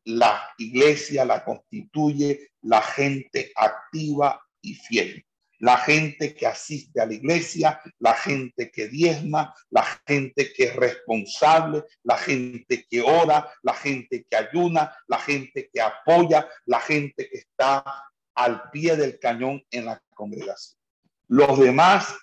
la 0.09 0.43
iglesia 0.57 1.25
la 1.25 1.45
constituye 1.45 2.51
la 2.63 2.81
gente 2.81 3.53
activa 3.55 4.41
y 4.63 4.75
fiel 4.75 5.25
la 5.61 5.77
gente 5.77 6.35
que 6.35 6.47
asiste 6.47 7.01
a 7.01 7.07
la 7.07 7.15
iglesia, 7.15 7.81
la 7.99 8.15
gente 8.15 8.71
que 8.71 8.89
diezma, 8.89 9.55
la 9.71 9.85
gente 10.07 10.53
que 10.53 10.65
es 10.65 10.77
responsable, 10.77 11.85
la 12.05 12.17
gente 12.17 12.87
que 12.89 13.01
ora, 13.03 13.51
la 13.63 13.75
gente 13.75 14.25
que 14.29 14.37
ayuna, 14.37 14.95
la 15.09 15.19
gente 15.19 15.69
que 15.73 15.81
apoya, 15.81 16.49
la 16.67 16.81
gente 16.81 17.29
que 17.29 17.39
está 17.39 17.83
al 18.35 18.71
pie 18.71 18.97
del 18.97 19.19
cañón 19.19 19.63
en 19.71 19.87
la 19.87 20.01
congregación. 20.15 20.79
Los 21.27 21.59
demás 21.59 22.15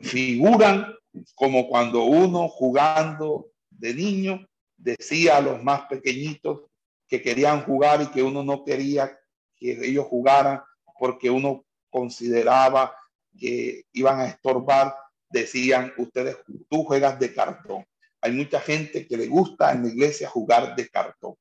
figuran 0.00 0.94
como 1.34 1.68
cuando 1.68 2.04
uno 2.04 2.48
jugando 2.48 3.50
de 3.70 3.94
niño 3.94 4.46
decía 4.76 5.36
a 5.36 5.40
los 5.40 5.62
más 5.62 5.82
pequeñitos 5.82 6.62
que 7.08 7.22
querían 7.22 7.62
jugar 7.62 8.02
y 8.02 8.06
que 8.08 8.22
uno 8.22 8.44
no 8.44 8.64
quería 8.64 9.18
que 9.56 9.72
ellos 9.84 10.06
jugaran 10.06 10.62
porque 10.98 11.30
uno 11.30 11.64
consideraba 11.90 12.94
que 13.38 13.84
iban 13.92 14.20
a 14.20 14.26
estorbar, 14.26 14.94
decían 15.30 15.92
ustedes, 15.96 16.36
tú 16.68 16.84
juegas 16.84 17.18
de 17.18 17.32
cartón. 17.32 17.84
Hay 18.20 18.32
mucha 18.32 18.60
gente 18.60 19.06
que 19.06 19.16
le 19.16 19.26
gusta 19.26 19.72
en 19.72 19.82
la 19.82 19.88
iglesia 19.88 20.28
jugar 20.28 20.74
de 20.74 20.88
cartón. 20.88 21.34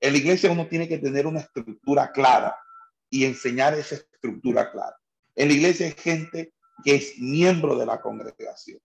En 0.00 0.12
la 0.12 0.18
iglesia 0.18 0.50
uno 0.50 0.66
tiene 0.66 0.88
que 0.88 0.98
tener 0.98 1.26
una 1.26 1.40
estructura 1.40 2.10
clara 2.12 2.56
y 3.10 3.24
enseñar 3.24 3.74
esa 3.74 3.96
estructura 3.96 4.70
clara. 4.70 4.96
En 5.34 5.48
la 5.48 5.54
iglesia 5.54 5.86
hay 5.86 5.92
gente 5.92 6.54
que 6.84 6.94
es 6.94 7.18
miembro 7.18 7.76
de 7.76 7.86
la 7.86 8.00
congregación. 8.00 8.80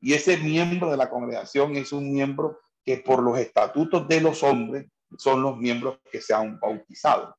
Y 0.00 0.14
ese 0.14 0.36
miembro 0.36 0.90
de 0.90 0.96
la 0.96 1.10
congregación 1.10 1.76
es 1.76 1.92
un 1.92 2.12
miembro 2.12 2.60
que 2.84 2.98
por 2.98 3.22
los 3.22 3.38
estatutos 3.38 4.08
de 4.08 4.20
los 4.20 4.42
hombres 4.42 4.86
son 5.16 5.42
los 5.42 5.56
miembros 5.56 5.98
que 6.10 6.20
se 6.20 6.34
han 6.34 6.58
bautizado, 6.58 7.36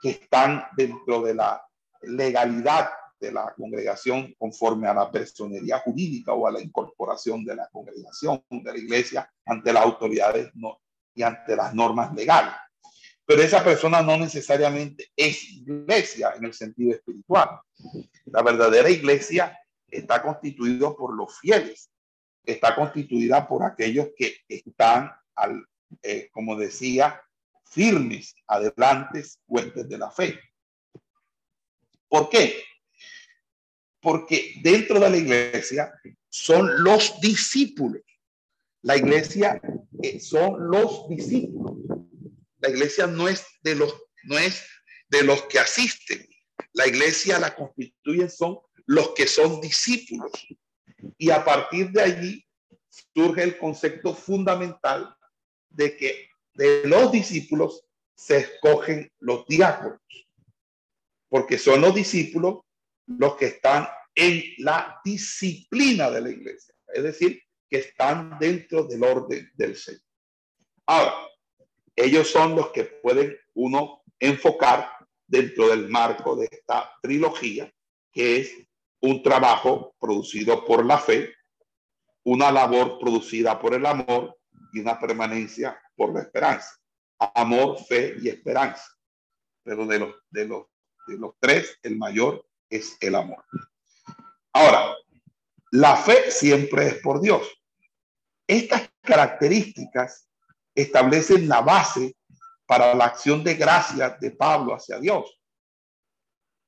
que 0.00 0.10
están 0.10 0.64
dentro 0.76 1.22
de 1.22 1.34
la 1.34 1.62
legalidad 2.02 2.90
de 3.20 3.32
la 3.32 3.52
congregación 3.56 4.34
conforme 4.38 4.86
a 4.86 4.94
la 4.94 5.10
personería 5.10 5.78
jurídica 5.80 6.32
o 6.32 6.46
a 6.46 6.52
la 6.52 6.60
incorporación 6.60 7.44
de 7.44 7.56
la 7.56 7.68
congregación 7.68 8.44
de 8.48 8.72
la 8.72 8.78
iglesia 8.78 9.32
ante 9.44 9.72
las 9.72 9.84
autoridades 9.84 10.52
y 11.14 11.22
ante 11.22 11.56
las 11.56 11.74
normas 11.74 12.14
legales. 12.14 12.54
Pero 13.24 13.42
esa 13.42 13.62
persona 13.62 14.00
no 14.00 14.16
necesariamente 14.16 15.10
es 15.14 15.50
iglesia 15.50 16.32
en 16.36 16.44
el 16.44 16.54
sentido 16.54 16.94
espiritual. 16.94 17.60
La 18.26 18.42
verdadera 18.42 18.88
iglesia 18.88 19.58
está 19.90 20.22
constituida 20.22 20.94
por 20.94 21.14
los 21.14 21.38
fieles, 21.38 21.90
está 22.44 22.74
constituida 22.74 23.46
por 23.46 23.64
aquellos 23.64 24.08
que 24.16 24.36
están, 24.48 25.10
al, 25.34 25.66
eh, 26.02 26.28
como 26.32 26.56
decía, 26.56 27.22
firmes, 27.64 28.34
adelantes, 28.46 29.40
fuentes 29.46 29.88
de 29.88 29.98
la 29.98 30.10
fe. 30.10 30.38
¿Por 32.08 32.28
qué? 32.30 32.62
Porque 34.00 34.54
dentro 34.62 34.98
de 35.00 35.10
la 35.10 35.16
iglesia 35.16 35.92
son 36.28 36.82
los 36.82 37.20
discípulos. 37.20 38.02
La 38.82 38.96
iglesia 38.96 39.60
eh, 40.02 40.20
son 40.20 40.70
los 40.70 41.08
discípulos. 41.08 41.76
La 42.60 42.70
iglesia 42.70 43.06
no 43.06 43.28
es 43.28 43.44
de 43.62 43.74
los 43.74 43.94
no 44.24 44.38
es 44.38 44.64
de 45.08 45.22
los 45.22 45.42
que 45.44 45.58
asisten. 45.58 46.26
La 46.72 46.86
iglesia 46.86 47.38
la 47.38 47.54
constituyen 47.54 48.30
son 48.30 48.58
los 48.86 49.10
que 49.14 49.26
son 49.26 49.60
discípulos. 49.60 50.32
Y 51.16 51.30
a 51.30 51.44
partir 51.44 51.90
de 51.90 52.02
allí 52.02 52.46
surge 53.14 53.42
el 53.42 53.58
concepto 53.58 54.14
fundamental 54.14 55.14
de 55.70 55.96
que 55.96 56.28
de 56.54 56.86
los 56.86 57.12
discípulos 57.12 57.84
se 58.14 58.38
escogen 58.38 59.10
los 59.20 59.46
diáconos 59.46 60.00
porque 61.28 61.58
son 61.58 61.80
los 61.80 61.94
discípulos 61.94 62.60
los 63.06 63.36
que 63.36 63.46
están 63.46 63.88
en 64.14 64.42
la 64.58 65.00
disciplina 65.04 66.10
de 66.10 66.20
la 66.20 66.30
iglesia, 66.30 66.74
es 66.88 67.02
decir, 67.02 67.42
que 67.68 67.78
están 67.78 68.38
dentro 68.38 68.84
del 68.84 69.04
orden 69.04 69.50
del 69.54 69.76
Señor. 69.76 70.02
Ahora, 70.86 71.14
ellos 71.94 72.28
son 72.28 72.56
los 72.56 72.70
que 72.70 72.84
pueden 72.84 73.36
uno 73.54 74.02
enfocar 74.18 74.90
dentro 75.26 75.68
del 75.68 75.88
marco 75.88 76.34
de 76.36 76.48
esta 76.50 76.90
trilogía, 77.02 77.72
que 78.12 78.38
es 78.38 78.56
un 79.00 79.22
trabajo 79.22 79.94
producido 80.00 80.64
por 80.64 80.84
la 80.84 80.98
fe, 80.98 81.34
una 82.24 82.50
labor 82.50 82.98
producida 82.98 83.58
por 83.60 83.74
el 83.74 83.86
amor 83.86 84.37
una 84.80 84.98
permanencia 84.98 85.80
por 85.96 86.12
la 86.12 86.22
esperanza. 86.22 86.76
Amor, 87.18 87.78
fe 87.84 88.16
y 88.20 88.28
esperanza. 88.28 88.84
Pero 89.62 89.86
de 89.86 89.98
los, 89.98 90.14
de 90.30 90.46
los 90.46 90.66
de 91.08 91.18
los 91.18 91.34
tres, 91.40 91.78
el 91.82 91.96
mayor 91.96 92.46
es 92.70 92.96
el 93.00 93.14
amor. 93.14 93.44
Ahora, 94.52 94.94
la 95.72 95.96
fe 95.96 96.30
siempre 96.30 96.86
es 96.86 96.94
por 96.96 97.20
Dios. 97.20 97.48
Estas 98.46 98.90
características 99.00 100.28
establecen 100.74 101.48
la 101.48 101.60
base 101.60 102.16
para 102.66 102.94
la 102.94 103.06
acción 103.06 103.42
de 103.42 103.54
gracia 103.54 104.10
de 104.20 104.30
Pablo 104.30 104.74
hacia 104.74 104.98
Dios. 104.98 105.40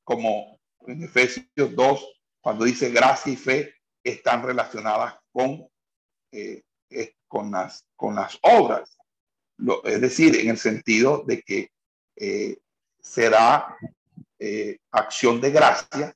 Como 0.03 0.59
en 0.87 1.05
Efesios 1.05 1.47
2, 1.57 2.20
cuando 2.41 2.65
dice 2.65 2.91
gracia 2.91 3.32
y 3.32 3.37
fe 3.37 3.74
están 4.03 4.43
relacionadas 4.43 5.16
con, 5.31 5.69
eh, 6.32 6.62
con, 7.31 7.52
las, 7.52 7.86
con 7.94 8.16
las 8.16 8.39
obras. 8.43 8.98
es 9.85 10.01
decir, 10.01 10.35
en 10.35 10.48
el 10.48 10.59
sentido 10.59 11.23
de 11.24 11.40
que 11.43 11.70
eh, 12.16 12.59
será 13.01 13.77
eh, 14.36 14.78
acción 14.90 15.40
de 15.40 15.52
gracia 15.52 16.12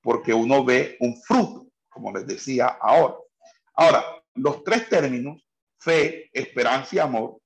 porque 0.00 0.32
uno 0.32 0.64
ve 0.64 0.96
un 1.00 1.20
fruto, 1.20 1.66
como 1.88 2.12
les 2.12 2.26
decía 2.28 2.68
ahora. 2.80 3.16
Ahora, 3.74 4.04
los 4.34 4.62
tres 4.62 4.88
términos, 4.88 5.44
fe, 5.78 6.30
esperanza 6.32 6.94
y 6.94 6.98
amor, 7.00 7.38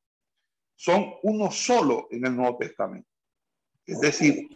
son 0.74 1.14
uno 1.22 1.51
solo 1.51 2.09
en 2.10 2.26
el 2.26 2.36
Nuevo 2.36 2.59
Testamento. 2.59 3.09
Es 3.86 3.98
decir, 3.98 4.47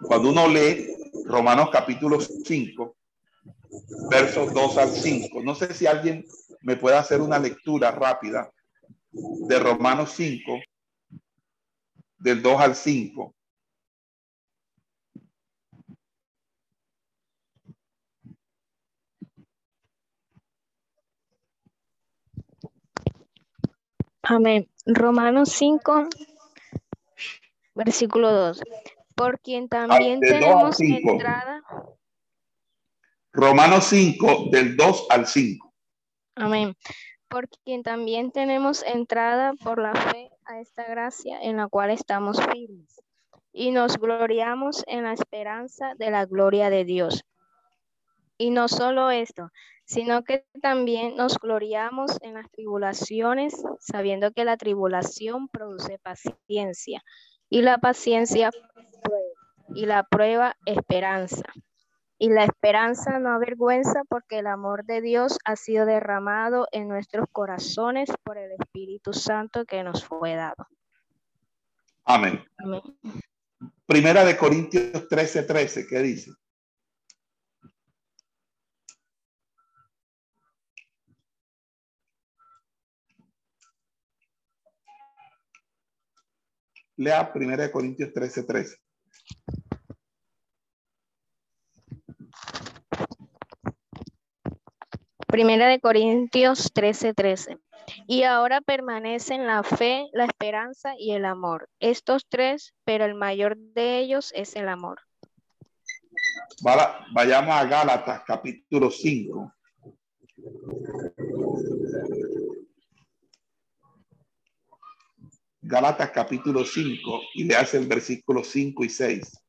cuando 0.00 0.30
uno 0.30 0.48
lee 0.48 0.88
Romanos 1.26 1.68
capítulo 1.70 2.18
5, 2.18 2.96
versos 4.10 4.54
2 4.54 4.78
al 4.78 4.90
5, 4.90 5.42
no 5.42 5.54
sé 5.54 5.74
si 5.74 5.86
alguien 5.86 6.24
me 6.64 6.76
puede 6.76 6.96
hacer 6.96 7.20
una 7.20 7.38
lectura 7.38 7.90
rápida 7.90 8.50
de 9.12 9.58
Romanos 9.58 10.12
5, 10.16 10.60
del 12.16 12.42
2 12.42 12.60
al 12.60 12.74
5. 12.74 13.34
Amén. 24.22 24.70
Romanos 24.86 25.50
5, 25.50 26.08
versículo 27.74 28.32
2. 28.32 28.62
Por 29.14 29.38
quien 29.38 29.68
también 29.68 30.18
tenemos 30.20 30.80
entrada. 30.80 31.62
Romanos 33.32 33.84
5, 33.84 34.48
del 34.50 34.76
2 34.78 35.06
al 35.10 35.26
5. 35.26 35.73
Amén. 36.36 36.76
Por 37.28 37.48
quien 37.48 37.82
también 37.82 38.32
tenemos 38.32 38.82
entrada 38.82 39.54
por 39.54 39.80
la 39.80 39.94
fe 39.94 40.30
a 40.44 40.60
esta 40.60 40.84
gracia 40.84 41.40
en 41.42 41.56
la 41.56 41.68
cual 41.68 41.90
estamos 41.90 42.38
firmes 42.52 43.00
y 43.52 43.70
nos 43.70 43.96
gloriamos 43.98 44.82
en 44.86 45.04
la 45.04 45.12
esperanza 45.12 45.94
de 45.96 46.10
la 46.10 46.26
gloria 46.26 46.70
de 46.70 46.84
Dios. 46.84 47.24
Y 48.36 48.50
no 48.50 48.66
solo 48.66 49.10
esto, 49.10 49.50
sino 49.84 50.24
que 50.24 50.44
también 50.60 51.16
nos 51.16 51.38
gloriamos 51.38 52.18
en 52.22 52.34
las 52.34 52.50
tribulaciones, 52.50 53.54
sabiendo 53.78 54.32
que 54.32 54.44
la 54.44 54.56
tribulación 54.56 55.48
produce 55.48 55.98
paciencia, 55.98 57.02
y 57.48 57.62
la 57.62 57.78
paciencia 57.78 58.50
y 59.74 59.86
la 59.86 60.02
prueba 60.02 60.56
esperanza. 60.66 61.44
Y 62.24 62.30
la 62.30 62.44
esperanza 62.44 63.18
no 63.18 63.34
avergüenza 63.34 64.02
porque 64.08 64.38
el 64.38 64.46
amor 64.46 64.86
de 64.86 65.02
Dios 65.02 65.38
ha 65.44 65.56
sido 65.56 65.84
derramado 65.84 66.66
en 66.72 66.88
nuestros 66.88 67.26
corazones 67.30 68.08
por 68.22 68.38
el 68.38 68.52
Espíritu 68.52 69.12
Santo 69.12 69.66
que 69.66 69.82
nos 69.82 70.06
fue 70.06 70.34
dado. 70.34 70.66
Amén. 72.06 72.42
Primera 73.84 74.24
de 74.24 74.38
Corintios 74.38 75.06
13, 75.06 75.42
13, 75.42 75.86
¿qué 75.86 75.98
dice? 75.98 76.32
Lea 86.96 87.30
Primera 87.34 87.64
de 87.64 87.70
Corintios 87.70 88.14
13, 88.14 88.44
13. 88.44 88.76
Primera 95.34 95.66
de 95.66 95.80
Corintios 95.80 96.70
13, 96.72 97.12
13. 97.12 97.58
Y 98.06 98.22
ahora 98.22 98.60
permanecen 98.60 99.48
la 99.48 99.64
fe, 99.64 100.08
la 100.12 100.26
esperanza 100.26 100.94
y 100.96 101.10
el 101.10 101.24
amor. 101.24 101.68
Estos 101.80 102.28
tres, 102.28 102.72
pero 102.84 103.04
el 103.04 103.16
mayor 103.16 103.56
de 103.56 103.98
ellos 103.98 104.30
es 104.36 104.54
el 104.54 104.68
amor. 104.68 105.00
Vayamos 107.12 107.52
a 107.52 107.64
Gálatas 107.64 108.22
capítulo 108.24 108.92
5. 108.92 109.52
Gálatas 115.62 116.10
capítulo 116.12 116.64
5 116.64 117.20
y 117.34 117.42
le 117.42 117.56
hace 117.56 117.78
el 117.78 117.88
versículo 117.88 118.44
5 118.44 118.84
y 118.84 118.88
6. 118.88 119.43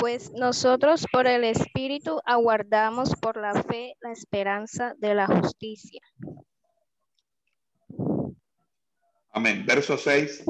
Pues 0.00 0.32
nosotros 0.32 1.04
por 1.12 1.26
el 1.26 1.44
Espíritu 1.44 2.22
aguardamos 2.24 3.14
por 3.16 3.36
la 3.36 3.52
fe 3.62 3.96
la 4.00 4.12
esperanza 4.12 4.94
de 4.96 5.14
la 5.14 5.26
justicia. 5.26 6.00
Amén. 9.30 9.66
Verso 9.66 9.98
6. 9.98 10.44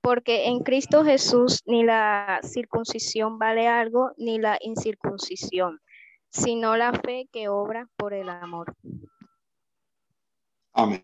Porque 0.00 0.46
en 0.46 0.60
Cristo 0.60 1.04
Jesús 1.04 1.62
ni 1.66 1.82
la 1.82 2.38
circuncisión 2.44 3.40
vale 3.40 3.66
algo, 3.66 4.12
ni 4.16 4.38
la 4.38 4.58
incircuncisión, 4.60 5.80
sino 6.30 6.76
la 6.76 6.92
fe 6.92 7.28
que 7.32 7.48
obra 7.48 7.88
por 7.96 8.14
el 8.14 8.28
amor. 8.28 8.76
Amén. 10.72 11.02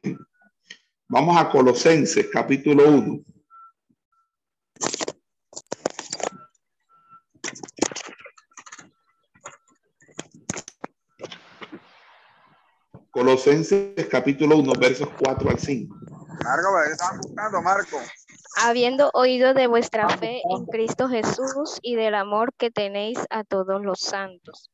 Vamos 1.08 1.36
a 1.36 1.50
Colosenses 1.50 2.28
capítulo 2.32 2.88
1. 2.88 3.24
Colosenses 13.18 14.06
capítulo 14.08 14.58
1, 14.58 14.72
versos 14.78 15.08
4 15.18 15.50
al 15.50 15.58
5. 15.58 15.96
Marco, 17.34 17.62
Marco. 17.62 17.96
Habiendo 18.58 19.10
oído 19.12 19.54
de 19.54 19.66
vuestra 19.66 20.08
fe 20.08 20.40
en 20.48 20.66
Cristo 20.66 21.08
Jesús 21.08 21.80
y 21.82 21.96
del 21.96 22.14
amor 22.14 22.54
que 22.54 22.70
tenéis 22.70 23.18
a 23.30 23.42
todos 23.42 23.84
los 23.84 23.98
santos, 23.98 24.70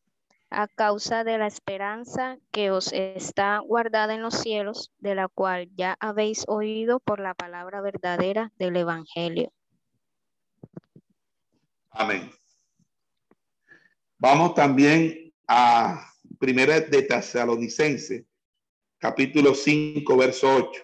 a 0.51 0.69
causa 0.69 1.25
de 1.25 1.39
la 1.39 1.47
esperanza 1.47 2.37
que 2.51 2.71
os 2.71 2.93
está 2.93 3.61
guardada 3.61 4.13
en 4.13 4.21
los 4.21 4.35
cielos, 4.35 4.93
de 4.99 5.15
la 5.15 5.29
cual 5.29 5.71
ya 5.75 5.97
habéis 5.99 6.45
oído 6.47 7.01
por 7.01 7.21
la 7.21 7.33
palabra 7.33 7.81
verdadera 7.81 8.53
del 8.59 8.77
Evangelio. 8.77 9.55
Amén. 11.89 12.31
Vamos 14.19 14.55
también 14.55 15.33
a 15.49 16.11
Primera 16.39 16.79
de 16.79 17.03
Tesalonicense, 17.03 18.27
capítulo 19.05 19.55
5, 19.55 20.17
verso 20.17 20.49
8. 20.49 20.83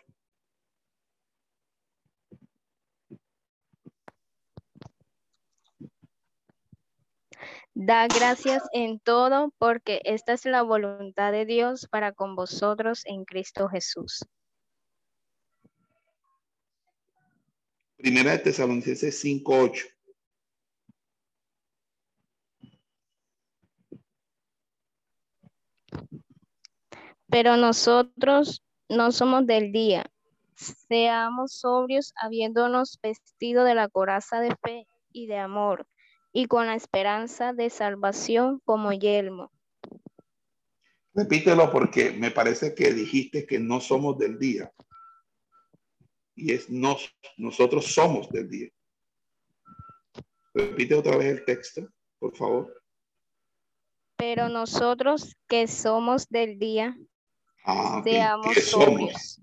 Da 7.73 8.07
gracias 8.09 8.63
en 8.75 9.01
todo 9.01 9.55
porque 9.57 10.03
esta 10.05 10.35
es 10.35 10.45
la 10.45 10.61
voluntad 10.61 11.33
de 11.33 11.47
Dios 11.47 11.89
para 11.91 12.13
con 12.13 12.37
vosotros 12.37 13.07
en 13.07 13.25
Cristo 13.25 13.71
Jesús. 13.71 14.23
Primera 17.97 18.33
de 18.33 18.39
Tesalonicenses 18.41 19.19
5, 19.19 19.73
Pero 27.31 27.57
nosotros 27.57 28.65
no 28.89 29.13
somos 29.13 29.47
del 29.47 29.73
día. 29.73 30.11
Seamos 30.55 31.55
sobrios, 31.55 32.13
habiéndonos 32.17 32.99
vestido 33.03 33.65
de 33.65 33.75
la 33.75 33.89
coraza 33.89 34.41
de 34.41 34.55
fe 34.63 34.87
y 35.13 35.27
de 35.27 35.39
amor, 35.39 35.87
y 36.33 36.47
con 36.47 36.67
la 36.67 36.75
esperanza 36.75 37.53
de 37.53 37.71
salvación 37.71 38.61
como 38.65 38.93
yelmo. 38.93 39.51
Repítelo 41.15 41.71
porque 41.71 42.13
me 42.13 42.31
parece 42.31 42.75
que 42.75 42.93
dijiste 42.93 43.47
que 43.47 43.59
no 43.59 43.81
somos 43.81 44.19
del 44.19 44.39
día. 44.39 44.73
Y 46.35 46.53
es 46.53 46.71
nos, 46.71 47.15
nosotros 47.37 47.87
somos 47.87 48.29
del 48.31 48.49
día. 48.49 48.69
Repite 50.55 50.95
otra 50.95 51.17
vez 51.17 51.27
el 51.39 51.45
texto, 51.45 51.89
por 52.19 52.37
favor. 52.37 52.83
Pero 54.17 54.49
nosotros 54.49 55.37
que 55.49 55.67
somos 55.67 56.29
del 56.29 56.59
día, 56.59 56.97
Ah, 57.65 58.01
Seamos 58.05 58.57
sobrios. 58.65 59.41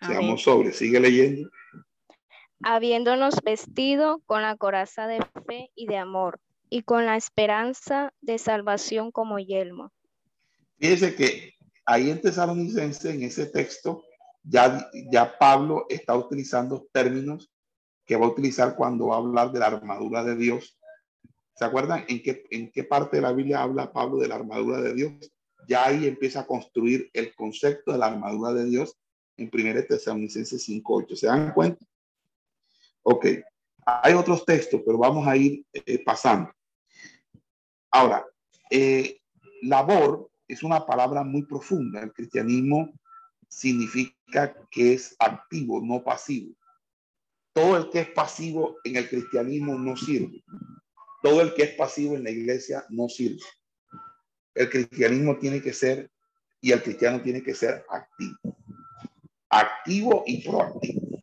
Seamos 0.00 0.42
sobrios. 0.42 0.76
Sigue 0.76 1.00
leyendo. 1.00 1.48
Habiéndonos 2.62 3.36
vestido 3.44 4.20
con 4.26 4.42
la 4.42 4.56
coraza 4.56 5.06
de 5.06 5.20
fe 5.46 5.70
y 5.74 5.86
de 5.86 5.96
amor 5.96 6.40
y 6.70 6.82
con 6.82 7.06
la 7.06 7.16
esperanza 7.16 8.12
de 8.20 8.38
salvación 8.38 9.10
como 9.10 9.38
yelmo. 9.38 9.92
Fíjese 10.78 11.14
que 11.14 11.54
ahí 11.86 12.10
en 12.10 12.20
Tesalonicense, 12.20 13.10
en 13.10 13.22
ese 13.22 13.46
texto, 13.46 14.04
ya, 14.42 14.90
ya 15.10 15.38
Pablo 15.38 15.86
está 15.88 16.16
utilizando 16.16 16.86
términos 16.92 17.50
que 18.04 18.16
va 18.16 18.26
a 18.26 18.30
utilizar 18.30 18.76
cuando 18.76 19.08
va 19.08 19.16
a 19.16 19.18
hablar 19.18 19.52
de 19.52 19.58
la 19.58 19.66
armadura 19.66 20.24
de 20.24 20.36
Dios. 20.36 20.78
¿Se 21.54 21.64
acuerdan 21.64 22.04
en 22.08 22.22
qué, 22.22 22.44
en 22.50 22.70
qué 22.70 22.84
parte 22.84 23.16
de 23.16 23.22
la 23.22 23.32
Biblia 23.32 23.62
habla 23.62 23.92
Pablo 23.92 24.18
de 24.18 24.28
la 24.28 24.36
armadura 24.36 24.80
de 24.80 24.94
Dios? 24.94 25.32
Ya 25.68 25.86
ahí 25.86 26.06
empieza 26.06 26.40
a 26.40 26.46
construir 26.46 27.10
el 27.12 27.34
concepto 27.34 27.92
de 27.92 27.98
la 27.98 28.06
armadura 28.06 28.54
de 28.54 28.64
Dios 28.64 28.98
en 29.36 29.50
1 29.52 29.84
Tesalonicenses 29.84 30.66
5.8. 30.66 31.14
¿Se 31.14 31.26
dan 31.26 31.52
cuenta? 31.52 31.84
Ok. 33.02 33.26
Hay 33.84 34.14
otros 34.14 34.46
textos, 34.46 34.80
pero 34.84 34.96
vamos 34.96 35.26
a 35.28 35.36
ir 35.36 35.64
eh, 35.72 36.02
pasando. 36.02 36.50
Ahora, 37.90 38.24
eh, 38.70 39.20
labor 39.62 40.30
es 40.46 40.62
una 40.62 40.86
palabra 40.86 41.22
muy 41.22 41.44
profunda. 41.44 42.00
El 42.00 42.12
cristianismo 42.14 42.90
significa 43.46 44.56
que 44.70 44.94
es 44.94 45.16
activo, 45.18 45.82
no 45.82 46.02
pasivo. 46.02 46.54
Todo 47.52 47.76
el 47.76 47.90
que 47.90 48.00
es 48.00 48.10
pasivo 48.10 48.76
en 48.84 48.96
el 48.96 49.08
cristianismo 49.08 49.78
no 49.78 49.96
sirve. 49.96 50.42
Todo 51.22 51.42
el 51.42 51.52
que 51.52 51.64
es 51.64 51.74
pasivo 51.74 52.16
en 52.16 52.24
la 52.24 52.30
iglesia 52.30 52.86
no 52.88 53.08
sirve. 53.08 53.42
El 54.58 54.68
cristianismo 54.70 55.38
tiene 55.38 55.62
que 55.62 55.72
ser 55.72 56.10
y 56.60 56.72
el 56.72 56.82
cristiano 56.82 57.22
tiene 57.22 57.44
que 57.44 57.54
ser 57.54 57.84
activo. 57.88 58.56
Activo 59.50 60.24
y 60.26 60.42
proactivo. 60.42 61.22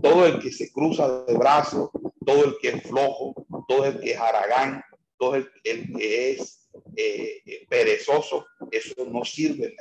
Todo 0.00 0.24
el 0.26 0.38
que 0.38 0.52
se 0.52 0.70
cruza 0.70 1.24
de 1.24 1.34
brazos, 1.36 1.90
todo 2.24 2.44
el 2.44 2.56
que 2.62 2.68
es 2.68 2.82
flojo, 2.84 3.34
todo 3.66 3.86
el 3.86 3.98
que 3.98 4.12
es 4.12 4.20
aragán, 4.20 4.84
todo 5.18 5.34
el, 5.34 5.50
que 5.62 6.30
es 6.30 6.68
eh, 6.94 7.42
eh, 7.44 7.66
perezoso, 7.68 8.46
eso 8.70 9.04
no 9.04 9.24
sirve. 9.24 9.74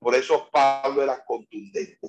Por 0.00 0.16
eso 0.16 0.48
Pablo 0.50 1.04
era 1.04 1.24
contundente. 1.24 2.00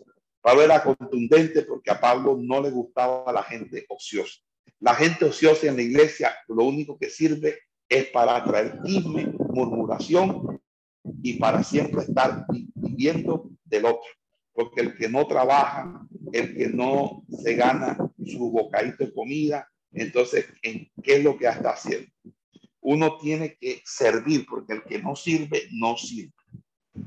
Pablo 0.41 0.63
era 0.63 0.81
contundente 0.81 1.61
porque 1.61 1.91
a 1.91 2.01
Pablo 2.01 2.35
no 2.41 2.63
le 2.63 2.71
gustaba 2.71 3.31
la 3.31 3.43
gente 3.43 3.85
ociosa. 3.89 4.39
La 4.79 4.95
gente 4.95 5.25
ociosa 5.25 5.67
en 5.67 5.75
la 5.75 5.83
iglesia 5.83 6.35
lo 6.47 6.63
único 6.63 6.97
que 6.97 7.11
sirve 7.11 7.59
es 7.87 8.07
para 8.07 8.43
traer 8.43 8.79
chisme, 8.83 9.37
murmuración 9.57 10.61
y 11.23 11.33
para 11.33 11.63
siempre 11.63 12.01
estar 12.01 12.45
viviendo 12.75 13.49
del 13.65 13.85
otro. 13.85 14.09
Porque 14.53 14.81
el 14.81 14.95
que 14.95 15.09
no 15.09 15.25
trabaja, 15.27 16.07
el 16.31 16.55
que 16.55 16.67
no 16.67 17.23
se 17.29 17.55
gana 17.55 17.97
su 18.25 18.51
bocadito 18.51 19.05
de 19.05 19.13
comida, 19.13 19.67
entonces, 19.91 20.45
¿en 20.61 20.89
qué 21.03 21.17
es 21.17 21.23
lo 21.23 21.37
que 21.37 21.47
está 21.47 21.71
haciendo? 21.71 22.11
Uno 22.81 23.17
tiene 23.17 23.57
que 23.59 23.81
servir, 23.85 24.45
porque 24.47 24.73
el 24.73 24.83
que 24.83 25.01
no 25.01 25.15
sirve, 25.15 25.63
no 25.71 25.97
sirve. 25.97 26.33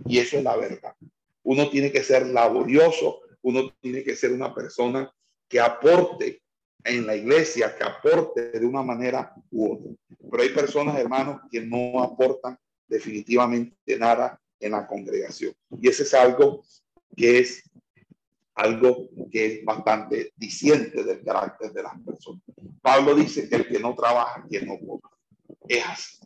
Y 0.06 0.18
eso 0.18 0.38
es 0.38 0.44
la 0.44 0.56
verdad. 0.56 0.94
Uno 1.42 1.70
tiene 1.70 1.90
que 1.90 2.02
ser 2.02 2.26
laborioso, 2.26 3.20
uno 3.42 3.72
tiene 3.80 4.02
que 4.02 4.16
ser 4.16 4.32
una 4.32 4.54
persona 4.54 5.10
que 5.48 5.60
aporte 5.60 6.42
en 6.84 7.06
la 7.06 7.16
iglesia, 7.16 7.74
que 7.76 7.84
aporte 7.84 8.50
de 8.52 8.66
una 8.66 8.82
manera 8.82 9.34
u 9.50 9.74
otra. 9.74 9.90
Pero 10.30 10.42
hay 10.42 10.50
personas, 10.50 10.98
hermanos, 10.98 11.40
que 11.50 11.60
no 11.60 12.02
aportan 12.02 12.58
definitivamente 12.86 13.98
nada 13.98 14.40
en 14.58 14.72
la 14.72 14.86
congregación. 14.86 15.54
Y 15.80 15.88
ese 15.88 16.02
es 16.02 16.14
algo 16.14 16.62
que 17.16 17.40
es 17.40 17.62
algo 18.54 19.08
que 19.30 19.46
es 19.46 19.64
bastante 19.64 20.32
diciente 20.36 21.02
del 21.02 21.24
carácter 21.24 21.72
de 21.72 21.82
las 21.82 21.98
personas. 22.00 22.42
Pablo 22.82 23.14
dice 23.14 23.48
que 23.48 23.56
el 23.56 23.68
que 23.68 23.78
no 23.78 23.94
trabaja, 23.94 24.44
quien 24.48 24.66
no 24.66 24.78
coma. 24.78 25.10
Es 25.66 25.84
así. 25.86 26.18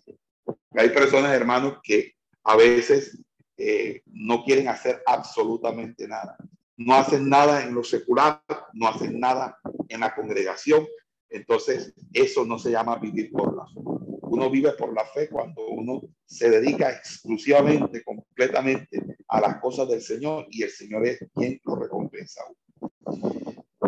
Hay 0.72 0.88
personas, 0.90 1.32
hermanos, 1.32 1.78
que 1.82 2.14
a 2.42 2.56
veces 2.56 3.18
eh, 3.56 4.02
no 4.06 4.42
quieren 4.44 4.68
hacer 4.68 5.02
absolutamente 5.06 6.08
nada. 6.08 6.36
No 6.76 6.94
hacen 6.94 7.28
nada 7.28 7.62
en 7.62 7.74
lo 7.74 7.84
secular, 7.84 8.42
no 8.72 8.88
hacen 8.88 9.20
nada 9.20 9.58
en 9.88 10.00
la 10.00 10.14
congregación. 10.14 10.86
Entonces, 11.30 11.94
eso 12.12 12.44
no 12.44 12.58
se 12.58 12.70
llama 12.70 12.98
vivir 12.98 13.30
por 13.30 13.56
la 13.56 13.66
fe. 13.66 13.80
Uno 14.22 14.50
vive 14.50 14.72
por 14.72 14.92
la 14.92 15.04
fe 15.04 15.28
cuando 15.28 15.66
uno 15.68 16.02
se 16.24 16.50
dedica 16.50 16.90
exclusivamente, 16.90 18.02
completamente 18.02 19.00
a 19.28 19.40
las 19.40 19.60
cosas 19.60 19.88
del 19.88 20.02
Señor 20.02 20.46
y 20.50 20.64
el 20.64 20.70
Señor 20.70 21.06
es 21.06 21.24
quien 21.34 21.60
lo 21.64 21.76
recompensa. 21.76 22.42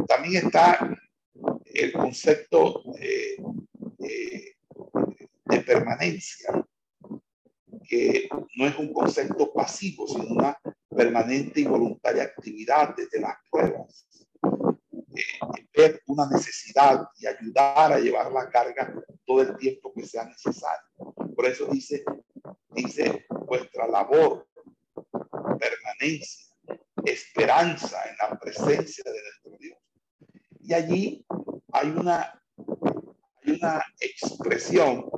También 0.07 0.47
está 0.47 0.97
el 1.65 1.93
concepto 1.93 2.83
de 3.99 5.61
permanencia 5.67 6.65
que 7.89 8.29
no 8.57 8.67
es 8.67 8.79
un 8.79 8.93
concepto 8.93 9.53
pasivo, 9.53 10.07
sino 10.07 10.27
una 10.29 10.57
permanente 10.97 11.60
y 11.60 11.64
voluntaria 11.64 12.24
actividad 12.24 12.94
desde 12.97 13.20
las 13.20 13.36
pruebas. 13.51 14.06
Eh, 15.14 15.66
ver 15.74 16.02
una 16.06 16.27
necesidad 16.28 17.09
y 17.18 17.27
ayudar 17.27 17.93
a 17.93 17.98
llevar 17.98 18.32
la 18.32 18.48
carga 18.48 18.93
todo 19.24 19.43
el 19.43 19.56
tiempo 19.56 19.93
que 19.94 20.06
sea 20.06 20.24
necesario. 20.24 20.89
Por 21.35 21.47
eso 21.47 21.66
dice, 21.66 22.05
dice 22.70 23.27
vuestra 23.47 23.86
labor, 23.86 24.48
permanencia, 25.59 26.55
esperanza 27.05 27.98
en 28.09 28.16
la 28.16 28.39
presencia 28.39 29.05
de 29.05 29.23
nuestro 29.23 29.59
Dios. 29.59 29.78
Y 30.60 30.74
allí 30.74 31.27
hay 31.73 31.90
una, 31.90 32.43
hay 33.43 33.52
una 33.52 33.85
expresión 34.01 35.10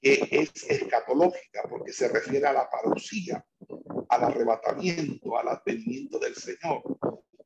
que 0.00 0.28
es 0.30 0.50
escatológica 0.68 1.62
porque 1.68 1.92
se 1.92 2.08
refiere 2.08 2.46
a 2.46 2.52
la 2.52 2.70
parucía, 2.70 3.44
al 4.10 4.24
arrebatamiento, 4.24 5.38
al 5.38 5.48
advenimiento 5.48 6.18
del 6.18 6.34
Señor, 6.34 6.82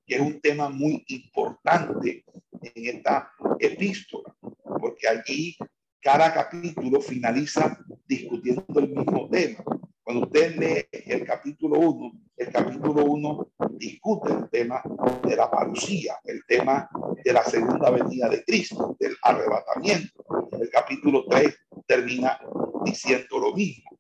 que 0.07 0.17
es 0.17 0.21
un 0.21 0.41
tema 0.41 0.71
muy 0.71 1.05
importante 1.09 2.25
en 2.63 2.97
esta 2.97 3.31
epístola, 3.59 4.35
porque 4.81 5.07
allí 5.07 5.57
cada 6.01 6.33
capítulo 6.33 7.01
finaliza 7.01 7.79
discutiendo 8.07 8.81
el 8.81 8.89
mismo 8.89 9.29
tema. 9.31 9.63
Cuando 10.03 10.27
usted 10.27 10.57
lee 10.57 10.87
el 10.91 11.25
capítulo 11.25 11.79
1, 11.79 12.13
el 12.37 12.51
capítulo 12.51 13.05
1 13.05 13.53
discute 13.73 14.33
el 14.33 14.51
tema 14.51 14.83
de 15.23 15.37
la 15.37 15.51
parucía, 15.51 16.17
el 16.25 16.45
tema 16.47 16.89
de 17.23 17.33
la 17.33 17.43
segunda 17.45 17.91
venida 17.91 18.29
de 18.29 18.43
Cristo, 18.45 18.97
del 18.99 19.17
arrebatamiento. 19.23 20.25
El 20.61 20.71
capítulo 20.71 21.25
3 21.29 21.55
termina 21.87 22.39
diciendo 22.85 23.39
lo 23.39 23.55
mismo. 23.55 23.99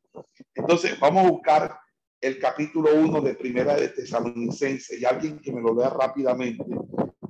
Entonces, 0.54 0.98
vamos 1.00 1.26
a 1.26 1.30
buscar 1.30 1.83
el 2.24 2.38
capítulo 2.38 2.94
1 2.94 3.20
de 3.20 3.34
Primera 3.34 3.76
de 3.76 3.90
Tesalonicense 3.90 4.98
y 4.98 5.04
alguien 5.04 5.38
que 5.40 5.52
me 5.52 5.60
lo 5.60 5.74
lea 5.74 5.90
rápidamente, 5.90 6.64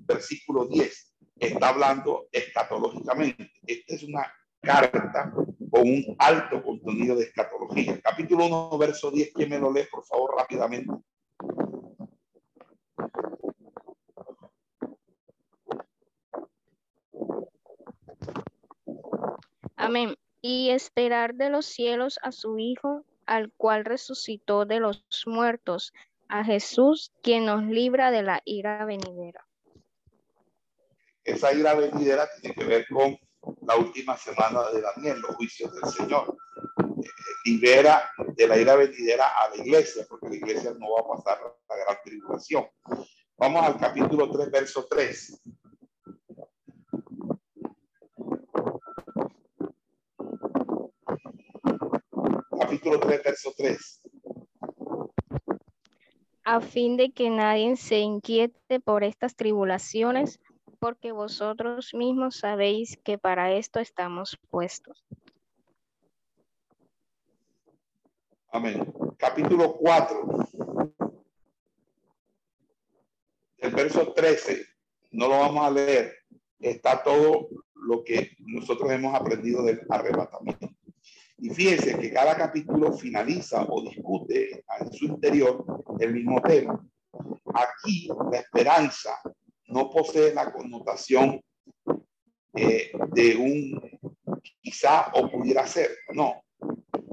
versículo 0.07 0.67
10, 0.67 1.17
está 1.37 1.71
hablando 1.71 2.29
escatológicamente. 2.31 3.51
Esta 3.67 3.93
es 3.93 4.05
una 4.05 4.33
carta 4.61 5.33
con 5.33 5.83
un 5.83 6.15
alto 6.17 6.63
contenido 6.63 7.17
de 7.17 7.25
escatología. 7.25 8.01
Capítulo 8.03 8.47
1, 8.47 8.79
verso 8.79 9.11
10, 9.11 9.33
¿quién 9.35 9.51
me 9.51 9.59
lo 9.59 9.73
lee, 9.73 9.83
por 9.91 10.05
favor, 10.05 10.37
rápidamente? 10.39 10.93
Amén. 19.75 20.15
Y 20.41 20.71
esperar 20.71 21.35
de 21.35 21.51
los 21.51 21.67
cielos 21.67 22.21
a 22.23 22.31
su 22.31 22.61
Hijo, 22.61 23.05
al 23.27 23.53
cual 23.53 23.85
resucitó 23.85 24.65
de 24.65 24.81
los 24.81 25.05
muertos, 25.27 25.93
a 26.29 26.45
Jesús, 26.45 27.13
quien 27.23 27.47
nos 27.47 27.65
libra 27.65 28.11
de 28.11 28.23
la 28.23 28.43
ira 28.45 28.85
venidera. 28.85 29.47
Esa 31.23 31.53
ira 31.53 31.75
venidera 31.75 32.29
tiene 32.41 32.55
que 32.55 32.65
ver 32.65 32.87
con 32.89 33.19
la 33.63 33.77
última 33.77 34.17
semana 34.17 34.71
de 34.71 34.81
Daniel, 34.81 35.21
los 35.21 35.37
juicios 35.37 35.73
del 35.75 35.91
Señor. 35.91 36.37
Eh, 36.79 37.09
libera 37.45 38.11
de 38.37 38.49
la 38.49 38.59
ira 38.59 38.77
venidera 38.77 39.29
a 39.29 39.51
la 39.51 39.57
iglesia, 39.57 40.07
porque 40.09 40.29
la 40.29 40.37
iglesia 40.37 40.75
no 40.79 40.93
va 40.93 41.01
a 41.01 41.17
pasar 41.17 41.41
la 41.69 41.77
gran 41.77 41.99
tribulación. 42.05 42.67
Vamos 43.37 43.65
al 43.65 43.79
capítulo 43.79 44.31
3, 44.31 44.51
verso 44.51 44.87
3. 44.89 45.41
Capítulo 52.65 52.99
3, 52.99 53.23
verso 53.23 53.53
3. 53.59 54.03
A 56.45 56.61
fin 56.63 56.97
de 56.97 57.13
que 57.13 57.29
nadie 57.29 57.77
se 57.77 57.99
inquiete 57.99 58.81
por 58.81 59.05
estas 59.05 59.37
tribulaciones, 59.37 60.41
porque 60.79 61.13
vosotros 61.13 61.93
mismos 61.93 62.39
sabéis 62.39 62.99
que 63.05 63.19
para 63.19 63.53
esto 63.53 63.81
estamos 63.81 64.39
puestos. 64.49 65.05
Amén. 68.49 68.91
Capítulo 69.19 69.77
4. 69.77 70.47
El 73.59 73.75
verso 73.75 74.15
13, 74.15 74.65
no 75.11 75.29
lo 75.29 75.39
vamos 75.39 75.67
a 75.67 75.71
leer, 75.71 76.15
está 76.61 77.03
todo 77.03 77.47
lo 77.75 78.03
que 78.03 78.31
nosotros 78.39 78.91
hemos 78.91 79.15
aprendido 79.15 79.63
del 79.63 79.83
arrebatamiento. 79.91 80.71
Y 81.45 81.51
fíjense 81.51 81.99
que 81.99 82.11
cada 82.11 82.35
capítulo 82.39 82.91
finaliza 82.95 83.67
o 83.69 83.83
discute 83.83 84.65
en 84.81 84.93
su 84.95 85.05
interior 85.05 85.63
el 86.01 86.15
mismo 86.15 86.41
tema. 86.41 86.83
Aquí 87.53 88.09
la 88.33 88.39
esperanza 88.39 89.21
no 89.67 89.91
posee 89.91 90.33
la 90.33 90.51
connotación 90.51 91.43
eh, 92.55 92.91
de 93.13 93.37
un 93.37 94.01
quizá 94.63 95.11
o 95.13 95.31
pudiera 95.31 95.67
ser, 95.67 95.91
no, 96.15 96.45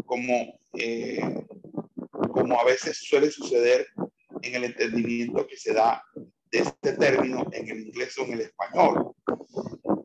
como, 0.06 0.58
eh, 0.76 1.46
como 2.32 2.58
a 2.58 2.64
veces 2.64 3.00
suele 3.00 3.30
suceder 3.30 3.86
en 4.42 4.56
el 4.56 4.64
entendimiento 4.64 5.46
que 5.46 5.58
se 5.58 5.74
da 5.74 6.02
de 6.50 6.60
este 6.60 6.94
término 6.94 7.46
en 7.52 7.68
el 7.68 7.82
inglés 7.82 8.18
o 8.18 8.24
en 8.24 8.32
el 8.32 8.42
español. 8.42 9.14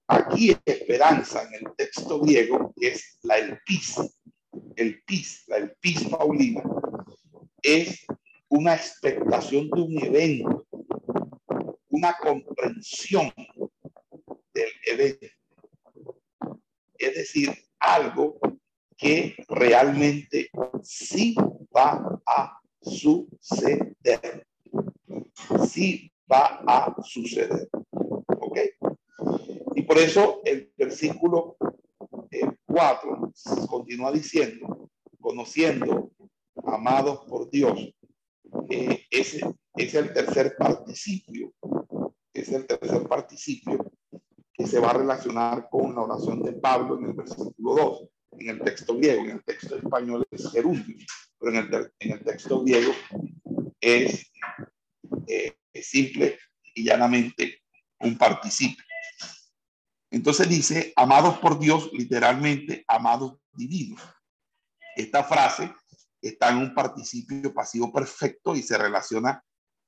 Aquí 0.09 0.57
esperanza 0.65 1.43
en 1.45 1.55
el 1.55 1.77
texto 1.77 2.21
griego 2.21 2.73
es 2.81 3.19
la 3.23 3.39
elpis, 3.39 3.99
el 4.77 5.03
pis, 5.05 5.45
la 5.49 5.57
elpis 5.57 6.05
paulina, 6.05 6.63
es 7.63 8.07
una 8.49 8.75
expectación 8.75 9.71
de 9.71 9.81
un 9.81 10.05
evento 10.05 10.67
una 11.97 12.15
comprensión 12.21 13.33
del 14.53 14.71
evento. 14.87 15.27
Es 16.99 17.15
decir, 17.15 17.55
algo 17.79 18.39
que 18.97 19.35
realmente 19.49 20.51
sí 20.83 21.35
va 21.75 22.21
a 22.27 22.61
suceder. 22.83 24.47
Sí 25.69 26.13
va 26.31 26.63
a 26.67 26.95
suceder. 27.03 27.69
¿Ok? 28.41 28.59
Y 29.75 29.83
por 29.83 29.99
eso 29.99 30.43
el 30.45 30.71
versículo 30.77 31.57
4 32.77 33.33
eh, 33.35 33.67
continúa 33.69 34.13
diciendo, 34.13 34.91
conociendo, 35.19 36.11
amados 36.67 37.21
por 37.27 37.49
Dios, 37.49 37.95
eh, 38.69 39.07
ese 39.11 39.41
es 39.77 39.95
el 39.95 40.13
tercer 40.13 40.57
participio 40.59 41.55
es 42.35 42.53
el 42.53 42.67
tercer 42.67 43.03
participio 43.09 43.93
que 44.53 44.67
se 44.67 44.79
va 44.79 44.91
a 44.91 44.99
relacionar 44.99 45.69
con 45.71 45.95
la 45.95 46.03
oración 46.03 46.43
de 46.43 46.53
Pablo 46.53 46.99
en 46.99 47.07
el 47.07 47.13
versículo 47.15 47.75
2. 47.75 48.09
en 48.41 48.49
el 48.51 48.61
texto 48.61 48.95
griego, 48.95 49.23
en 49.23 49.31
el 49.31 49.45
texto 49.45 49.77
español 49.77 50.27
es 50.31 50.51
gerundio, 50.51 50.97
pero 51.39 51.53
en 51.53 51.75
el, 51.75 51.93
en 51.99 52.13
el 52.13 52.25
texto 52.25 52.63
griego 52.63 52.93
eh, 53.81 54.23
es 55.73 55.87
simple 55.87 56.39
y 56.75 56.85
llanamente 56.85 57.63
un 58.01 58.19
participio. 58.19 58.85
Entonces 60.11 60.49
dice, 60.49 60.93
amados 60.97 61.39
por 61.39 61.59
Dios, 61.59 61.91
literalmente, 61.93 62.85
amados 62.87 63.39
divinos. 63.53 64.01
Esta 64.95 65.25
frase 65.25 65.75
está 66.23 66.51
en 66.51 66.59
un 66.59 66.75
participio 66.75 67.53
pasivo 67.53 67.93
perfecto 67.93 68.55
y 68.55 68.63
se 68.63 68.79
relaciona 68.79 69.43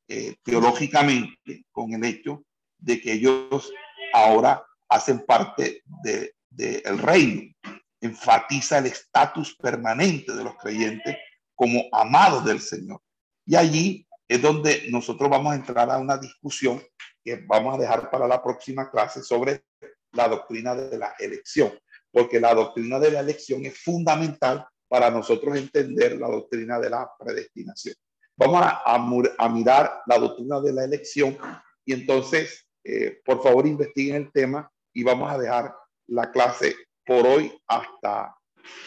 eh, 0.08 0.36
teológicamente 0.42 1.64
con 1.70 1.92
el 1.92 2.04
hecho 2.04 2.44
de 2.78 3.00
que 3.00 3.12
ellos 3.12 3.72
ahora 4.12 4.64
hacen 4.88 5.24
parte 5.24 5.82
del 6.02 6.32
de, 6.50 6.82
reino. 6.96 7.52
Enfatiza 8.00 8.78
el 8.78 8.86
estatus 8.86 9.56
permanente 9.56 10.32
de 10.32 10.44
los 10.44 10.56
creyentes 10.56 11.16
como 11.54 11.84
amados 11.92 12.44
del 12.44 12.60
Señor. 12.60 13.00
Y 13.44 13.56
allí 13.56 14.06
es 14.28 14.40
donde 14.40 14.86
nosotros 14.90 15.28
vamos 15.28 15.52
a 15.52 15.56
entrar 15.56 15.90
a 15.90 15.98
una 15.98 16.16
discusión 16.16 16.82
que 17.24 17.36
vamos 17.46 17.74
a 17.74 17.78
dejar 17.78 18.10
para 18.10 18.28
la 18.28 18.42
próxima 18.42 18.90
clase 18.90 19.22
sobre 19.22 19.64
la 20.12 20.28
doctrina 20.28 20.74
de 20.74 20.98
la 20.98 21.14
elección, 21.18 21.72
porque 22.10 22.40
la 22.40 22.54
doctrina 22.54 22.98
de 22.98 23.10
la 23.10 23.20
elección 23.20 23.64
es 23.64 23.78
fundamental 23.78 24.66
para 24.88 25.10
nosotros 25.10 25.56
entender 25.56 26.18
la 26.18 26.28
doctrina 26.28 26.78
de 26.78 26.90
la 26.90 27.10
predestinación. 27.18 27.94
Vamos 28.36 28.62
a, 28.62 29.48
mirar 29.48 30.02
la 30.06 30.18
doctrina 30.18 30.60
de 30.60 30.72
la 30.72 30.84
elección 30.84 31.36
y 31.84 31.92
entonces, 31.92 32.66
eh, 32.84 33.20
por 33.24 33.42
favor, 33.42 33.66
investiguen 33.66 34.16
el 34.16 34.32
tema 34.32 34.70
y 34.94 35.02
vamos 35.02 35.30
a 35.30 35.38
dejar 35.38 35.74
la 36.06 36.30
clase 36.30 36.74
por 37.04 37.26
hoy 37.26 37.52
hasta, 37.66 38.34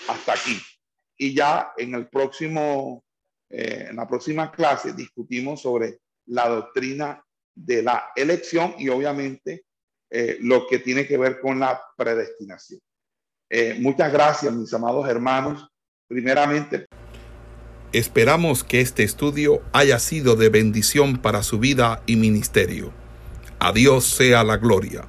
hasta 0.07 0.34
aquí. 0.34 0.57
Y 1.18 1.35
ya 1.35 1.73
en 1.77 1.95
el 1.95 2.07
próximo, 2.07 3.03
eh, 3.49 3.88
en 3.89 3.98
la 3.98 4.07
próxima 4.07 4.52
clase 4.52 4.93
discutimos 4.93 5.61
sobre 5.61 5.99
la 6.27 6.48
doctrina 6.48 7.23
de 7.53 7.84
la 7.84 8.11
elección 8.15 8.76
y 8.77 8.89
obviamente 8.89 9.65
eh, 10.12 10.38
lo 10.42 10.68
que 10.68 10.80
tiene 10.80 11.08
que 11.08 11.18
ver 11.18 11.40
con 11.40 11.60
la 11.60 11.82
predestinación. 11.98 12.80
muchas 13.80 14.12
gracias, 14.14 14.54
mis 14.54 14.74
amados 14.74 15.08
hermanos 15.10 15.72
primeramente. 16.12 16.86
Esperamos 17.94 18.66
que 18.66 18.82
este 18.82 19.04
estudio 19.04 19.62
haya 19.72 19.98
sido 20.00 20.36
de 20.36 20.50
bendición 20.50 21.18
para 21.18 21.42
su 21.42 21.58
vida 21.58 22.04
y 22.06 22.18
ministerio. 22.18 22.92
A 23.60 23.72
Dios 23.72 24.06
sea 24.06 24.44
la 24.44 24.58
gloria. 24.58 25.06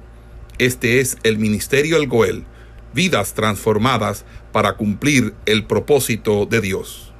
Este 0.59 0.99
es 0.99 1.17
el 1.23 1.39
Ministerio 1.39 1.97
El 1.97 2.07
Goel, 2.07 2.45
vidas 2.93 3.33
transformadas 3.33 4.25
para 4.51 4.77
cumplir 4.77 5.33
el 5.45 5.65
propósito 5.65 6.45
de 6.45 6.61
Dios. 6.61 7.12